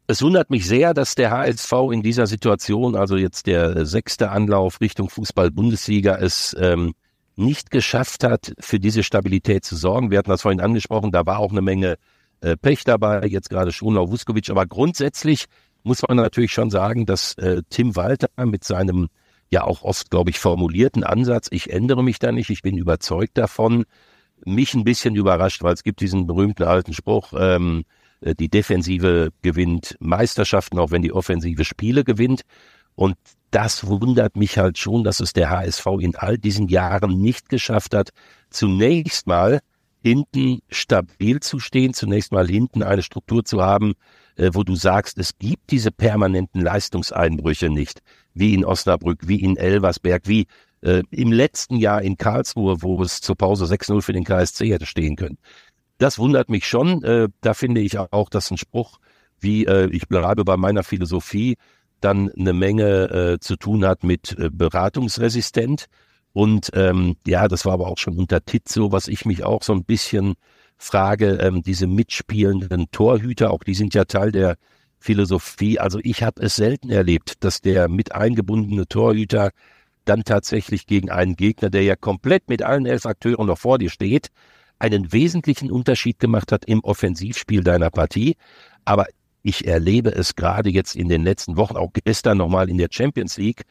Es 0.08 0.22
wundert 0.22 0.50
mich 0.50 0.68
sehr, 0.68 0.94
dass 0.94 1.16
der 1.16 1.32
HSV 1.32 1.72
in 1.94 2.04
dieser 2.04 2.28
Situation, 2.28 2.96
also 2.96 3.16
jetzt 3.16 3.48
der 3.48 3.86
sechste 3.86 4.32
Anlauf 4.32 4.82
Richtung 4.82 5.10
Fußball-Bundesliga, 5.10 6.18
es 6.18 6.56
ähm, 6.60 6.94
nicht 7.38 7.72
geschafft 7.72 8.26
hat, 8.26 8.54
für 8.60 8.80
diese 8.80 9.04
Stabilität 9.04 9.64
zu 9.64 9.78
sorgen. 9.78 10.12
Wir 10.12 10.18
hatten 10.18 10.30
das 10.30 10.42
vorhin 10.42 10.60
angesprochen, 10.60 11.12
da 11.12 11.26
war 11.26 11.40
auch 11.40 11.52
eine 11.52 11.62
Menge 11.62 11.96
äh, 12.42 12.58
Pech 12.58 12.84
dabei, 12.84 13.26
jetzt 13.28 13.50
gerade 13.50 13.72
Schonau 13.72 14.12
Vuskovic, 14.12 14.50
aber 14.50 14.66
grundsätzlich 14.66 15.46
muss 15.84 16.02
man 16.08 16.18
natürlich 16.18 16.52
schon 16.52 16.70
sagen, 16.70 17.06
dass 17.06 17.34
äh, 17.36 17.62
Tim 17.70 17.96
Walter 17.96 18.30
mit 18.46 18.64
seinem 18.64 19.10
ja 19.50 19.64
auch 19.64 19.84
oft, 19.84 20.10
glaube 20.10 20.32
ich, 20.32 20.40
formulierten 20.40 21.04
Ansatz, 21.04 21.48
ich 21.52 21.70
ändere 21.70 22.04
mich 22.04 22.20
da 22.20 22.32
nicht, 22.32 22.50
ich 22.50 22.64
bin 22.64 22.78
überzeugt 22.78 23.38
davon, 23.38 23.86
mich 24.46 24.74
ein 24.74 24.84
bisschen 24.84 25.16
überrascht, 25.16 25.64
weil 25.64 25.74
es 25.74 25.84
gibt 25.84 26.02
diesen 26.02 26.28
berühmten 26.28 26.64
alten 26.64 26.94
Spruch, 26.94 27.34
ähm, 27.38 27.84
äh, 28.22 28.36
die 28.36 28.50
Defensive 28.50 29.30
gewinnt 29.42 29.96
Meisterschaften, 30.00 30.80
auch 30.80 30.92
wenn 30.92 31.02
die 31.02 31.14
Offensive 31.14 31.64
Spiele 31.64 32.04
gewinnt. 32.04 32.42
Und 32.96 33.16
das 33.52 33.86
wundert 33.86 34.36
mich 34.36 34.58
halt 34.58 34.78
schon, 34.78 35.04
dass 35.04 35.20
es 35.20 35.34
der 35.34 35.50
HSV 35.50 35.86
in 36.00 36.16
all 36.16 36.38
diesen 36.38 36.68
Jahren 36.68 37.22
nicht 37.22 37.50
geschafft 37.50 37.94
hat, 37.94 38.10
zunächst 38.50 39.28
mal 39.28 39.60
hinten 40.02 40.60
stabil 40.70 41.40
zu 41.40 41.60
stehen, 41.60 41.94
zunächst 41.94 42.32
mal 42.32 42.48
hinten 42.48 42.84
eine 42.84 43.04
Struktur 43.04 43.46
zu 43.46 43.62
haben, 43.62 43.94
wo 44.38 44.64
du 44.64 44.76
sagst, 44.76 45.18
es 45.18 45.38
gibt 45.38 45.72
diese 45.72 45.92
permanenten 45.92 46.62
Leistungseinbrüche 46.62 47.70
nicht, 47.70 48.02
wie 48.34 48.54
in 48.54 48.66
Osnabrück, 48.66 49.28
wie 49.28 49.42
in 49.42 49.58
Elversberg, 49.58 50.28
wie 50.28 50.48
äh, 50.82 51.04
im 51.12 51.32
letzten 51.32 51.78
Jahr 51.78 52.02
in 52.02 52.18
Karlsruhe, 52.18 52.82
wo 52.82 53.02
es 53.04 53.22
zur 53.22 53.36
Pause 53.36 53.66
6-0 53.66 54.02
für 54.02 54.14
den 54.14 54.24
KSC 54.24 54.70
hätte 54.70 54.86
stehen 54.86 55.16
können. 55.16 55.38
Das 55.98 56.18
wundert 56.20 56.50
mich 56.50 56.68
schon. 56.68 57.04
Äh, 57.04 57.30
da 57.42 57.54
finde 57.54 57.82
ich 57.82 57.98
auch, 57.98 58.30
dass 58.30 58.52
ein 58.52 58.58
Spruch 58.58 59.00
wie 59.44 59.66
äh, 59.66 59.90
ich 59.92 60.08
bleibe 60.08 60.44
bei 60.46 60.58
meiner 60.58 60.84
Philosophie 60.84 61.58
dann 62.00 62.32
eine 62.32 62.54
Menge 62.54 63.10
äh, 63.10 63.40
zu 63.40 63.56
tun 63.56 63.86
hat 63.86 64.04
mit 64.04 64.38
äh, 64.40 64.50
beratungsresistent. 64.50 65.86
Und 66.32 66.72
ähm, 66.74 67.16
ja, 67.28 67.48
das 67.48 67.66
war 67.66 67.74
aber 67.74 67.88
auch 67.88 67.98
schon 67.98 68.18
unter 68.18 68.44
Tit 68.44 68.68
so, 68.68 68.92
was 68.92 69.08
ich 69.08 69.26
mich 69.26 69.44
auch 69.44 69.62
so 69.62 69.74
ein 69.74 69.84
bisschen 69.84 70.34
frage, 70.84 71.38
ähm, 71.42 71.64
diese 71.64 71.88
mitspielenden 71.88 72.92
Torhüter, 72.92 73.52
auch 73.52 73.64
die 73.64 73.74
sind 73.74 73.94
ja 73.94 74.06
Teil 74.06 74.32
der 74.32 74.58
Philosophie. 75.00 75.80
Also 75.80 76.00
ich 76.04 76.24
habe 76.24 76.42
es 76.42 76.56
selten 76.56 76.90
erlebt, 76.90 77.44
dass 77.44 77.62
der 77.62 77.90
mit 77.90 78.14
eingebundene 78.14 78.88
Torhüter 78.88 79.52
dann 80.06 80.24
tatsächlich 80.24 80.86
gegen 80.86 81.10
einen 81.10 81.36
Gegner, 81.36 81.70
der 81.70 81.84
ja 81.84 81.96
komplett 81.96 82.50
mit 82.50 82.62
allen 82.62 82.86
elf 82.86 83.06
Akteuren 83.06 83.48
noch 83.48 83.58
vor 83.58 83.80
dir 83.80 83.90
steht, 83.90 84.30
einen 84.80 85.14
wesentlichen 85.14 85.72
Unterschied 85.72 86.20
gemacht 86.20 86.52
hat 86.52 86.66
im 86.66 86.84
Offensivspiel 86.84 87.64
deiner 87.64 87.90
Partie. 87.90 88.36
Aber 88.86 89.08
ich 89.42 89.68
erlebe 89.68 90.10
es 90.10 90.36
gerade 90.36 90.70
jetzt 90.70 90.96
in 90.96 91.10
den 91.10 91.24
letzten 91.24 91.58
Wochen, 91.58 91.78
auch 91.78 91.92
gestern 92.04 92.38
nochmal 92.38 92.70
in 92.70 92.78
der 92.78 92.90
Champions 92.92 93.38
League, 93.38 93.64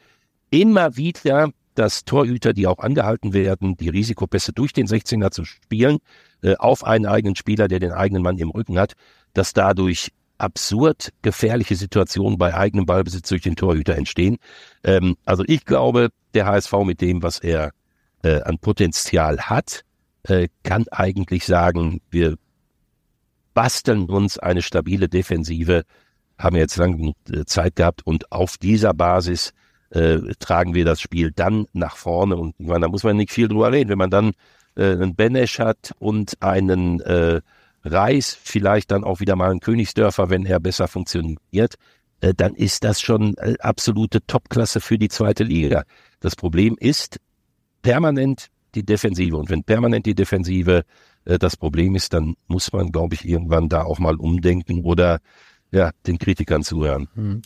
immer 0.49 0.97
wieder, 0.97 1.49
dass 1.75 2.05
Torhüter, 2.05 2.53
die 2.53 2.67
auch 2.67 2.79
angehalten 2.79 3.33
werden, 3.33 3.75
die 3.77 3.89
Risikopässe 3.89 4.53
durch 4.53 4.73
den 4.73 4.87
16er 4.87 5.31
zu 5.31 5.45
spielen, 5.45 5.99
äh, 6.41 6.55
auf 6.55 6.83
einen 6.83 7.05
eigenen 7.05 7.35
Spieler, 7.35 7.67
der 7.67 7.79
den 7.79 7.91
eigenen 7.91 8.23
Mann 8.23 8.37
im 8.37 8.49
Rücken 8.49 8.77
hat, 8.77 8.93
dass 9.33 9.53
dadurch 9.53 10.11
absurd 10.37 11.09
gefährliche 11.21 11.75
Situationen 11.75 12.37
bei 12.37 12.53
eigenem 12.53 12.85
Ballbesitz 12.85 13.29
durch 13.29 13.41
den 13.41 13.55
Torhüter 13.55 13.95
entstehen. 13.95 14.37
Ähm, 14.83 15.15
also 15.25 15.43
ich 15.47 15.65
glaube, 15.65 16.09
der 16.33 16.45
HSV 16.45 16.73
mit 16.85 17.01
dem, 17.01 17.23
was 17.23 17.39
er 17.39 17.71
äh, 18.23 18.41
an 18.41 18.57
Potenzial 18.57 19.39
hat, 19.39 19.83
äh, 20.23 20.47
kann 20.63 20.85
eigentlich 20.91 21.45
sagen, 21.45 22.01
wir 22.09 22.35
basteln 23.53 24.09
uns 24.09 24.39
eine 24.39 24.61
stabile 24.61 25.07
Defensive, 25.07 25.83
haben 26.37 26.55
jetzt 26.55 26.77
lange 26.77 27.13
Zeit 27.45 27.75
gehabt 27.75 28.05
und 28.05 28.31
auf 28.31 28.57
dieser 28.57 28.93
Basis 28.93 29.53
äh, 29.93 30.33
tragen 30.39 30.73
wir 30.73 30.85
das 30.85 31.01
Spiel 31.01 31.31
dann 31.31 31.67
nach 31.73 31.97
vorne 31.97 32.35
und 32.35 32.55
ich 32.57 32.67
meine, 32.67 32.81
da 32.81 32.87
muss 32.87 33.03
man 33.03 33.17
nicht 33.17 33.31
viel 33.31 33.47
drüber 33.47 33.71
reden. 33.71 33.89
Wenn 33.89 33.97
man 33.97 34.09
dann 34.09 34.31
äh, 34.75 34.91
einen 34.91 35.15
Benesch 35.15 35.59
hat 35.59 35.93
und 35.99 36.41
einen 36.41 36.99
äh, 37.01 37.41
Reis, 37.83 38.37
vielleicht 38.41 38.91
dann 38.91 39.03
auch 39.03 39.19
wieder 39.19 39.35
mal 39.35 39.51
einen 39.51 39.59
Königsdörfer, 39.59 40.29
wenn 40.29 40.45
er 40.45 40.59
besser 40.59 40.87
funktioniert, 40.87 41.75
äh, 42.21 42.33
dann 42.33 42.55
ist 42.55 42.83
das 42.83 43.01
schon 43.01 43.37
äh, 43.37 43.55
absolute 43.59 44.25
Topklasse 44.25 44.81
für 44.81 44.97
die 44.97 45.09
zweite 45.09 45.43
Liga. 45.43 45.83
Das 46.21 46.35
Problem 46.35 46.75
ist 46.79 47.19
permanent 47.83 48.47
die 48.73 48.83
Defensive 48.83 49.37
und 49.37 49.51
wenn 49.51 49.63
permanent 49.63 50.07
die 50.07 50.15
Defensive 50.15 50.85
äh, 51.25 51.37
das 51.37 51.55
Problem 51.55 51.95
ist, 51.95 52.13
dann 52.13 52.35
muss 52.47 52.73
man, 52.73 52.91
glaube 52.91 53.13
ich, 53.13 53.27
irgendwann 53.27 53.69
da 53.69 53.83
auch 53.83 53.99
mal 53.99 54.15
umdenken 54.15 54.83
oder 54.83 55.19
ja, 55.71 55.91
den 56.07 56.17
Kritikern 56.17 56.63
zuhören. 56.63 57.09
Hm. 57.13 57.41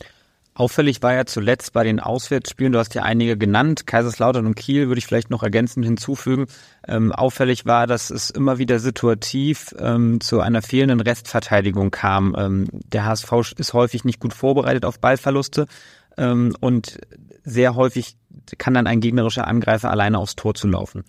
Auffällig 0.58 1.02
war 1.04 1.14
ja 1.14 1.24
zuletzt 1.24 1.72
bei 1.72 1.84
den 1.84 2.00
Auswärtsspielen, 2.00 2.72
du 2.72 2.80
hast 2.80 2.92
ja 2.96 3.04
einige 3.04 3.38
genannt, 3.38 3.86
Kaiserslautern 3.86 4.44
und 4.44 4.56
Kiel 4.56 4.88
würde 4.88 4.98
ich 4.98 5.06
vielleicht 5.06 5.30
noch 5.30 5.44
ergänzend 5.44 5.86
hinzufügen. 5.86 6.46
Ähm, 6.84 7.12
auffällig 7.12 7.64
war, 7.64 7.86
dass 7.86 8.10
es 8.10 8.30
immer 8.30 8.58
wieder 8.58 8.80
situativ 8.80 9.72
ähm, 9.78 10.20
zu 10.20 10.40
einer 10.40 10.60
fehlenden 10.60 10.98
Restverteidigung 10.98 11.92
kam. 11.92 12.34
Ähm, 12.36 12.66
der 12.72 13.04
HSV 13.04 13.52
ist 13.56 13.72
häufig 13.72 14.04
nicht 14.04 14.18
gut 14.18 14.34
vorbereitet 14.34 14.84
auf 14.84 14.98
Ballverluste 14.98 15.68
ähm, 16.16 16.56
und 16.58 16.98
sehr 17.44 17.76
häufig 17.76 18.16
kann 18.58 18.74
dann 18.74 18.88
ein 18.88 18.98
gegnerischer 18.98 19.46
Angreifer 19.46 19.92
alleine 19.92 20.18
aufs 20.18 20.34
Tor 20.34 20.54
zu 20.54 20.66
laufen. 20.66 21.04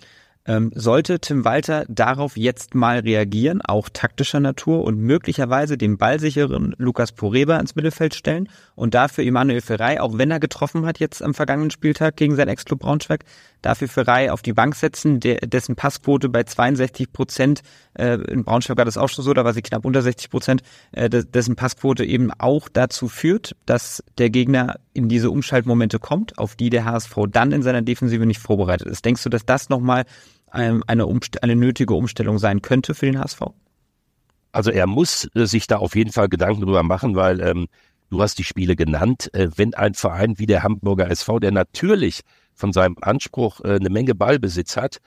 Ähm, 0.50 0.72
sollte 0.74 1.20
Tim 1.20 1.46
Walter 1.46 1.86
darauf 1.90 2.36
jetzt 2.36 2.74
mal 2.74 3.02
reagieren, 3.02 3.62
auch 3.62 3.88
taktischer 3.88 4.40
Natur 4.40 4.84
und 4.84 4.98
möglicherweise 4.98 5.78
den 5.78 6.00
ballsicheren 6.00 6.74
Lukas 6.80 7.12
Poreba 7.12 7.58
ins 7.58 7.76
Mittelfeld 7.76 8.16
stellen 8.16 8.50
und 8.74 8.96
dafür 8.96 9.24
Emanuel 9.24 9.62
Ferrei, 9.62 10.02
auch 10.02 10.18
wenn 10.18 10.32
er 10.32 10.40
getroffen 10.40 10.88
hat 10.88 10.98
jetzt 10.98 11.22
am 11.22 11.36
vergangenen 11.36 11.70
Spieltag 11.70 12.16
gegen 12.16 12.36
sein 12.36 12.48
Ex-Club 12.48 12.80
Braunschweig, 12.80 13.26
dafür 13.62 13.88
Ferrei 13.88 14.32
auf 14.32 14.42
die 14.42 14.54
Bank 14.54 14.76
setzen, 14.76 15.20
der, 15.20 15.36
dessen 15.42 15.76
Passquote 15.76 16.30
bei 16.30 16.42
62 16.42 17.14
Prozent, 17.14 17.62
äh, 17.94 18.16
in 18.16 18.44
Braunschweig 18.44 18.78
war 18.78 18.86
das 18.86 18.98
auch 18.98 19.10
schon 19.10 19.24
so, 19.24 19.36
da 19.36 19.46
war 19.46 19.54
sie 19.54 19.62
knapp 19.62 19.86
unter 19.86 20.02
60 20.02 20.32
Prozent, 20.32 20.62
äh, 20.94 21.12
dessen 21.12 21.58
Passquote 21.58 22.06
eben 22.06 22.32
auch 22.40 22.70
dazu 22.70 23.08
führt, 23.08 23.56
dass 23.68 24.04
der 24.18 24.32
Gegner 24.32 24.80
in 24.94 25.10
diese 25.10 25.30
Umschaltmomente 25.30 26.00
kommt, 26.00 26.40
auf 26.40 26.56
die 26.56 26.72
der 26.72 26.86
HSV 26.86 27.16
dann 27.30 27.52
in 27.52 27.62
seiner 27.62 27.84
Defensive 27.84 28.26
nicht 28.26 28.40
vorbereitet 28.40 28.88
ist. 28.88 29.06
Denkst 29.06 29.24
du, 29.24 29.30
dass 29.30 29.46
das 29.46 29.70
nochmal 29.70 30.06
eine, 30.52 30.82
eine 30.88 31.56
nötige 31.56 31.94
Umstellung 31.94 32.40
sein 32.40 32.62
könnte 32.62 32.94
für 32.94 33.06
den 33.06 33.20
HSV? 33.20 33.42
Also 34.52 34.72
er 34.72 34.88
muss 34.88 35.30
äh, 35.36 35.46
sich 35.46 35.68
da 35.68 35.78
auf 35.78 35.96
jeden 35.96 36.12
Fall 36.12 36.30
Gedanken 36.30 36.62
drüber 36.62 36.84
machen, 36.84 37.16
weil 37.16 37.42
ähm, 37.42 37.68
du 38.10 38.22
hast 38.22 38.40
die 38.40 38.44
Spiele 38.44 38.76
genannt. 38.76 39.30
Äh, 39.34 39.50
wenn 39.56 39.74
ein 39.74 39.94
Verein 39.94 40.40
wie 40.40 40.48
der 40.48 40.64
Hamburger 40.64 41.10
SV, 41.10 41.40
der 41.40 41.52
natürlich 41.52 42.22
von 42.56 42.74
seinem 42.74 42.98
Anspruch 43.02 43.62
äh, 43.64 43.76
eine 43.76 43.90
Menge 43.90 44.16
Ballbesitz 44.16 44.76
hat, 44.76 45.00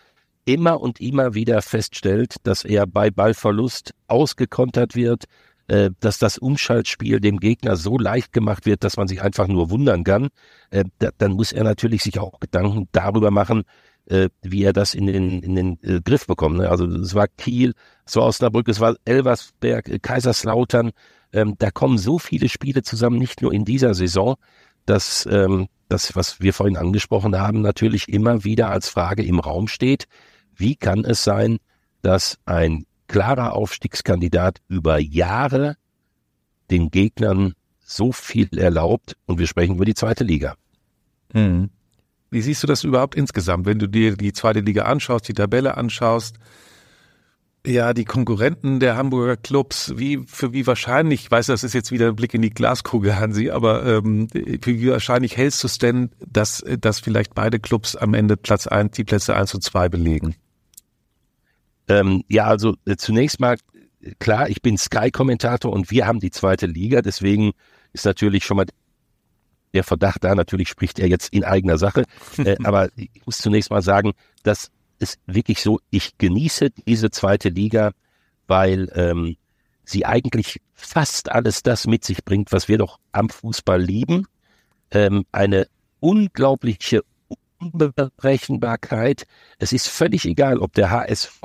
immer 0.45 0.81
und 0.81 1.01
immer 1.01 1.35
wieder 1.35 1.63
feststellt, 1.63 2.37
dass 2.45 2.65
er 2.65 2.87
bei 2.87 3.11
Ballverlust 3.11 3.95
ausgekontert 4.09 4.95
wird, 4.95 5.25
äh, 5.69 5.91
dass 6.01 6.19
das 6.19 6.39
Umschaltspiel 6.39 7.21
dem 7.21 7.39
Gegner 7.39 7.77
so 7.77 7.99
leicht 7.99 8.33
gemacht 8.33 8.67
wird, 8.67 8.85
dass 8.85 8.97
man 8.97 9.09
sich 9.09 9.23
einfach 9.23 9.47
nur 9.47 9.71
wundern 9.71 10.05
kann, 10.05 10.29
äh, 10.71 10.85
da, 10.99 11.11
dann 11.19 11.33
muss 11.33 11.53
er 11.53 11.65
natürlich 11.65 12.03
sich 12.03 12.19
auch 12.19 12.41
Gedanken 12.41 12.89
darüber 12.93 13.31
machen, 13.31 13.63
äh, 14.07 14.29
wie 14.43 14.65
er 14.65 14.73
das 14.73 14.95
in 14.95 15.07
den, 15.07 15.43
in 15.43 15.55
den 15.55 15.79
äh, 15.83 16.01
Griff 16.01 16.27
bekommt. 16.27 16.59
Ne? 16.59 16.69
Also 16.69 16.87
es 16.87 17.15
war 17.15 17.29
Kiel, 17.29 17.75
es 18.05 18.17
war 18.17 18.25
Osnabrück, 18.25 18.69
es 18.69 18.81
war 18.81 18.97
Elversberg, 19.05 19.89
äh, 19.89 19.99
Kaiserslautern. 19.99 20.91
Ähm, 21.33 21.55
da 21.59 21.71
kommen 21.71 21.99
so 21.99 22.19
viele 22.19 22.49
Spiele 22.49 22.83
zusammen, 22.83 23.19
nicht 23.19 23.43
nur 23.43 23.53
in 23.53 23.65
dieser 23.65 23.95
Saison, 23.95 24.37
dass 24.87 25.27
ähm, 25.31 25.69
das, 25.89 26.17
was 26.17 26.41
wir 26.41 26.53
vorhin 26.53 26.77
angesprochen 26.77 27.39
haben, 27.39 27.61
natürlich 27.61 28.09
immer 28.09 28.45
wieder 28.45 28.71
als 28.71 28.89
Frage 28.89 29.23
im 29.23 29.39
Raum 29.39 29.69
steht. 29.69 30.07
Wie 30.55 30.75
kann 30.77 31.05
es 31.05 31.25
sein, 31.25 31.59
dass 32.03 32.39
ein 32.45 32.85
klarer 33.09 33.55
Aufstiegskandidat 33.55 34.59
über 34.69 34.99
Jahre 34.99 35.77
den 36.71 36.91
Gegnern 36.91 37.55
so 37.81 38.13
viel 38.13 38.59
erlaubt? 38.59 39.17
Und 39.27 39.39
wir 39.39 39.47
sprechen 39.47 39.77
über 39.77 39.85
die 39.85 39.95
zweite 39.95 40.25
Liga. 40.25 40.57
Mhm. 41.33 41.71
Wie 42.33 42.41
siehst 42.41 42.63
du 42.63 42.67
das 42.67 42.83
überhaupt 42.83 43.15
insgesamt, 43.15 43.67
wenn 43.67 43.79
du 43.79 43.87
dir 43.87 44.17
die 44.17 44.33
zweite 44.33 44.61
Liga 44.61 44.85
anschaust, 44.85 45.29
die 45.29 45.35
Tabelle 45.35 45.77
anschaust? 45.77 46.37
Ja, 47.67 47.93
die 47.93 48.07
Konkurrenten 48.07 48.81
der 48.81 48.97
Hamburger 48.97 49.37
Clubs, 49.37 49.93
wie 49.97 50.25
für 50.27 50.55
wie 50.55 50.67
wahrscheinlich, 50.67 51.25
ich 51.25 51.31
weiß, 51.31 51.47
das 51.47 51.63
ist 51.63 51.75
jetzt 51.75 51.93
wieder 51.93 52.09
ein 52.09 52.17
Blick 52.17 52.33
in 52.33 52.41
die 52.41 52.49
Glaskugel, 52.49 53.17
Hansi, 53.21 53.51
aber 53.51 53.85
ähm, 53.85 54.29
für 54.31 54.81
wie 54.81 54.89
wahrscheinlich 54.89 55.37
hältst 55.37 55.63
du 55.63 55.67
es 55.67 55.77
denn, 55.77 56.09
dass, 56.27 56.65
dass 56.81 57.01
vielleicht 57.01 57.35
beide 57.35 57.61
Clubs 57.61 57.97
am 57.97 58.15
Ende 58.15 58.39
Platz 58.39 58.67
eins, 58.67 58.97
die 58.97 59.05
Plätze 59.05 59.37
eins 59.37 59.55
und 59.55 59.63
zwei 59.63 59.91
belegen? 59.91 60.35
Ähm, 61.87 62.25
ja, 62.29 62.47
also 62.47 62.77
äh, 62.87 62.97
zunächst 62.97 63.41
mal, 63.41 63.59
klar, 64.21 64.49
ich 64.49 64.63
bin 64.63 64.79
Sky-Kommentator 64.79 65.71
und 65.71 65.91
wir 65.91 66.07
haben 66.07 66.19
die 66.19 66.31
zweite 66.31 66.65
Liga, 66.65 67.03
deswegen 67.03 67.53
ist 67.93 68.07
natürlich 68.07 68.47
schon 68.47 68.57
mal 68.57 68.67
der 69.75 69.85
Verdacht 69.85 70.25
da. 70.25 70.35
Natürlich 70.35 70.69
spricht 70.69 70.99
er 70.99 71.09
jetzt 71.09 71.33
in 71.33 71.45
eigener 71.45 71.79
Sache. 71.79 72.05
Äh, 72.39 72.57
aber 72.65 72.89
ich 72.97 73.25
muss 73.27 73.39
zunächst 73.39 73.71
mal 73.71 73.83
sagen, 73.83 74.13
das 74.43 74.71
ist 74.99 75.21
wirklich 75.27 75.61
so, 75.61 75.81
ich 75.91 76.17
genieße 76.19 76.71
diese 76.87 77.11
zweite 77.11 77.51
Liga, 77.51 77.93
weil 78.47 78.91
ähm, 78.95 79.37
sie 79.85 80.07
eigentlich 80.07 80.61
fast 80.73 81.31
alles 81.31 81.63
das 81.63 81.87
mit 81.87 82.05
sich 82.05 82.25
bringt, 82.25 82.53
was 82.53 82.69
wir 82.69 82.79
doch 82.79 82.99
am 83.13 83.29
Fußball 83.29 83.81
lieben. 83.81 84.27
Ähm, 84.91 85.25
eine 85.31 85.67
unglaubliche 86.01 87.03
Unberechenbarkeit. 87.59 89.25
Es 89.59 89.73
ist 89.73 89.89
völlig 89.89 90.25
egal, 90.25 90.59
ob 90.59 90.73
der 90.73 90.91
HSV 90.91 91.43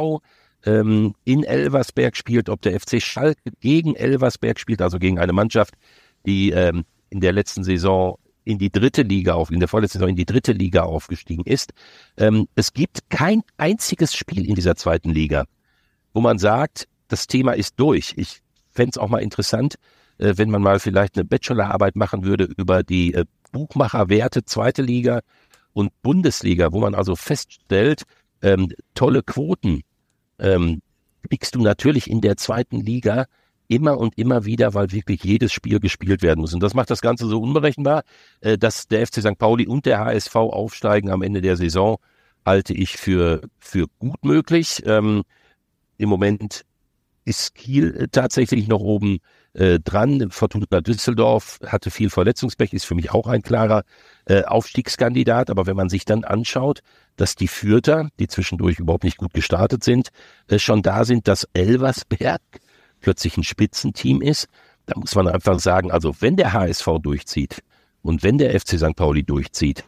ähm, 0.65 1.13
in 1.23 1.43
Elversberg 1.43 2.17
spielt, 2.17 2.49
ob 2.49 2.61
der 2.61 2.79
FC 2.79 3.01
Schalke 3.01 3.51
gegen 3.59 3.95
Elversberg 3.95 4.59
spielt, 4.59 4.81
also 4.81 4.99
gegen 4.99 5.19
eine 5.19 5.33
Mannschaft, 5.33 5.75
die 6.25 6.51
ähm, 6.51 6.85
in 7.09 7.19
der 7.19 7.31
letzten 7.31 7.63
Saison 7.63 8.17
in 8.43 8.57
die 8.57 8.71
dritte 8.71 9.01
Liga 9.01 9.33
auf, 9.33 9.51
in 9.51 9.59
der 9.59 9.67
vorletzten 9.67 9.99
Saison 9.99 10.09
in 10.09 10.15
die 10.15 10.25
dritte 10.25 10.53
Liga 10.53 10.83
aufgestiegen 10.83 11.43
ist. 11.43 11.73
Ähm, 12.15 12.47
es 12.55 12.73
gibt 12.73 13.09
kein 13.09 13.43
einziges 13.57 14.15
Spiel 14.15 14.47
in 14.47 14.55
dieser 14.55 14.75
zweiten 14.75 15.09
Liga, 15.09 15.45
wo 16.13 16.21
man 16.21 16.39
sagt, 16.39 16.87
das 17.09 17.27
Thema 17.27 17.53
ist 17.53 17.75
durch. 17.77 18.13
Ich 18.15 18.41
fände 18.69 18.91
es 18.91 18.97
auch 18.97 19.09
mal 19.09 19.21
interessant, 19.21 19.75
äh, 20.17 20.33
wenn 20.37 20.49
man 20.49 20.61
mal 20.61 20.79
vielleicht 20.79 21.17
eine 21.17 21.25
Bachelorarbeit 21.25 21.97
machen 21.97 22.23
würde 22.23 22.45
über 22.45 22.83
die 22.83 23.13
äh, 23.13 23.25
Buchmacherwerte 23.51 24.45
zweite 24.45 24.81
Liga 24.81 25.21
und 25.73 25.91
Bundesliga, 26.01 26.71
wo 26.71 26.79
man 26.79 26.95
also 26.95 27.15
feststellt, 27.15 28.03
ähm, 28.41 28.71
tolle 28.93 29.23
Quoten 29.23 29.81
ähm, 30.39 30.81
kriegst 31.29 31.55
du 31.55 31.61
natürlich 31.61 32.09
in 32.09 32.21
der 32.21 32.37
zweiten 32.37 32.79
Liga 32.79 33.25
immer 33.67 33.97
und 33.97 34.17
immer 34.17 34.45
wieder, 34.45 34.73
weil 34.73 34.91
wirklich 34.91 35.23
jedes 35.23 35.51
Spiel 35.51 35.79
gespielt 35.79 36.21
werden 36.21 36.41
muss. 36.41 36.53
Und 36.53 36.63
das 36.63 36.73
macht 36.73 36.89
das 36.89 37.01
Ganze 37.01 37.27
so 37.27 37.41
unberechenbar, 37.41 38.03
äh, 38.41 38.57
dass 38.57 38.87
der 38.87 39.05
FC 39.05 39.21
St. 39.21 39.37
Pauli 39.37 39.67
und 39.67 39.85
der 39.85 39.99
HSV 39.99 40.35
aufsteigen 40.35 41.09
am 41.11 41.21
Ende 41.21 41.41
der 41.41 41.57
Saison, 41.57 41.97
halte 42.45 42.73
ich 42.73 42.97
für, 42.97 43.41
für 43.59 43.87
gut 43.99 44.23
möglich. 44.23 44.81
Ähm, 44.85 45.23
Im 45.97 46.09
Moment 46.09 46.63
ist 47.25 47.55
Kiel 47.55 47.95
äh, 47.95 48.07
tatsächlich 48.07 48.67
noch 48.69 48.79
oben 48.79 49.19
äh, 49.53 49.79
dran. 49.79 50.31
Fortuna 50.31 50.81
Düsseldorf 50.81 51.59
hatte 51.65 51.91
viel 51.91 52.09
Verletzungspech, 52.09 52.73
ist 52.73 52.85
für 52.85 52.95
mich 52.95 53.11
auch 53.11 53.27
ein 53.27 53.41
klarer 53.41 53.83
äh, 54.25 54.43
Aufstiegskandidat. 54.43 55.49
Aber 55.49 55.65
wenn 55.65 55.75
man 55.75 55.89
sich 55.89 56.05
dann 56.05 56.23
anschaut, 56.23 56.79
dass 57.17 57.35
die 57.35 57.49
Fürther, 57.49 58.09
die 58.19 58.27
zwischendurch 58.27 58.79
überhaupt 58.79 59.03
nicht 59.03 59.17
gut 59.17 59.33
gestartet 59.33 59.83
sind, 59.83 60.09
äh, 60.47 60.57
schon 60.57 60.81
da 60.83 61.03
sind, 61.03 61.27
dass 61.27 61.47
Elversberg 61.53 62.41
plötzlich 63.07 63.37
ein 63.37 63.43
Spitzenteam 63.43 64.21
ist, 64.21 64.49
da 64.85 64.99
muss 64.99 65.15
man 65.15 65.29
einfach 65.29 65.61
sagen, 65.61 65.91
also 65.91 66.13
wenn 66.19 66.35
der 66.35 66.51
HSV 66.51 66.85
durchzieht 67.01 67.63
und 68.01 68.21
wenn 68.21 68.37
der 68.37 68.59
FC 68.59 68.77
St. 68.77 68.97
Pauli 68.97 69.23
durchzieht, 69.23 69.85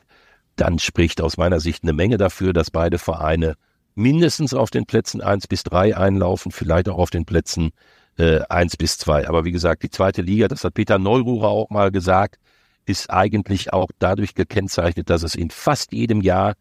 dann 0.55 0.79
spricht 0.79 1.19
aus 1.19 1.35
meiner 1.35 1.59
Sicht 1.59 1.83
eine 1.83 1.91
Menge 1.91 2.15
dafür, 2.15 2.53
dass 2.53 2.71
beide 2.71 2.97
Vereine 2.97 3.55
mindestens 3.93 4.53
auf 4.53 4.69
den 4.69 4.85
Plätzen 4.85 5.19
eins 5.19 5.47
bis 5.47 5.63
drei 5.63 5.97
einlaufen, 5.97 6.53
vielleicht 6.53 6.87
auch 6.87 6.97
auf 6.97 7.09
den 7.09 7.25
Plätzen 7.25 7.71
äh, 8.17 8.39
eins 8.47 8.77
bis 8.77 8.97
zwei. 8.97 9.27
Aber 9.27 9.43
wie 9.43 9.51
gesagt, 9.51 9.83
die 9.83 9.89
zweite 9.89 10.21
Liga, 10.21 10.47
das 10.47 10.63
hat 10.63 10.75
Peter 10.75 10.97
Neururer 10.97 11.49
auch 11.49 11.69
mal 11.69 11.91
gesagt, 11.91 12.39
ist 12.85 13.09
eigentlich 13.09 13.73
auch 13.73 13.89
dadurch 13.99 14.33
gekennzeichnet, 14.33 15.09
dass 15.09 15.23
es 15.23 15.35
in 15.35 15.49
fast 15.49 15.91
jedem 15.91 16.21
Jahr 16.21 16.53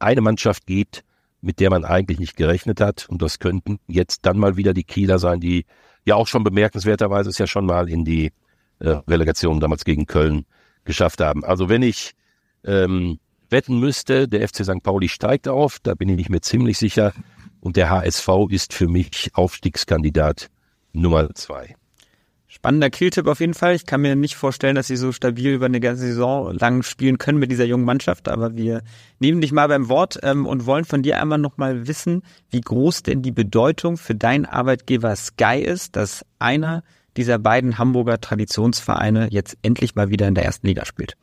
eine 0.00 0.20
Mannschaft 0.20 0.66
gibt, 0.66 1.02
mit 1.40 1.60
der 1.60 1.70
man 1.70 1.84
eigentlich 1.84 2.18
nicht 2.18 2.36
gerechnet 2.36 2.80
hat. 2.80 3.08
Und 3.08 3.22
das 3.22 3.38
könnten 3.38 3.78
jetzt 3.86 4.26
dann 4.26 4.38
mal 4.38 4.56
wieder 4.56 4.74
die 4.74 4.84
Kieler 4.84 5.18
sein, 5.18 5.40
die 5.40 5.64
ja 6.04 6.14
auch 6.14 6.26
schon 6.26 6.44
bemerkenswerterweise 6.44 7.30
es 7.30 7.38
ja 7.38 7.46
schon 7.46 7.66
mal 7.66 7.88
in 7.88 8.04
die 8.04 8.32
äh, 8.80 8.90
Relegation 9.08 9.60
damals 9.60 9.84
gegen 9.84 10.06
Köln 10.06 10.46
geschafft 10.84 11.20
haben. 11.20 11.44
Also 11.44 11.68
wenn 11.68 11.82
ich 11.82 12.12
ähm, 12.64 13.18
wetten 13.50 13.78
müsste, 13.78 14.28
der 14.28 14.46
FC 14.48 14.64
St. 14.64 14.82
Pauli 14.82 15.08
steigt 15.08 15.48
auf, 15.48 15.78
da 15.82 15.94
bin 15.94 16.08
ich 16.18 16.28
mir 16.28 16.40
ziemlich 16.40 16.78
sicher. 16.78 17.12
Und 17.60 17.76
der 17.76 17.90
HSV 17.90 18.28
ist 18.50 18.72
für 18.72 18.88
mich 18.88 19.30
Aufstiegskandidat 19.34 20.48
Nummer 20.92 21.34
zwei. 21.34 21.74
Spannender 22.50 22.88
Killtipp 22.88 23.26
auf 23.26 23.40
jeden 23.40 23.52
Fall. 23.52 23.74
Ich 23.74 23.84
kann 23.84 24.00
mir 24.00 24.16
nicht 24.16 24.34
vorstellen, 24.34 24.74
dass 24.74 24.86
sie 24.86 24.96
so 24.96 25.12
stabil 25.12 25.52
über 25.52 25.66
eine 25.66 25.80
ganze 25.80 26.06
Saison 26.06 26.54
lang 26.54 26.82
spielen 26.82 27.18
können 27.18 27.38
mit 27.38 27.50
dieser 27.50 27.66
jungen 27.66 27.84
Mannschaft, 27.84 28.26
aber 28.26 28.56
wir 28.56 28.82
nehmen 29.18 29.42
dich 29.42 29.52
mal 29.52 29.68
beim 29.68 29.90
Wort 29.90 30.18
ähm, 30.22 30.46
und 30.46 30.64
wollen 30.64 30.86
von 30.86 31.02
dir 31.02 31.20
einmal 31.20 31.36
nochmal 31.36 31.86
wissen, 31.86 32.22
wie 32.48 32.62
groß 32.62 33.02
denn 33.02 33.20
die 33.20 33.32
Bedeutung 33.32 33.98
für 33.98 34.14
deinen 34.14 34.46
Arbeitgeber 34.46 35.14
Sky 35.14 35.60
ist, 35.62 35.94
dass 35.94 36.24
einer 36.38 36.82
dieser 37.18 37.38
beiden 37.38 37.76
Hamburger 37.76 38.18
Traditionsvereine 38.18 39.28
jetzt 39.30 39.58
endlich 39.60 39.94
mal 39.94 40.08
wieder 40.08 40.26
in 40.26 40.34
der 40.34 40.44
ersten 40.46 40.68
Liga 40.68 40.86
spielt. 40.86 41.16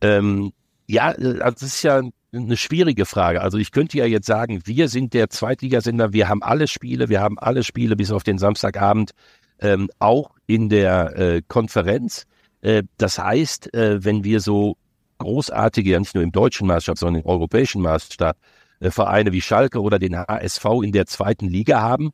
Ähm, 0.00 0.52
ja, 0.88 1.10
also 1.10 1.34
das 1.34 1.62
ist 1.62 1.82
ja 1.84 2.02
eine 2.36 2.56
schwierige 2.56 3.06
Frage. 3.06 3.40
Also 3.40 3.58
ich 3.58 3.72
könnte 3.72 3.98
ja 3.98 4.06
jetzt 4.06 4.26
sagen, 4.26 4.62
wir 4.64 4.88
sind 4.88 5.14
der 5.14 5.30
Zweitligasender, 5.30 6.12
wir 6.12 6.28
haben 6.28 6.42
alle 6.42 6.68
Spiele, 6.68 7.08
wir 7.08 7.20
haben 7.20 7.38
alle 7.38 7.62
Spiele 7.62 7.96
bis 7.96 8.10
auf 8.10 8.22
den 8.22 8.38
Samstagabend 8.38 9.12
ähm, 9.60 9.90
auch 9.98 10.30
in 10.46 10.68
der 10.68 11.16
äh, 11.16 11.42
Konferenz. 11.46 12.26
Äh, 12.60 12.82
das 12.98 13.18
heißt, 13.18 13.74
äh, 13.74 14.04
wenn 14.04 14.24
wir 14.24 14.40
so 14.40 14.76
großartige, 15.18 15.90
ja 15.90 15.98
nicht 15.98 16.14
nur 16.14 16.24
im 16.24 16.32
deutschen 16.32 16.66
Maßstab, 16.66 16.98
sondern 16.98 17.22
im 17.22 17.28
europäischen 17.28 17.82
Maßstab, 17.82 18.36
äh, 18.80 18.90
Vereine 18.90 19.32
wie 19.32 19.40
Schalke 19.40 19.80
oder 19.80 19.98
den 19.98 20.16
HSV 20.16 20.64
in 20.82 20.92
der 20.92 21.06
zweiten 21.06 21.48
Liga 21.48 21.80
haben, 21.80 22.10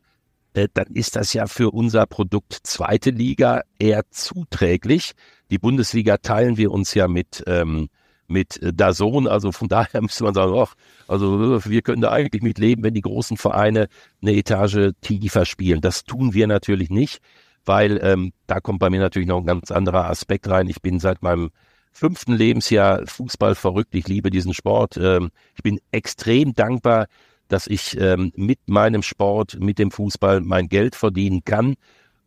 äh, 0.55 0.69
dann 0.73 0.89
ist 0.95 1.17
das 1.17 1.33
ja 1.33 1.47
für 1.47 1.71
unser 1.71 2.07
Produkt 2.07 2.59
zweite 2.63 3.11
Liga 3.11 3.63
eher 3.79 4.03
zuträglich. 4.11 5.13
Die 5.51 5.59
Bundesliga 5.59 6.19
teilen 6.19 6.57
wir 6.57 6.71
uns 6.71 6.95
ja 6.95 7.09
mit 7.09 7.43
ähm, 7.47 7.89
mit 8.33 8.59
Dazon. 8.63 9.29
Also 9.29 9.53
von 9.53 9.69
daher 9.69 10.01
müsste 10.03 10.25
man 10.25 10.35
sagen, 10.35 10.55
ach, 10.57 10.75
also 11.07 11.65
wir 11.65 11.83
können 11.83 12.03
da 12.03 12.11
eigentlich 12.11 12.43
mit 12.43 12.59
leben, 12.59 12.83
wenn 12.83 12.95
die 12.95 13.03
großen 13.03 13.37
Vereine 13.37 13.89
eine 14.21 14.35
Etage 14.35 14.93
tiefer 15.01 15.45
spielen. 15.45 15.81
Das 15.81 16.05
tun 16.05 16.35
wir 16.35 16.47
natürlich 16.47 16.91
nicht, 16.91 17.21
weil 17.65 18.01
ähm, 18.03 18.33
da 18.47 18.61
kommt 18.61 18.81
bei 18.81 18.91
mir 18.91 19.01
natürlich 19.01 19.29
noch 19.29 19.39
ein 19.39 19.47
ganz 19.47 19.71
anderer 19.71 20.09
Aspekt 20.09 20.49
rein. 20.49 20.69
Ich 20.69 20.83
bin 20.83 20.99
seit 20.99 21.23
meinem 21.23 21.51
fünften 21.93 22.33
Lebensjahr 22.33 23.07
Fußball 23.07 23.55
verrückt. 23.55 23.95
Ich 23.95 24.09
liebe 24.09 24.31
diesen 24.31 24.55
Sport. 24.55 24.97
Ähm, 24.97 25.31
ich 25.55 25.63
bin 25.63 25.79
extrem 25.91 26.55
dankbar, 26.55 27.07
dass 27.49 27.67
ich 27.67 28.01
ähm, 28.01 28.33
mit 28.35 28.59
meinem 28.67 29.03
Sport, 29.03 29.61
mit 29.61 29.79
dem 29.79 29.91
Fußball 29.91 30.41
mein 30.41 30.69
Geld 30.69 30.97
verdienen 30.97 31.45
kann. 31.45 31.75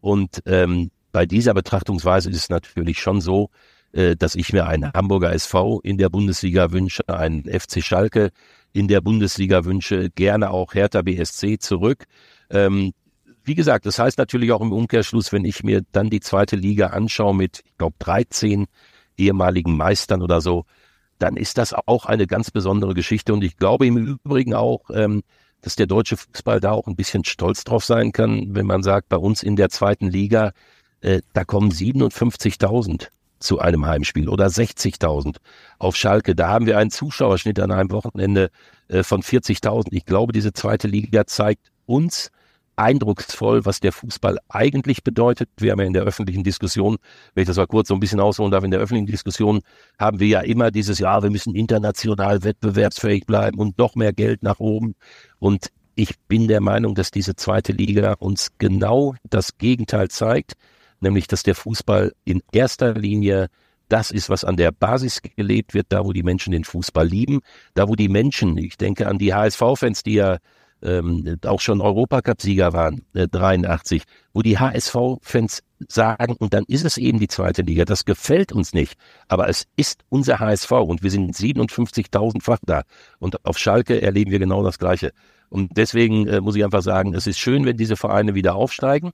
Und 0.01 0.43
ähm, 0.45 0.91
bei 1.11 1.25
dieser 1.25 1.55
Betrachtungsweise 1.55 2.29
ist 2.29 2.37
es 2.37 2.49
natürlich 2.49 2.99
schon 2.99 3.21
so, 3.21 3.45
äh, 3.45 3.74
dass 4.17 4.35
ich 4.35 4.51
mir 4.51 4.67
einen 4.67 4.91
Hamburger 4.91 5.31
SV 5.31 5.79
in 5.81 5.97
der 5.97 6.09
Bundesliga 6.09 6.73
wünsche, 6.73 7.07
einen 7.07 7.45
FC 7.45 7.81
Schalke 7.81 8.31
in 8.73 8.89
der 8.89 8.99
Bundesliga 8.99 9.63
wünsche, 9.63 10.09
gerne 10.09 10.51
auch 10.51 10.73
Hertha 10.73 11.01
BSC 11.01 11.59
zurück. 11.59 12.03
Ähm, 12.49 12.91
wie 13.45 13.55
gesagt, 13.55 13.85
das 13.85 13.97
heißt 13.99 14.17
natürlich 14.17 14.51
auch 14.51 14.59
im 14.59 14.73
Umkehrschluss, 14.73 15.31
wenn 15.31 15.45
ich 15.45 15.63
mir 15.63 15.81
dann 15.93 16.09
die 16.09 16.19
zweite 16.19 16.57
Liga 16.57 16.87
anschaue 16.87 17.33
mit, 17.33 17.61
ich 17.63 17.77
glaube, 17.77 17.95
13 17.99 18.65
ehemaligen 19.17 19.77
Meistern 19.77 20.21
oder 20.21 20.41
so, 20.41 20.65
dann 21.19 21.37
ist 21.37 21.57
das 21.57 21.73
auch 21.73 22.05
eine 22.05 22.27
ganz 22.27 22.51
besondere 22.51 22.93
Geschichte. 22.93 23.33
Und 23.33 23.43
ich 23.43 23.55
glaube 23.55 23.87
im 23.87 23.97
Übrigen 23.97 24.53
auch, 24.55 24.89
ähm, 24.93 25.23
dass 25.61 25.75
der 25.77 25.87
deutsche 25.87 26.17
Fußball 26.17 26.59
da 26.59 26.71
auch 26.71 26.87
ein 26.87 26.97
bisschen 26.97 27.23
stolz 27.23 27.63
drauf 27.63 27.85
sein 27.85 28.11
kann, 28.11 28.55
wenn 28.55 28.65
man 28.65 28.83
sagt, 28.83 29.07
bei 29.07 29.17
uns 29.17 29.41
in 29.41 29.55
der 29.55 29.69
zweiten 29.69 30.09
Liga, 30.09 30.51
äh, 30.99 31.21
da 31.33 31.45
kommen 31.45 31.71
57.000 31.71 33.07
zu 33.45 33.59
einem 33.59 33.85
Heimspiel 33.85 34.29
oder 34.29 34.47
60.000 34.47 35.37
auf 35.79 35.95
Schalke. 35.95 36.35
Da 36.35 36.49
haben 36.49 36.65
wir 36.65 36.77
einen 36.77 36.91
Zuschauerschnitt 36.91 37.59
an 37.59 37.71
einem 37.71 37.91
Wochenende 37.91 38.49
äh, 38.87 39.03
von 39.03 39.21
40.000. 39.21 39.87
Ich 39.91 40.05
glaube, 40.05 40.33
diese 40.33 40.53
zweite 40.53 40.87
Liga 40.87 41.25
zeigt 41.25 41.71
uns 41.85 42.31
eindrucksvoll, 42.75 43.65
was 43.65 43.79
der 43.79 43.91
Fußball 43.91 44.37
eigentlich 44.49 45.03
bedeutet. 45.03 45.49
Wir 45.57 45.71
haben 45.71 45.79
ja 45.79 45.85
in 45.85 45.93
der 45.93 46.03
öffentlichen 46.03 46.43
Diskussion, 46.43 46.97
wenn 47.33 47.43
ich 47.43 47.47
das 47.47 47.57
mal 47.57 47.67
kurz 47.67 47.87
so 47.87 47.93
ein 47.93 47.99
bisschen 47.99 48.19
ausholen 48.19 48.51
darf, 48.51 48.63
in 48.63 48.71
der 48.71 48.79
öffentlichen 48.79 49.07
Diskussion 49.07 49.61
haben 49.97 50.19
wir 50.19 50.27
ja 50.27 50.41
immer 50.41 50.71
dieses, 50.71 50.99
ja, 50.99 51.23
wir 51.23 51.29
müssen 51.29 51.55
international 51.55 52.43
wettbewerbsfähig 52.43 53.25
bleiben 53.25 53.59
und 53.59 53.77
noch 53.77 53.95
mehr 53.95 54.13
Geld 54.13 54.43
nach 54.43 54.59
oben. 54.59 54.95
Und 55.39 55.67
ich 55.95 56.19
bin 56.27 56.47
der 56.49 56.59
Meinung, 56.59 56.95
dass 56.95 57.11
diese 57.11 57.35
zweite 57.35 57.71
Liga 57.71 58.13
uns 58.19 58.49
genau 58.57 59.15
das 59.29 59.57
Gegenteil 59.57 60.09
zeigt 60.09 60.53
nämlich 60.99 61.27
dass 61.27 61.43
der 61.43 61.55
Fußball 61.55 62.13
in 62.23 62.41
erster 62.51 62.93
Linie 62.93 63.49
das 63.89 64.11
ist, 64.11 64.29
was 64.29 64.43
an 64.43 64.57
der 64.57 64.71
Basis 64.71 65.21
gelebt 65.21 65.73
wird, 65.73 65.87
da 65.89 66.03
wo 66.03 66.11
die 66.11 66.23
Menschen 66.23 66.51
den 66.51 66.63
Fußball 66.63 67.07
lieben, 67.07 67.41
da 67.75 67.87
wo 67.87 67.95
die 67.95 68.09
Menschen, 68.09 68.57
ich 68.57 68.77
denke 68.77 69.07
an 69.07 69.19
die 69.19 69.33
HSV-Fans, 69.33 70.03
die 70.03 70.15
ja 70.15 70.37
ähm, 70.81 71.37
auch 71.45 71.61
schon 71.61 71.81
Europacup-Sieger 71.81 72.73
waren, 72.73 73.05
äh, 73.13 73.27
83, 73.27 74.03
wo 74.33 74.41
die 74.41 74.57
HSV-Fans 74.57 75.61
sagen, 75.87 76.35
und 76.37 76.53
dann 76.53 76.63
ist 76.67 76.85
es 76.85 76.97
eben 76.97 77.19
die 77.19 77.27
zweite 77.27 77.61
Liga, 77.61 77.85
das 77.85 78.05
gefällt 78.05 78.51
uns 78.51 78.73
nicht, 78.73 78.97
aber 79.27 79.49
es 79.49 79.67
ist 79.75 80.03
unser 80.09 80.39
HSV 80.39 80.71
und 80.71 81.03
wir 81.03 81.11
sind 81.11 81.35
57.000-fach 81.35 82.59
da 82.65 82.83
und 83.19 83.45
auf 83.45 83.57
Schalke 83.57 84.01
erleben 84.01 84.31
wir 84.31 84.39
genau 84.39 84.63
das 84.63 84.79
Gleiche. 84.79 85.11
Und 85.49 85.77
deswegen 85.77 86.27
äh, 86.27 86.41
muss 86.41 86.55
ich 86.55 86.63
einfach 86.63 86.81
sagen, 86.81 87.13
es 87.13 87.27
ist 87.27 87.39
schön, 87.39 87.65
wenn 87.65 87.77
diese 87.77 87.95
Vereine 87.95 88.33
wieder 88.33 88.55
aufsteigen 88.55 89.11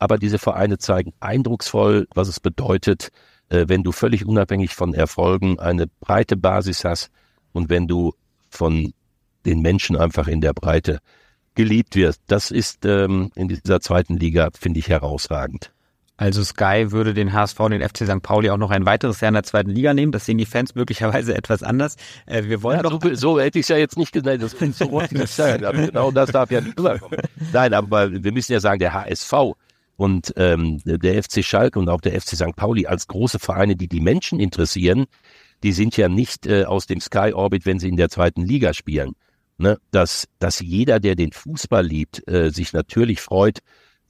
aber 0.00 0.18
diese 0.18 0.38
Vereine 0.38 0.78
zeigen 0.78 1.12
eindrucksvoll, 1.20 2.08
was 2.14 2.26
es 2.26 2.40
bedeutet, 2.40 3.10
äh, 3.50 3.66
wenn 3.68 3.84
du 3.84 3.92
völlig 3.92 4.26
unabhängig 4.26 4.74
von 4.74 4.94
Erfolgen 4.94 5.60
eine 5.60 5.86
breite 6.00 6.36
Basis 6.36 6.84
hast 6.84 7.10
und 7.52 7.68
wenn 7.68 7.86
du 7.86 8.14
von 8.48 8.92
den 9.46 9.60
Menschen 9.60 9.96
einfach 9.96 10.26
in 10.26 10.40
der 10.40 10.54
Breite 10.54 10.98
geliebt 11.54 11.96
wirst. 11.96 12.22
Das 12.26 12.50
ist 12.50 12.84
ähm, 12.84 13.30
in 13.34 13.48
dieser 13.48 13.80
zweiten 13.80 14.16
Liga, 14.16 14.48
finde 14.58 14.78
ich, 14.78 14.88
herausragend. 14.88 15.72
Also 16.16 16.44
Sky 16.44 16.92
würde 16.92 17.14
den 17.14 17.32
HSV 17.32 17.58
und 17.60 17.70
den 17.70 17.82
FC 17.82 18.06
St. 18.06 18.22
Pauli 18.22 18.50
auch 18.50 18.58
noch 18.58 18.70
ein 18.70 18.84
weiteres 18.84 19.20
Jahr 19.22 19.28
in 19.28 19.34
der 19.34 19.42
zweiten 19.42 19.70
Liga 19.70 19.94
nehmen. 19.94 20.12
Das 20.12 20.26
sehen 20.26 20.36
die 20.36 20.44
Fans 20.44 20.74
möglicherweise 20.74 21.34
etwas 21.36 21.62
anders. 21.62 21.96
Äh, 22.26 22.44
wir 22.44 22.62
wollen 22.62 22.76
ja, 22.76 22.82
doch 22.82 23.00
so, 23.02 23.14
so 23.14 23.40
hätte 23.40 23.58
ich 23.58 23.64
es 23.64 23.68
ja 23.68 23.76
jetzt 23.76 23.96
nicht 23.96 24.12
gesagt. 24.12 24.42
Das, 24.42 24.52
so 24.78 25.00
nicht 25.00 25.28
sagen. 25.28 25.64
Aber 25.64 25.86
genau 25.86 26.10
das 26.10 26.30
darf 26.30 26.50
ja 26.50 26.60
nicht 26.60 26.78
rüberkommen. 26.78 27.20
Nein, 27.52 27.72
aber 27.74 28.10
wir 28.12 28.32
müssen 28.32 28.52
ja 28.52 28.60
sagen, 28.60 28.78
der 28.78 28.92
HSV 28.92 29.32
und 30.00 30.32
ähm, 30.36 30.80
der 30.86 31.22
FC 31.22 31.44
Schalke 31.44 31.78
und 31.78 31.90
auch 31.90 32.00
der 32.00 32.18
FC 32.18 32.28
St. 32.28 32.56
Pauli 32.56 32.86
als 32.86 33.06
große 33.06 33.38
Vereine, 33.38 33.76
die 33.76 33.86
die 33.86 34.00
Menschen 34.00 34.40
interessieren, 34.40 35.04
die 35.62 35.72
sind 35.72 35.94
ja 35.98 36.08
nicht 36.08 36.46
äh, 36.46 36.64
aus 36.64 36.86
dem 36.86 37.02
Sky 37.02 37.34
Orbit, 37.34 37.66
wenn 37.66 37.78
sie 37.78 37.90
in 37.90 37.98
der 37.98 38.08
zweiten 38.08 38.40
Liga 38.40 38.72
spielen. 38.72 39.12
Ne? 39.58 39.78
Dass, 39.90 40.26
dass 40.38 40.60
jeder, 40.60 41.00
der 41.00 41.16
den 41.16 41.32
Fußball 41.32 41.84
liebt, 41.84 42.26
äh, 42.26 42.48
sich 42.48 42.72
natürlich 42.72 43.20
freut, 43.20 43.58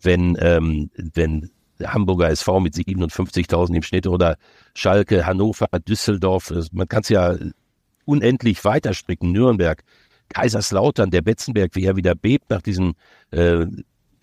wenn, 0.01 0.37
ähm, 0.39 0.91
wenn 0.95 1.51
Hamburger 1.83 2.31
SV 2.31 2.61
mit 2.61 2.75
57.000 2.75 3.75
im 3.75 3.83
Schnitt 3.83 4.07
oder 4.07 4.37
Schalke, 4.75 5.27
Hannover, 5.27 5.67
Düsseldorf, 5.89 6.53
man 6.71 6.87
kann 6.87 7.03
es 7.03 7.09
ja 7.09 7.37
unendlich 8.05 8.65
weiterstricken, 8.65 9.33
Nürnberg, 9.33 9.83
Kaiserslautern, 10.29 11.11
der 11.11 11.23
Betzenberg, 11.23 11.75
wie 11.75 11.85
er 11.85 11.97
wieder 11.97 12.15
bebt 12.15 12.49
nach 12.49 12.63
diesen 12.63 12.95
äh, 13.33 13.67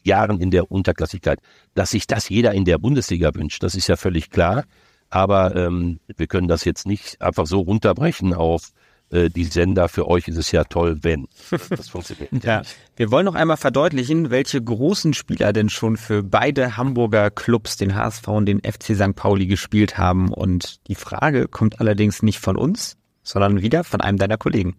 Jahren 0.08 0.41
in 0.41 0.49
der 0.49 0.72
Unterklassigkeit. 0.72 1.39
Dass 1.76 1.91
sich 1.91 2.08
das 2.08 2.30
jeder 2.30 2.53
in 2.53 2.66
der 2.66 2.80
Bundesliga 2.80 3.34
wünscht, 3.36 3.62
das 3.62 3.76
ist 3.76 3.88
ja 3.88 3.95
völlig 3.95 4.32
klar. 4.32 4.64
Aber 5.10 5.55
ähm, 5.55 5.99
wir 6.16 6.28
können 6.28 6.47
das 6.47 6.66
jetzt 6.66 6.88
nicht 6.88 7.22
einfach 7.22 7.45
so 7.45 7.60
runterbrechen 7.62 8.34
auf 8.34 8.72
äh, 9.10 9.30
die 9.30 9.45
Sender. 9.45 9.88
Für 9.88 10.08
euch 10.08 10.28
ist 10.28 10.38
es 10.38 10.51
ja 10.51 10.64
toll, 10.66 10.99
wenn. 11.01 11.28
Das 11.70 11.89
funktioniert. 11.89 12.32
ja. 12.43 12.62
Wir 12.95 13.12
wollen 13.12 13.26
noch 13.26 13.36
einmal 13.36 13.58
verdeutlichen, 13.58 14.32
welche 14.32 14.62
großen 14.62 15.14
Spieler 15.14 15.53
denn 15.53 15.70
schon 15.70 15.97
für 15.97 16.24
beide 16.24 16.78
Hamburger 16.78 17.32
Clubs, 17.32 17.78
den 17.78 17.95
HSV 17.95 18.28
und 18.28 18.45
den 18.47 18.62
FC 18.62 18.95
St. 18.95 19.16
Pauli, 19.16 19.47
gespielt 19.47 19.97
haben. 19.97 20.34
Und 20.34 20.86
die 20.88 20.95
Frage 20.95 21.47
kommt 21.47 21.80
allerdings 21.80 22.22
nicht 22.22 22.39
von 22.39 22.58
uns, 22.58 22.97
sondern 23.24 23.62
wieder 23.62 23.84
von 23.84 24.01
einem 24.01 24.18
deiner 24.18 24.38
Kollegen. 24.38 24.76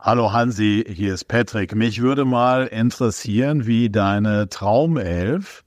Hallo 0.00 0.32
Hansi, 0.32 0.84
hier 0.88 1.14
ist 1.14 1.24
Patrick. 1.24 1.74
Mich 1.74 2.00
würde 2.00 2.24
mal 2.24 2.68
interessieren, 2.68 3.66
wie 3.66 3.90
deine 3.90 4.48
Traumelf 4.48 5.64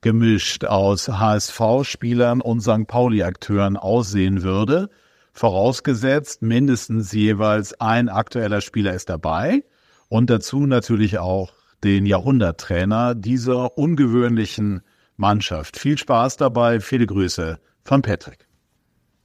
gemischt 0.00 0.64
aus 0.64 1.06
HSV-Spielern 1.08 2.40
und 2.40 2.62
St. 2.62 2.86
Pauli-Akteuren 2.86 3.76
aussehen 3.76 4.42
würde. 4.42 4.88
Vorausgesetzt, 5.34 6.40
mindestens 6.40 7.12
jeweils 7.12 7.78
ein 7.78 8.08
aktueller 8.08 8.62
Spieler 8.62 8.94
ist 8.94 9.10
dabei 9.10 9.64
und 10.08 10.30
dazu 10.30 10.64
natürlich 10.64 11.18
auch 11.18 11.52
den 11.84 12.06
Jahrhunderttrainer 12.06 13.14
dieser 13.14 13.76
ungewöhnlichen 13.76 14.80
Mannschaft. 15.18 15.78
Viel 15.78 15.98
Spaß 15.98 16.38
dabei, 16.38 16.80
viele 16.80 17.04
Grüße 17.04 17.60
von 17.84 18.00
Patrick. 18.00 18.48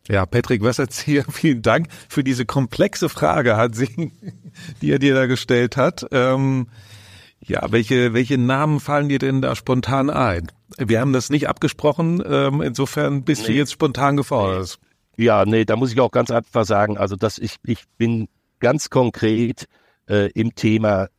Ja, 0.09 0.25
Patrick 0.25 0.63
Wesserzieher, 0.63 1.23
vielen 1.29 1.61
Dank 1.61 1.87
für 2.09 2.23
diese 2.23 2.45
komplexe 2.45 3.09
Frage, 3.09 3.55
hat 3.55 3.75
sie, 3.75 4.11
die 4.81 4.91
er 4.91 4.99
dir 4.99 5.13
da 5.13 5.27
gestellt 5.27 5.77
hat. 5.77 6.05
Ähm, 6.11 6.67
ja, 7.41 7.71
welche, 7.71 8.13
welche 8.13 8.37
Namen 8.37 8.79
fallen 8.79 9.07
dir 9.07 9.19
denn 9.19 9.41
da 9.41 9.55
spontan 9.55 10.09
ein? 10.09 10.51
Wir 10.77 10.99
haben 10.99 11.13
das 11.13 11.29
nicht 11.29 11.47
abgesprochen, 11.47 12.23
ähm, 12.25 12.61
insofern 12.61 13.23
bist 13.23 13.43
nee. 13.43 13.47
du 13.49 13.53
jetzt 13.53 13.71
spontan 13.71 14.17
gefordert. 14.17 14.79
Nee. 15.15 15.25
Ja, 15.25 15.45
nee, 15.45 15.65
da 15.65 15.75
muss 15.75 15.91
ich 15.91 15.99
auch 15.99 16.11
ganz 16.11 16.31
einfach 16.31 16.65
sagen, 16.65 16.97
also 16.97 17.15
dass 17.15 17.37
ich, 17.37 17.57
ich 17.65 17.83
bin 17.97 18.29
ganz 18.59 18.89
konkret 18.89 19.67
äh, 20.07 20.31
im 20.31 20.55
Thema 20.55 21.09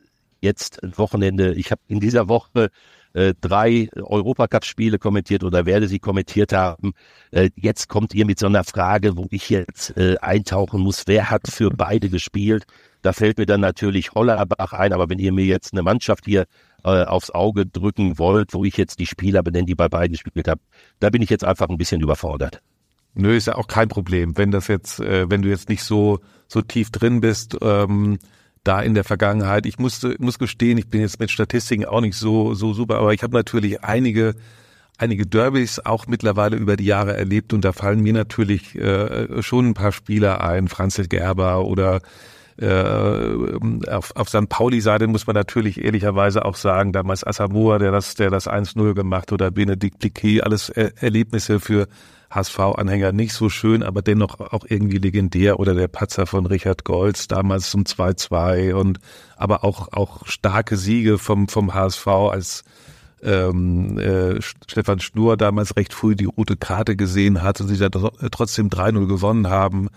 jetzt 0.40 0.80
Wochenende. 0.96 1.54
Ich 1.54 1.70
habe 1.70 1.82
in 1.86 2.00
dieser 2.00 2.28
Woche 2.28 2.70
äh, 3.12 3.34
drei 3.40 3.88
Europacup-Spiele 3.96 4.98
kommentiert 4.98 5.44
oder 5.44 5.66
werde 5.66 5.88
sie 5.88 5.98
kommentiert 5.98 6.52
haben. 6.52 6.92
Äh, 7.30 7.50
jetzt 7.56 7.88
kommt 7.88 8.14
ihr 8.14 8.26
mit 8.26 8.38
so 8.38 8.46
einer 8.46 8.64
Frage, 8.64 9.16
wo 9.16 9.26
ich 9.30 9.50
jetzt 9.50 9.96
äh, 9.96 10.16
eintauchen 10.20 10.80
muss, 10.80 11.04
wer 11.06 11.30
hat 11.30 11.48
für 11.48 11.70
beide 11.70 12.08
gespielt? 12.08 12.64
Da 13.02 13.12
fällt 13.12 13.38
mir 13.38 13.46
dann 13.46 13.60
natürlich 13.60 14.12
Hollerbach 14.12 14.72
ein, 14.72 14.92
aber 14.92 15.08
wenn 15.08 15.18
ihr 15.18 15.32
mir 15.32 15.46
jetzt 15.46 15.72
eine 15.72 15.82
Mannschaft 15.82 16.26
hier 16.26 16.46
äh, 16.84 17.04
aufs 17.04 17.30
Auge 17.30 17.66
drücken 17.66 18.18
wollt, 18.18 18.52
wo 18.54 18.64
ich 18.64 18.76
jetzt 18.76 18.98
die 18.98 19.06
Spieler 19.06 19.42
benenne, 19.42 19.66
die 19.66 19.74
bei 19.74 19.88
beiden 19.88 20.12
gespielt 20.12 20.48
haben, 20.48 20.60
da 20.98 21.10
bin 21.10 21.22
ich 21.22 21.30
jetzt 21.30 21.44
einfach 21.44 21.68
ein 21.68 21.78
bisschen 21.78 22.00
überfordert. 22.00 22.60
Nö, 23.14 23.36
ist 23.36 23.48
ja 23.48 23.56
auch 23.56 23.66
kein 23.66 23.88
Problem, 23.88 24.36
wenn 24.38 24.50
das 24.50 24.68
jetzt, 24.68 25.00
äh, 25.00 25.28
wenn 25.28 25.42
du 25.42 25.48
jetzt 25.48 25.68
nicht 25.68 25.82
so 25.82 26.20
so 26.50 26.60
tief 26.62 26.90
drin 26.90 27.20
bist. 27.20 27.56
Ähm, 27.62 28.18
da 28.64 28.80
in 28.80 28.94
der 28.94 29.04
Vergangenheit. 29.04 29.66
Ich 29.66 29.78
musste, 29.78 30.16
muss 30.18 30.38
gestehen, 30.38 30.78
ich 30.78 30.88
bin 30.88 31.00
jetzt 31.00 31.20
mit 31.20 31.30
Statistiken 31.30 31.84
auch 31.86 32.00
nicht 32.00 32.16
so, 32.16 32.54
so 32.54 32.72
super, 32.72 32.98
aber 32.98 33.14
ich 33.14 33.22
habe 33.22 33.36
natürlich 33.36 33.82
einige, 33.82 34.34
einige 34.98 35.26
Derbys 35.26 35.78
auch 35.80 36.06
mittlerweile 36.06 36.56
über 36.56 36.76
die 36.76 36.84
Jahre 36.84 37.16
erlebt 37.16 37.52
und 37.52 37.64
da 37.64 37.72
fallen 37.72 38.00
mir 38.00 38.12
natürlich 38.12 38.74
äh, 38.76 39.42
schon 39.42 39.68
ein 39.68 39.74
paar 39.74 39.92
Spieler 39.92 40.42
ein, 40.42 40.68
Franz 40.68 41.00
Gerber 41.08 41.64
oder 41.64 42.00
äh, 42.60 43.90
auf, 43.90 44.14
auf 44.14 44.28
St. 44.28 44.48
Pauli-Seite 44.50 45.06
muss 45.06 45.26
man 45.26 45.34
natürlich 45.34 45.82
ehrlicherweise 45.82 46.44
auch 46.44 46.56
sagen, 46.56 46.92
damals 46.92 47.26
Asamoah, 47.26 47.78
der 47.78 47.90
das, 47.90 48.14
der 48.16 48.28
das 48.28 48.46
1-0 48.46 48.92
gemacht 48.92 49.32
oder 49.32 49.50
Benedikt 49.50 49.98
Piquet, 49.98 50.42
alles 50.42 50.68
er 50.68 51.02
Erlebnisse 51.02 51.58
für 51.58 51.88
HSV-Anhänger 52.30 53.12
nicht 53.12 53.32
so 53.32 53.48
schön, 53.48 53.82
aber 53.82 54.02
dennoch 54.02 54.38
auch 54.40 54.64
irgendwie 54.68 54.98
legendär 54.98 55.58
oder 55.58 55.74
der 55.74 55.88
Patzer 55.88 56.26
von 56.26 56.46
Richard 56.46 56.84
Golz 56.84 57.26
damals 57.28 57.70
zum 57.70 57.82
2-2 57.82 58.74
und 58.74 59.00
aber 59.36 59.64
auch 59.64 59.92
auch 59.92 60.26
starke 60.26 60.76
Siege 60.76 61.18
vom 61.18 61.48
vom 61.48 61.74
HSV 61.74 62.06
als 62.06 62.64
ähm, 63.22 63.98
äh, 63.98 64.40
Stefan 64.40 65.00
Schnur 65.00 65.36
damals 65.36 65.76
recht 65.76 65.92
früh 65.92 66.14
die 66.14 66.24
rote 66.24 66.56
Karte 66.56 66.96
gesehen 66.96 67.42
hat 67.42 67.60
und 67.60 67.68
sie 67.68 67.76
da 67.76 67.90
trotzdem 68.30 68.68
3-0 68.68 69.06
gewonnen 69.06 69.48
haben. 69.48 69.88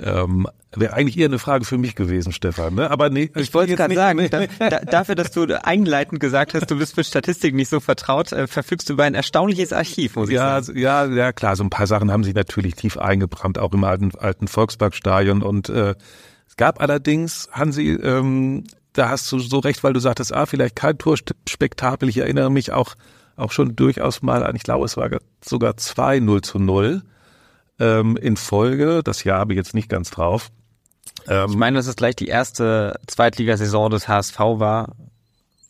Ähm, 0.00 0.46
Wäre 0.76 0.92
eigentlich 0.92 1.18
eher 1.18 1.26
eine 1.26 1.38
Frage 1.38 1.64
für 1.64 1.78
mich 1.78 1.94
gewesen, 1.94 2.30
Stefan. 2.30 2.74
Ne? 2.74 2.90
Aber 2.90 3.08
nee, 3.08 3.30
ich, 3.34 3.40
ich 3.40 3.54
wollte 3.54 3.74
gerade 3.74 3.94
sagen, 3.94 4.18
nee. 4.18 4.28
da, 4.28 4.46
da, 4.58 4.80
dafür, 4.80 5.14
dass 5.14 5.30
du 5.30 5.46
einleitend 5.64 6.20
gesagt 6.20 6.52
hast, 6.52 6.70
du 6.70 6.76
bist 6.76 6.96
mit 6.98 7.06
Statistik 7.06 7.54
nicht 7.54 7.70
so 7.70 7.80
vertraut, 7.80 8.32
äh, 8.32 8.46
verfügst 8.46 8.88
du 8.88 8.92
über 8.92 9.04
ein 9.04 9.14
erstaunliches 9.14 9.72
Archiv, 9.72 10.16
muss 10.16 10.30
ja, 10.30 10.58
ich 10.58 10.66
sagen. 10.66 10.78
Ja, 10.78 11.06
ja, 11.06 11.32
klar. 11.32 11.56
So 11.56 11.64
ein 11.64 11.70
paar 11.70 11.86
Sachen 11.86 12.12
haben 12.12 12.22
sich 12.22 12.34
natürlich 12.34 12.74
tief 12.74 12.98
eingebrannt, 12.98 13.58
auch 13.58 13.72
im 13.72 13.82
alten, 13.82 14.12
alten 14.18 14.46
Volksparkstadion. 14.46 15.42
Und 15.42 15.70
äh, 15.70 15.94
es 16.46 16.56
gab 16.56 16.82
allerdings, 16.82 17.48
Hansi, 17.50 17.92
ähm, 17.92 18.64
da 18.92 19.08
hast 19.08 19.32
du 19.32 19.38
so 19.38 19.60
recht, 19.60 19.82
weil 19.82 19.94
du 19.94 20.00
sagtest, 20.00 20.34
ah, 20.34 20.44
vielleicht 20.44 20.76
kein 20.76 20.98
Torspektakel. 20.98 22.10
Ich 22.10 22.18
erinnere 22.18 22.50
mich 22.50 22.72
auch, 22.72 22.94
auch 23.36 23.52
schon 23.52 23.74
durchaus 23.74 24.20
mal 24.20 24.44
an, 24.44 24.54
ich 24.54 24.64
glaube, 24.64 24.84
es 24.84 24.98
war 24.98 25.08
sogar 25.42 25.78
zwei 25.78 26.20
0 26.20 26.42
zu 26.42 26.58
0 26.58 27.02
ähm, 27.78 28.16
in 28.16 28.36
Folge. 28.36 29.02
Das 29.02 29.24
Jahr 29.24 29.40
habe 29.40 29.52
ich 29.52 29.56
jetzt 29.56 29.74
nicht 29.74 29.88
ganz 29.88 30.10
drauf. 30.10 30.50
Ähm, 31.26 31.50
ich 31.50 31.56
meine, 31.56 31.76
dass 31.78 31.86
es 31.86 31.96
gleich 31.96 32.16
die 32.16 32.28
erste 32.28 32.98
Zweitligasaison 33.06 33.90
des 33.90 34.08
HSV 34.08 34.38
war. 34.38 34.94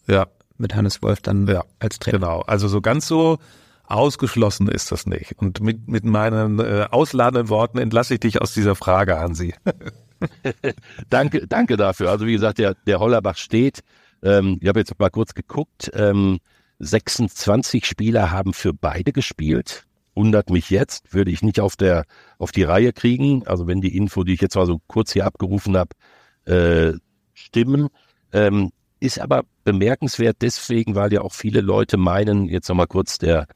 Ja. 0.06 0.26
Mit 0.56 0.74
Hannes 0.74 1.02
Wolf 1.02 1.20
dann 1.20 1.46
ja, 1.46 1.64
als 1.78 2.00
Trainer. 2.00 2.18
Genau. 2.18 2.40
Also 2.40 2.66
so 2.66 2.80
ganz 2.80 3.06
so 3.06 3.38
ausgeschlossen 3.84 4.68
ist 4.68 4.90
das 4.90 5.06
nicht. 5.06 5.38
Und 5.38 5.60
mit, 5.60 5.88
mit 5.88 6.04
meinen 6.04 6.58
äh, 6.58 6.88
ausladenden 6.90 7.48
Worten 7.48 7.78
entlasse 7.78 8.14
ich 8.14 8.20
dich 8.20 8.42
aus 8.42 8.54
dieser 8.54 8.74
Frage, 8.74 9.18
Hansi. 9.18 9.54
danke, 11.10 11.46
danke 11.46 11.76
dafür. 11.76 12.10
Also 12.10 12.26
wie 12.26 12.32
gesagt, 12.32 12.58
der, 12.58 12.74
der 12.74 13.00
Hollerbach 13.00 13.36
steht. 13.36 13.80
Ähm, 14.22 14.58
ich 14.60 14.68
habe 14.68 14.80
jetzt 14.80 14.98
mal 14.98 15.10
kurz 15.10 15.34
geguckt. 15.34 15.90
Ähm, 15.94 16.38
26 16.80 17.86
Spieler 17.86 18.30
haben 18.30 18.52
für 18.52 18.72
beide 18.72 19.12
gespielt 19.12 19.87
wundert 20.18 20.50
mich 20.50 20.68
jetzt, 20.68 21.14
würde 21.14 21.30
ich 21.30 21.42
nicht 21.42 21.60
auf 21.60 21.76
der 21.76 22.04
auf 22.38 22.50
die 22.50 22.64
Reihe 22.64 22.92
kriegen. 22.92 23.46
Also 23.46 23.66
wenn 23.68 23.80
die 23.80 23.96
Info, 23.96 24.24
die 24.24 24.34
ich 24.34 24.40
jetzt 24.40 24.56
mal 24.56 24.66
so 24.66 24.80
kurz 24.88 25.12
hier 25.12 25.24
abgerufen 25.24 25.76
habe, 25.76 25.90
äh, 26.44 26.98
stimmen. 27.34 27.88
Ähm, 28.32 28.72
ist 29.00 29.20
aber 29.20 29.44
bemerkenswert 29.62 30.38
deswegen, 30.40 30.96
weil 30.96 31.12
ja 31.12 31.20
auch 31.22 31.32
viele 31.32 31.60
Leute 31.60 31.96
meinen, 31.96 32.48
jetzt 32.48 32.68
nochmal 32.68 32.88
kurz 32.88 33.18
der 33.18 33.46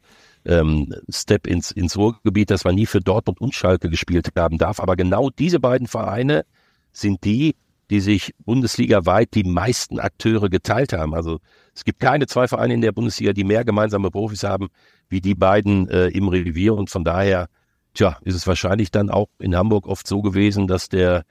ähm, 0.44 0.94
Step 1.08 1.48
ins, 1.48 1.72
ins 1.72 1.96
Ruhrgebiet, 1.96 2.50
dass 2.50 2.64
man 2.64 2.76
nie 2.76 2.86
für 2.86 3.00
Dortmund 3.00 3.40
und 3.40 3.54
Schalke 3.54 3.90
gespielt 3.90 4.28
haben 4.36 4.58
darf. 4.58 4.78
Aber 4.78 4.94
genau 4.94 5.30
diese 5.30 5.58
beiden 5.58 5.88
Vereine 5.88 6.44
sind 6.92 7.24
die, 7.24 7.56
die 7.93 8.01
sich 8.01 8.34
bundesligaweit 8.38 9.34
die 9.34 9.45
meisten 9.45 10.01
Akteure 10.01 10.49
geteilt 10.49 10.95
haben. 10.95 11.14
Also 11.14 11.40
es 11.74 11.84
gibt 11.84 12.01
keine 12.01 12.26
zwei 12.26 12.49
Vereine 12.49 12.72
in 12.72 12.80
der 12.80 12.93
Bundesliga, 12.93 13.34
die 13.34 13.45
mehr 13.45 13.66
gemeinsame 13.66 14.11
Profis 14.11 14.45
haben 14.45 14.68
wie 15.11 15.20
die 15.20 15.34
beiden 15.34 15.90
äh, 15.90 16.09
im 16.09 16.28
Revier. 16.28 16.72
Und 16.72 16.88
von 16.88 17.05
daher, 17.05 17.49
tja, 17.93 18.16
ist 18.22 18.34
es 18.34 18.47
wahrscheinlich 18.47 18.90
dann 18.90 19.11
auch 19.11 19.28
in 19.38 19.55
Hamburg 19.55 19.86
oft 19.86 20.07
so 20.07 20.22
gewesen, 20.22 20.66
dass 20.66 20.88
der 20.88 21.24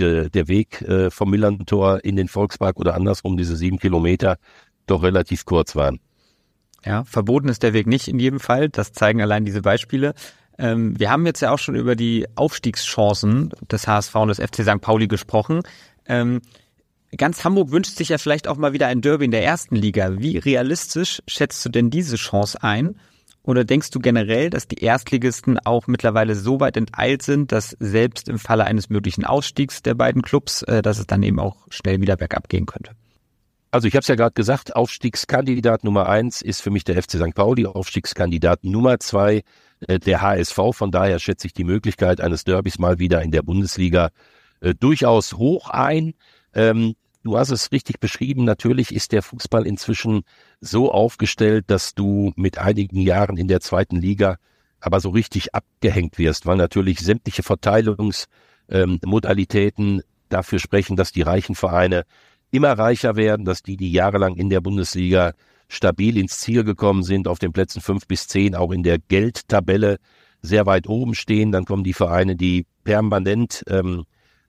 der, 0.00 0.30
der 0.30 0.48
Weg 0.48 0.82
äh, 0.82 1.10
vom 1.10 1.30
Millantor 1.30 2.04
in 2.04 2.16
den 2.16 2.28
Volkspark 2.28 2.78
oder 2.78 2.94
andersrum, 2.94 3.36
diese 3.36 3.56
sieben 3.56 3.78
Kilometer, 3.78 4.38
doch 4.86 5.02
relativ 5.04 5.44
kurz 5.44 5.76
waren. 5.76 6.00
Ja, 6.84 7.04
verboten 7.04 7.48
ist 7.48 7.62
der 7.62 7.72
Weg 7.72 7.86
nicht 7.86 8.08
in 8.08 8.18
jedem 8.18 8.40
Fall. 8.40 8.68
Das 8.68 8.92
zeigen 8.92 9.22
allein 9.22 9.44
diese 9.44 9.62
Beispiele. 9.62 10.14
Ähm, 10.58 10.98
wir 10.98 11.10
haben 11.10 11.24
jetzt 11.24 11.40
ja 11.40 11.52
auch 11.52 11.58
schon 11.58 11.76
über 11.76 11.96
die 11.96 12.26
Aufstiegschancen 12.34 13.50
des 13.70 13.86
HSV 13.86 14.14
und 14.16 14.28
des 14.28 14.40
FC 14.40 14.62
St. 14.62 14.80
Pauli 14.80 15.06
gesprochen. 15.06 15.62
Ähm, 16.06 16.40
ganz 17.16 17.44
Hamburg 17.44 17.70
wünscht 17.70 17.96
sich 17.96 18.08
ja 18.08 18.18
vielleicht 18.18 18.48
auch 18.48 18.56
mal 18.56 18.72
wieder 18.72 18.88
ein 18.88 19.00
Derby 19.00 19.26
in 19.26 19.30
der 19.30 19.44
ersten 19.44 19.76
Liga. 19.76 20.18
Wie 20.18 20.38
realistisch 20.38 21.22
schätzt 21.26 21.64
du 21.64 21.68
denn 21.68 21.90
diese 21.90 22.16
Chance 22.16 22.62
ein? 22.62 22.96
Oder 23.42 23.64
denkst 23.64 23.90
du 23.90 24.00
generell, 24.00 24.50
dass 24.50 24.68
die 24.68 24.82
Erstligisten 24.82 25.58
auch 25.58 25.86
mittlerweile 25.86 26.34
so 26.34 26.60
weit 26.60 26.76
enteilt 26.76 27.22
sind, 27.22 27.50
dass 27.50 27.74
selbst 27.80 28.28
im 28.28 28.38
Falle 28.38 28.64
eines 28.64 28.90
möglichen 28.90 29.24
Ausstiegs 29.24 29.80
der 29.82 29.94
beiden 29.94 30.20
Clubs, 30.20 30.62
äh, 30.64 30.82
dass 30.82 30.98
es 30.98 31.06
dann 31.06 31.22
eben 31.22 31.40
auch 31.40 31.56
schnell 31.70 32.00
wieder 32.00 32.16
bergab 32.16 32.48
gehen 32.48 32.66
könnte? 32.66 32.92
Also 33.70 33.86
ich 33.86 33.94
habe 33.94 34.00
es 34.00 34.08
ja 34.08 34.16
gerade 34.16 34.34
gesagt, 34.34 34.76
Aufstiegskandidat 34.76 35.84
Nummer 35.84 36.08
eins 36.08 36.42
ist 36.42 36.60
für 36.60 36.70
mich 36.70 36.84
der 36.84 37.02
FC 37.02 37.12
St. 37.12 37.34
Pauli, 37.34 37.66
Aufstiegskandidat 37.66 38.64
Nummer 38.64 38.98
zwei 38.98 39.42
äh, 39.86 39.98
der 39.98 40.22
HSV. 40.22 40.58
Von 40.72 40.90
daher 40.90 41.18
schätze 41.18 41.46
ich 41.46 41.52
die 41.52 41.64
Möglichkeit 41.64 42.20
eines 42.20 42.44
Derbys 42.44 42.78
mal 42.78 42.98
wieder 42.98 43.22
in 43.22 43.30
der 43.30 43.42
Bundesliga 43.42 44.10
äh, 44.60 44.74
durchaus 44.74 45.34
hoch 45.34 45.70
ein. 45.70 46.14
Ähm, 46.54 46.94
du 47.22 47.38
hast 47.38 47.50
es 47.50 47.72
richtig 47.72 48.00
beschrieben. 48.00 48.44
Natürlich 48.44 48.94
ist 48.94 49.12
der 49.12 49.22
Fußball 49.22 49.66
inzwischen 49.66 50.22
so 50.60 50.92
aufgestellt, 50.92 51.66
dass 51.68 51.94
du 51.94 52.32
mit 52.36 52.58
einigen 52.58 53.00
Jahren 53.00 53.36
in 53.36 53.48
der 53.48 53.60
zweiten 53.60 53.96
Liga 53.96 54.36
aber 54.80 55.00
so 55.00 55.10
richtig 55.10 55.54
abgehängt 55.54 56.18
wirst, 56.18 56.46
weil 56.46 56.56
natürlich 56.56 57.00
sämtliche 57.00 57.42
Verteilungsmodalitäten 57.42 59.98
ähm, 59.98 60.02
dafür 60.28 60.60
sprechen, 60.60 60.96
dass 60.96 61.12
die 61.12 61.22
reichen 61.22 61.54
Vereine 61.54 62.04
immer 62.50 62.72
reicher 62.72 63.16
werden, 63.16 63.44
dass 63.44 63.62
die, 63.62 63.76
die 63.76 63.92
jahrelang 63.92 64.36
in 64.36 64.48
der 64.50 64.60
Bundesliga 64.60 65.34
stabil 65.68 66.16
ins 66.16 66.38
Ziel 66.38 66.64
gekommen 66.64 67.02
sind, 67.02 67.28
auf 67.28 67.38
den 67.38 67.52
Plätzen 67.52 67.80
fünf 67.80 68.06
bis 68.06 68.26
zehn 68.26 68.54
auch 68.54 68.72
in 68.72 68.82
der 68.82 68.98
Geldtabelle 68.98 69.98
sehr 70.42 70.66
weit 70.66 70.88
oben 70.88 71.14
stehen. 71.14 71.52
Dann 71.52 71.64
kommen 71.64 71.84
die 71.84 71.92
Vereine, 71.92 72.36
die 72.36 72.66
permanent 72.84 73.64
ähm, 73.68 74.04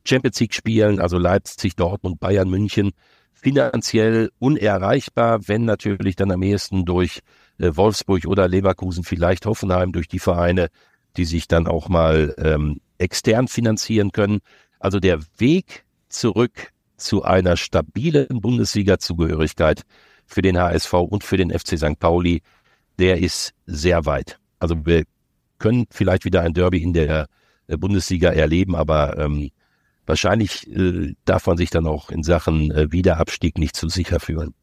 Champions 0.06 0.40
League 0.40 0.54
spielen, 0.54 1.00
also 1.00 1.18
Leipzig, 1.18 1.76
Dortmund, 1.76 2.20
Bayern, 2.20 2.50
München, 2.50 2.92
finanziell 3.34 4.32
unerreichbar, 4.40 5.48
wenn 5.48 5.66
natürlich 5.66 6.16
dann 6.16 6.32
am 6.32 6.42
ehesten 6.42 6.86
durch 6.86 7.20
äh, 7.58 7.72
Wolfsburg 7.74 8.26
oder 8.26 8.48
Leverkusen, 8.48 9.04
vielleicht 9.04 9.46
Hoffenheim, 9.46 9.92
durch 9.92 10.08
die 10.08 10.20
Vereine, 10.20 10.70
die 11.18 11.26
sich 11.26 11.48
dann 11.48 11.68
auch 11.68 11.90
mal 11.90 12.34
ähm, 12.38 12.82
extern 12.98 13.48
finanzieren 13.48 14.12
können. 14.12 14.40
Also 14.80 15.00
der 15.00 15.20
Weg 15.38 15.86
zurück 16.10 16.72
zu 16.98 17.24
einer 17.24 17.56
stabilen 17.56 18.42
Bundesliga-Zugehörigkeit 18.42 19.84
für 20.30 20.42
den 20.42 20.58
HSV 20.58 20.94
und 20.94 21.24
für 21.24 21.38
den 21.38 21.52
FC 21.52 21.78
St. 21.78 22.00
Pauli, 22.00 22.42
der 23.00 23.20
ist 23.20 23.54
sehr 23.66 24.06
weit. 24.06 24.40
Also 24.60 24.86
wir 24.86 25.04
können 25.58 25.88
vielleicht 25.90 26.24
wieder 26.24 26.42
ein 26.42 26.54
Derby 26.54 26.82
in 26.82 26.94
der 26.94 27.28
äh, 27.68 27.78
Bundesliga 27.78 28.30
erleben, 28.30 28.76
aber 28.76 29.18
ähm, 29.18 29.50
wahrscheinlich 30.06 30.68
äh, 30.68 31.16
darf 31.26 31.48
man 31.48 31.58
sich 31.58 31.72
dann 31.72 31.88
auch 31.88 32.12
in 32.12 32.24
Sachen 32.24 32.72
äh, 32.72 32.92
Wiederabstieg 32.92 33.58
nicht 33.58 33.76
zu 33.76 33.90
sicher 33.90 34.20
fühlen. 34.20 34.54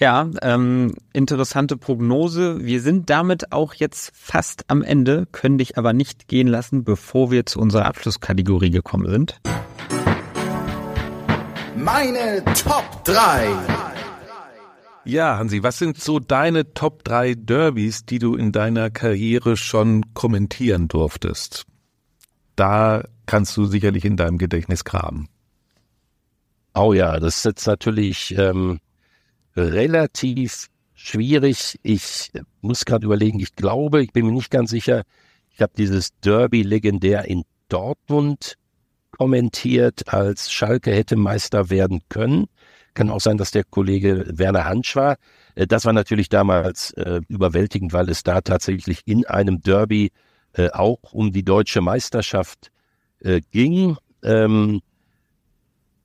Ja, 0.00 0.30
ähm, 0.40 0.94
interessante 1.12 1.76
Prognose. 1.76 2.64
Wir 2.64 2.80
sind 2.80 3.10
damit 3.10 3.52
auch 3.52 3.74
jetzt 3.74 4.12
fast 4.14 4.64
am 4.68 4.82
Ende, 4.82 5.26
können 5.30 5.58
dich 5.58 5.76
aber 5.76 5.92
nicht 5.92 6.26
gehen 6.26 6.48
lassen, 6.48 6.84
bevor 6.84 7.30
wir 7.30 7.44
zu 7.44 7.60
unserer 7.60 7.84
Abschlusskategorie 7.84 8.70
gekommen 8.70 9.10
sind. 9.10 9.40
Meine 11.76 12.42
Top 12.54 13.04
3. 13.04 13.89
Ja, 15.10 15.38
Hansi, 15.38 15.64
was 15.64 15.76
sind 15.76 16.00
so 16.00 16.20
deine 16.20 16.72
Top 16.72 17.02
3 17.02 17.34
Derbys, 17.34 18.04
die 18.04 18.20
du 18.20 18.36
in 18.36 18.52
deiner 18.52 18.90
Karriere 18.90 19.56
schon 19.56 20.14
kommentieren 20.14 20.86
durftest? 20.86 21.66
Da 22.54 23.02
kannst 23.26 23.56
du 23.56 23.64
sicherlich 23.64 24.04
in 24.04 24.16
deinem 24.16 24.38
Gedächtnis 24.38 24.84
graben. 24.84 25.28
Oh 26.76 26.92
ja, 26.92 27.18
das 27.18 27.38
ist 27.38 27.44
jetzt 27.44 27.66
natürlich 27.66 28.38
ähm, 28.38 28.78
relativ 29.56 30.68
schwierig. 30.94 31.80
Ich 31.82 32.30
muss 32.60 32.84
gerade 32.84 33.04
überlegen, 33.04 33.40
ich 33.40 33.56
glaube, 33.56 34.04
ich 34.04 34.12
bin 34.12 34.26
mir 34.26 34.32
nicht 34.32 34.52
ganz 34.52 34.70
sicher. 34.70 35.02
Ich 35.52 35.60
habe 35.60 35.72
dieses 35.76 36.10
Derby 36.20 36.62
legendär 36.62 37.24
in 37.24 37.42
Dortmund 37.68 38.54
kommentiert, 39.10 40.14
als 40.14 40.52
Schalke 40.52 40.92
hätte 40.92 41.16
Meister 41.16 41.68
werden 41.68 42.00
können. 42.08 42.46
Kann 42.94 43.10
auch 43.10 43.20
sein, 43.20 43.38
dass 43.38 43.50
der 43.50 43.64
Kollege 43.64 44.24
Werner 44.28 44.64
Hansch 44.64 44.96
war. 44.96 45.16
Äh, 45.54 45.66
das 45.66 45.84
war 45.84 45.92
natürlich 45.92 46.28
damals 46.28 46.92
äh, 46.92 47.20
überwältigend, 47.28 47.92
weil 47.92 48.08
es 48.08 48.22
da 48.22 48.40
tatsächlich 48.40 49.02
in 49.06 49.26
einem 49.26 49.62
Derby 49.62 50.12
äh, 50.54 50.70
auch 50.70 51.12
um 51.12 51.32
die 51.32 51.44
deutsche 51.44 51.80
Meisterschaft 51.80 52.70
äh, 53.20 53.40
ging. 53.50 53.96
Ähm, 54.22 54.80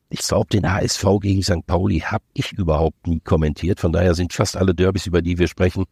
ich 0.08 0.20
glaube, 0.20 0.48
den 0.50 0.70
HSV 0.70 1.04
gegen 1.20 1.42
St. 1.42 1.66
Pauli 1.66 1.98
habe 1.98 2.24
ich 2.32 2.52
überhaupt 2.52 3.06
nie 3.06 3.20
kommentiert. 3.20 3.80
Von 3.80 3.92
daher 3.92 4.14
sind 4.14 4.32
fast 4.32 4.56
alle 4.56 4.74
Derbys, 4.74 5.06
über 5.06 5.20
die 5.20 5.38
wir 5.38 5.48
sprechen, 5.48 5.84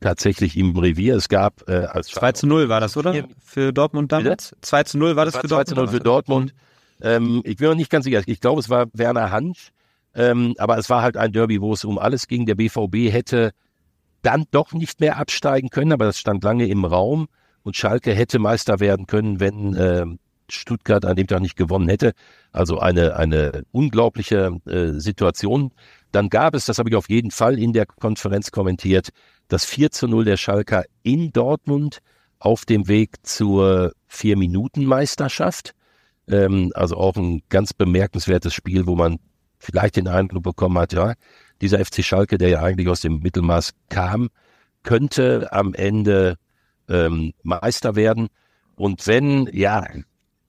tatsächlich 0.00 0.56
im 0.56 0.76
Revier. 0.76 1.16
Es 1.16 1.28
gab 1.28 1.66
äh, 1.68 1.86
als 1.86 2.08
2 2.08 2.32
zu 2.32 2.46
0 2.46 2.68
war 2.68 2.80
das, 2.80 2.96
oder? 2.96 3.14
Für 3.42 3.72
Dortmund 3.72 4.12
damals? 4.12 4.50
Bitte? 4.50 4.60
2 4.60 4.82
zu 4.84 4.98
0 4.98 5.16
war 5.16 5.24
das, 5.24 5.34
das 5.34 5.50
war 5.50 5.64
für 5.64 5.74
Dortmund? 5.74 5.74
2 5.74 5.74
zu 5.74 5.80
0 5.80 5.88
für 5.88 6.04
Dortmund. 6.04 6.54
Ähm, 7.00 7.42
ich 7.44 7.56
bin 7.56 7.68
noch 7.68 7.74
nicht 7.74 7.90
ganz 7.90 8.04
sicher. 8.04 8.22
Ich 8.26 8.40
glaube, 8.40 8.60
es 8.60 8.68
war 8.68 8.86
Werner 8.92 9.30
Hansch. 9.30 9.72
Ähm, 10.14 10.54
aber 10.58 10.78
es 10.78 10.90
war 10.90 11.02
halt 11.02 11.16
ein 11.16 11.32
Derby, 11.32 11.60
wo 11.60 11.72
es 11.72 11.84
um 11.84 11.98
alles 11.98 12.28
ging. 12.28 12.46
Der 12.46 12.54
BVB 12.54 13.12
hätte 13.12 13.52
dann 14.22 14.44
doch 14.50 14.72
nicht 14.72 15.00
mehr 15.00 15.18
absteigen 15.18 15.70
können, 15.70 15.92
aber 15.92 16.04
das 16.04 16.18
stand 16.18 16.44
lange 16.44 16.66
im 16.66 16.84
Raum. 16.84 17.28
Und 17.62 17.76
Schalke 17.76 18.12
hätte 18.12 18.38
Meister 18.38 18.80
werden 18.80 19.06
können, 19.06 19.38
wenn 19.40 19.74
äh, 19.74 20.04
Stuttgart 20.48 21.04
an 21.04 21.16
dem 21.16 21.26
Tag 21.26 21.40
nicht 21.40 21.56
gewonnen 21.56 21.88
hätte. 21.88 22.12
Also 22.52 22.78
eine, 22.78 23.16
eine 23.16 23.64
unglaubliche 23.72 24.58
äh, 24.66 24.98
Situation. 24.98 25.72
Dann 26.10 26.28
gab 26.28 26.54
es, 26.54 26.66
das 26.66 26.78
habe 26.78 26.90
ich 26.90 26.96
auf 26.96 27.08
jeden 27.08 27.30
Fall 27.30 27.58
in 27.58 27.72
der 27.72 27.86
Konferenz 27.86 28.50
kommentiert, 28.50 29.10
das 29.48 29.64
4 29.64 29.90
zu 29.90 30.08
0 30.08 30.24
der 30.24 30.36
Schalker 30.36 30.84
in 31.02 31.32
Dortmund 31.32 31.98
auf 32.38 32.64
dem 32.64 32.88
Weg 32.88 33.24
zur 33.24 33.92
Vier-Minuten-Meisterschaft. 34.08 35.74
Ähm, 36.28 36.72
also 36.74 36.96
auch 36.96 37.16
ein 37.16 37.42
ganz 37.48 37.72
bemerkenswertes 37.72 38.52
Spiel, 38.52 38.86
wo 38.86 38.94
man 38.94 39.18
vielleicht 39.62 39.96
den 39.96 40.08
Eindruck 40.08 40.42
bekommen 40.42 40.78
hat, 40.78 40.92
ja, 40.92 41.14
dieser 41.60 41.84
FC 41.84 42.04
Schalke, 42.04 42.36
der 42.36 42.48
ja 42.48 42.62
eigentlich 42.62 42.88
aus 42.88 43.00
dem 43.00 43.20
Mittelmaß 43.20 43.72
kam, 43.88 44.28
könnte 44.82 45.52
am 45.52 45.74
Ende 45.74 46.36
ähm, 46.88 47.32
Meister 47.42 47.94
werden. 47.94 48.28
Und 48.74 49.06
wenn, 49.06 49.48
ja, 49.52 49.86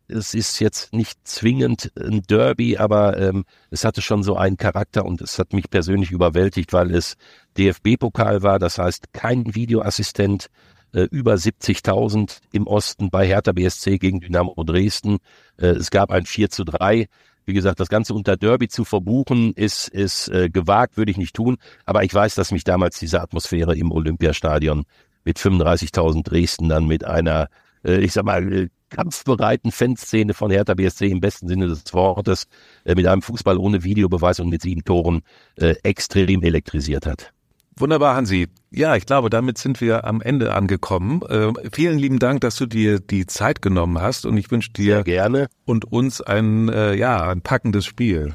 es 0.07 0.33
ist 0.33 0.59
jetzt 0.59 0.93
nicht 0.93 1.19
zwingend 1.27 1.91
ein 1.99 2.23
Derby, 2.23 2.77
aber 2.77 3.17
ähm, 3.17 3.45
es 3.69 3.85
hatte 3.85 4.01
schon 4.01 4.23
so 4.23 4.35
einen 4.35 4.57
Charakter 4.57 5.05
und 5.05 5.21
es 5.21 5.37
hat 5.37 5.53
mich 5.53 5.69
persönlich 5.69 6.11
überwältigt, 6.11 6.73
weil 6.73 6.93
es 6.93 7.15
DFB-Pokal 7.57 8.41
war, 8.41 8.57
das 8.57 8.79
heißt 8.79 9.13
kein 9.13 9.53
Videoassistent, 9.53 10.47
äh, 10.93 11.07
über 11.11 11.33
70.000 11.35 12.39
im 12.51 12.67
Osten 12.67 13.09
bei 13.09 13.27
Hertha 13.27 13.51
BSC 13.51 13.97
gegen 13.97 14.19
Dynamo 14.19 14.55
Dresden. 14.63 15.17
Äh, 15.57 15.67
es 15.67 15.91
gab 15.91 16.11
ein 16.11 16.25
4 16.25 16.49
zu 16.49 16.63
3. 16.63 17.07
Wie 17.45 17.53
gesagt, 17.53 17.79
das 17.79 17.89
Ganze 17.89 18.13
unter 18.13 18.37
Derby 18.37 18.67
zu 18.67 18.85
verbuchen, 18.85 19.53
ist, 19.53 19.89
ist 19.89 20.29
äh, 20.29 20.49
gewagt, 20.49 20.97
würde 20.97 21.11
ich 21.11 21.17
nicht 21.17 21.35
tun. 21.35 21.57
Aber 21.85 22.03
ich 22.03 22.13
weiß, 22.13 22.35
dass 22.35 22.51
mich 22.51 22.63
damals 22.63 22.99
diese 22.99 23.21
Atmosphäre 23.21 23.75
im 23.75 23.91
Olympiastadion 23.91 24.85
mit 25.25 25.37
35.000 25.37 26.23
Dresden 26.23 26.69
dann 26.69 26.85
mit 26.87 27.05
einer, 27.05 27.49
äh, 27.83 27.99
ich 27.99 28.13
sag 28.13 28.25
mal, 28.25 28.53
äh, 28.53 28.69
kampfbereiten 28.89 29.71
Fanszene 29.71 30.33
von 30.33 30.51
Hertha 30.51 30.75
BSC 30.75 31.07
im 31.07 31.19
besten 31.19 31.47
Sinne 31.47 31.67
des 31.67 31.93
Wortes 31.93 32.47
äh, 32.85 32.95
mit 32.95 33.07
einem 33.07 33.21
Fußball 33.21 33.57
ohne 33.57 33.83
Videobeweis 33.83 34.39
und 34.39 34.49
mit 34.49 34.61
sieben 34.61 34.83
Toren 34.83 35.21
äh, 35.57 35.75
extrem 35.83 36.43
elektrisiert 36.43 37.05
hat. 37.05 37.33
Wunderbar, 37.75 38.15
Hansi. 38.15 38.49
Ja, 38.71 38.95
ich 38.95 39.05
glaube, 39.05 39.29
damit 39.29 39.57
sind 39.57 39.81
wir 39.81 40.05
am 40.05 40.21
Ende 40.21 40.53
angekommen. 40.53 41.21
Äh, 41.23 41.51
vielen 41.71 41.97
lieben 41.97 42.19
Dank, 42.19 42.41
dass 42.41 42.55
du 42.55 42.65
dir 42.65 42.99
die 42.99 43.25
Zeit 43.25 43.61
genommen 43.61 43.99
hast 43.99 44.25
und 44.25 44.37
ich 44.37 44.51
wünsche 44.51 44.71
dir 44.71 44.95
Sehr 44.97 45.03
gerne 45.03 45.47
und 45.65 45.85
uns 45.85 46.21
ein 46.21 46.69
äh, 46.69 46.93
ja 46.93 47.27
ein 47.27 47.41
packendes 47.41 47.85
Spiel. 47.85 48.33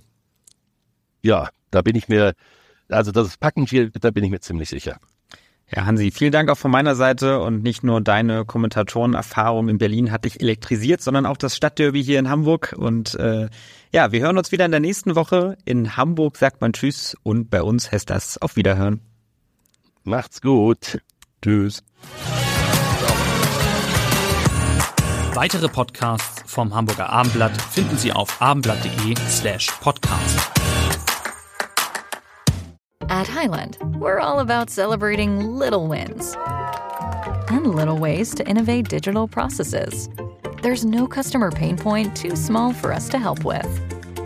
Ja, 1.22 1.50
da 1.70 1.82
bin 1.82 1.94
ich 1.96 2.08
mir, 2.08 2.34
also 2.88 3.12
dass 3.12 3.26
es 3.26 3.36
packend 3.36 3.70
wird, 3.70 4.02
da 4.02 4.10
bin 4.10 4.24
ich 4.24 4.30
mir 4.30 4.40
ziemlich 4.40 4.68
sicher. 4.68 4.98
Ja, 5.70 5.84
Hansi, 5.84 6.10
vielen 6.10 6.32
Dank 6.32 6.48
auch 6.48 6.56
von 6.56 6.70
meiner 6.70 6.94
Seite 6.94 7.40
und 7.40 7.62
nicht 7.62 7.84
nur 7.84 8.00
deine 8.00 8.46
Kommentatorenerfahrung 8.46 9.68
in 9.68 9.76
Berlin 9.76 10.10
hat 10.10 10.24
dich 10.24 10.40
elektrisiert, 10.40 11.02
sondern 11.02 11.26
auch 11.26 11.36
das 11.36 11.56
Stadtderby 11.56 12.02
hier 12.02 12.18
in 12.18 12.30
Hamburg. 12.30 12.74
Und 12.76 13.14
äh, 13.16 13.50
ja, 13.92 14.10
wir 14.10 14.20
hören 14.20 14.38
uns 14.38 14.50
wieder 14.50 14.64
in 14.64 14.70
der 14.70 14.80
nächsten 14.80 15.14
Woche. 15.14 15.58
In 15.66 15.96
Hamburg 15.96 16.38
sagt 16.38 16.62
man 16.62 16.72
Tschüss 16.72 17.16
und 17.22 17.50
bei 17.50 17.62
uns 17.62 17.92
heißt 17.92 18.08
das 18.08 18.38
auf 18.38 18.56
Wiederhören. 18.56 19.02
Macht's 20.08 20.40
gut. 20.40 21.02
Tschüss. 21.42 21.82
Weitere 25.34 25.68
Podcasts 25.68 26.42
vom 26.46 26.74
Hamburger 26.74 27.10
Abendblatt 27.10 27.60
finden 27.60 27.96
Sie 27.98 28.10
auf 28.10 28.40
abendblatt.de 28.40 29.14
slash 29.28 29.70
podcast. 29.80 30.50
At 33.10 33.28
Highland, 33.28 33.76
we're 34.00 34.18
all 34.18 34.40
about 34.40 34.70
celebrating 34.70 35.58
little 35.58 35.86
wins 35.86 36.34
and 37.50 37.74
little 37.74 37.98
ways 37.98 38.34
to 38.34 38.48
innovate 38.48 38.88
digital 38.88 39.28
processes. 39.28 40.08
There's 40.62 40.84
no 40.84 41.06
customer 41.06 41.50
pain 41.50 41.76
point 41.76 42.16
too 42.16 42.34
small 42.34 42.72
for 42.72 42.94
us 42.94 43.10
to 43.10 43.18
help 43.18 43.44
with. 43.44 43.97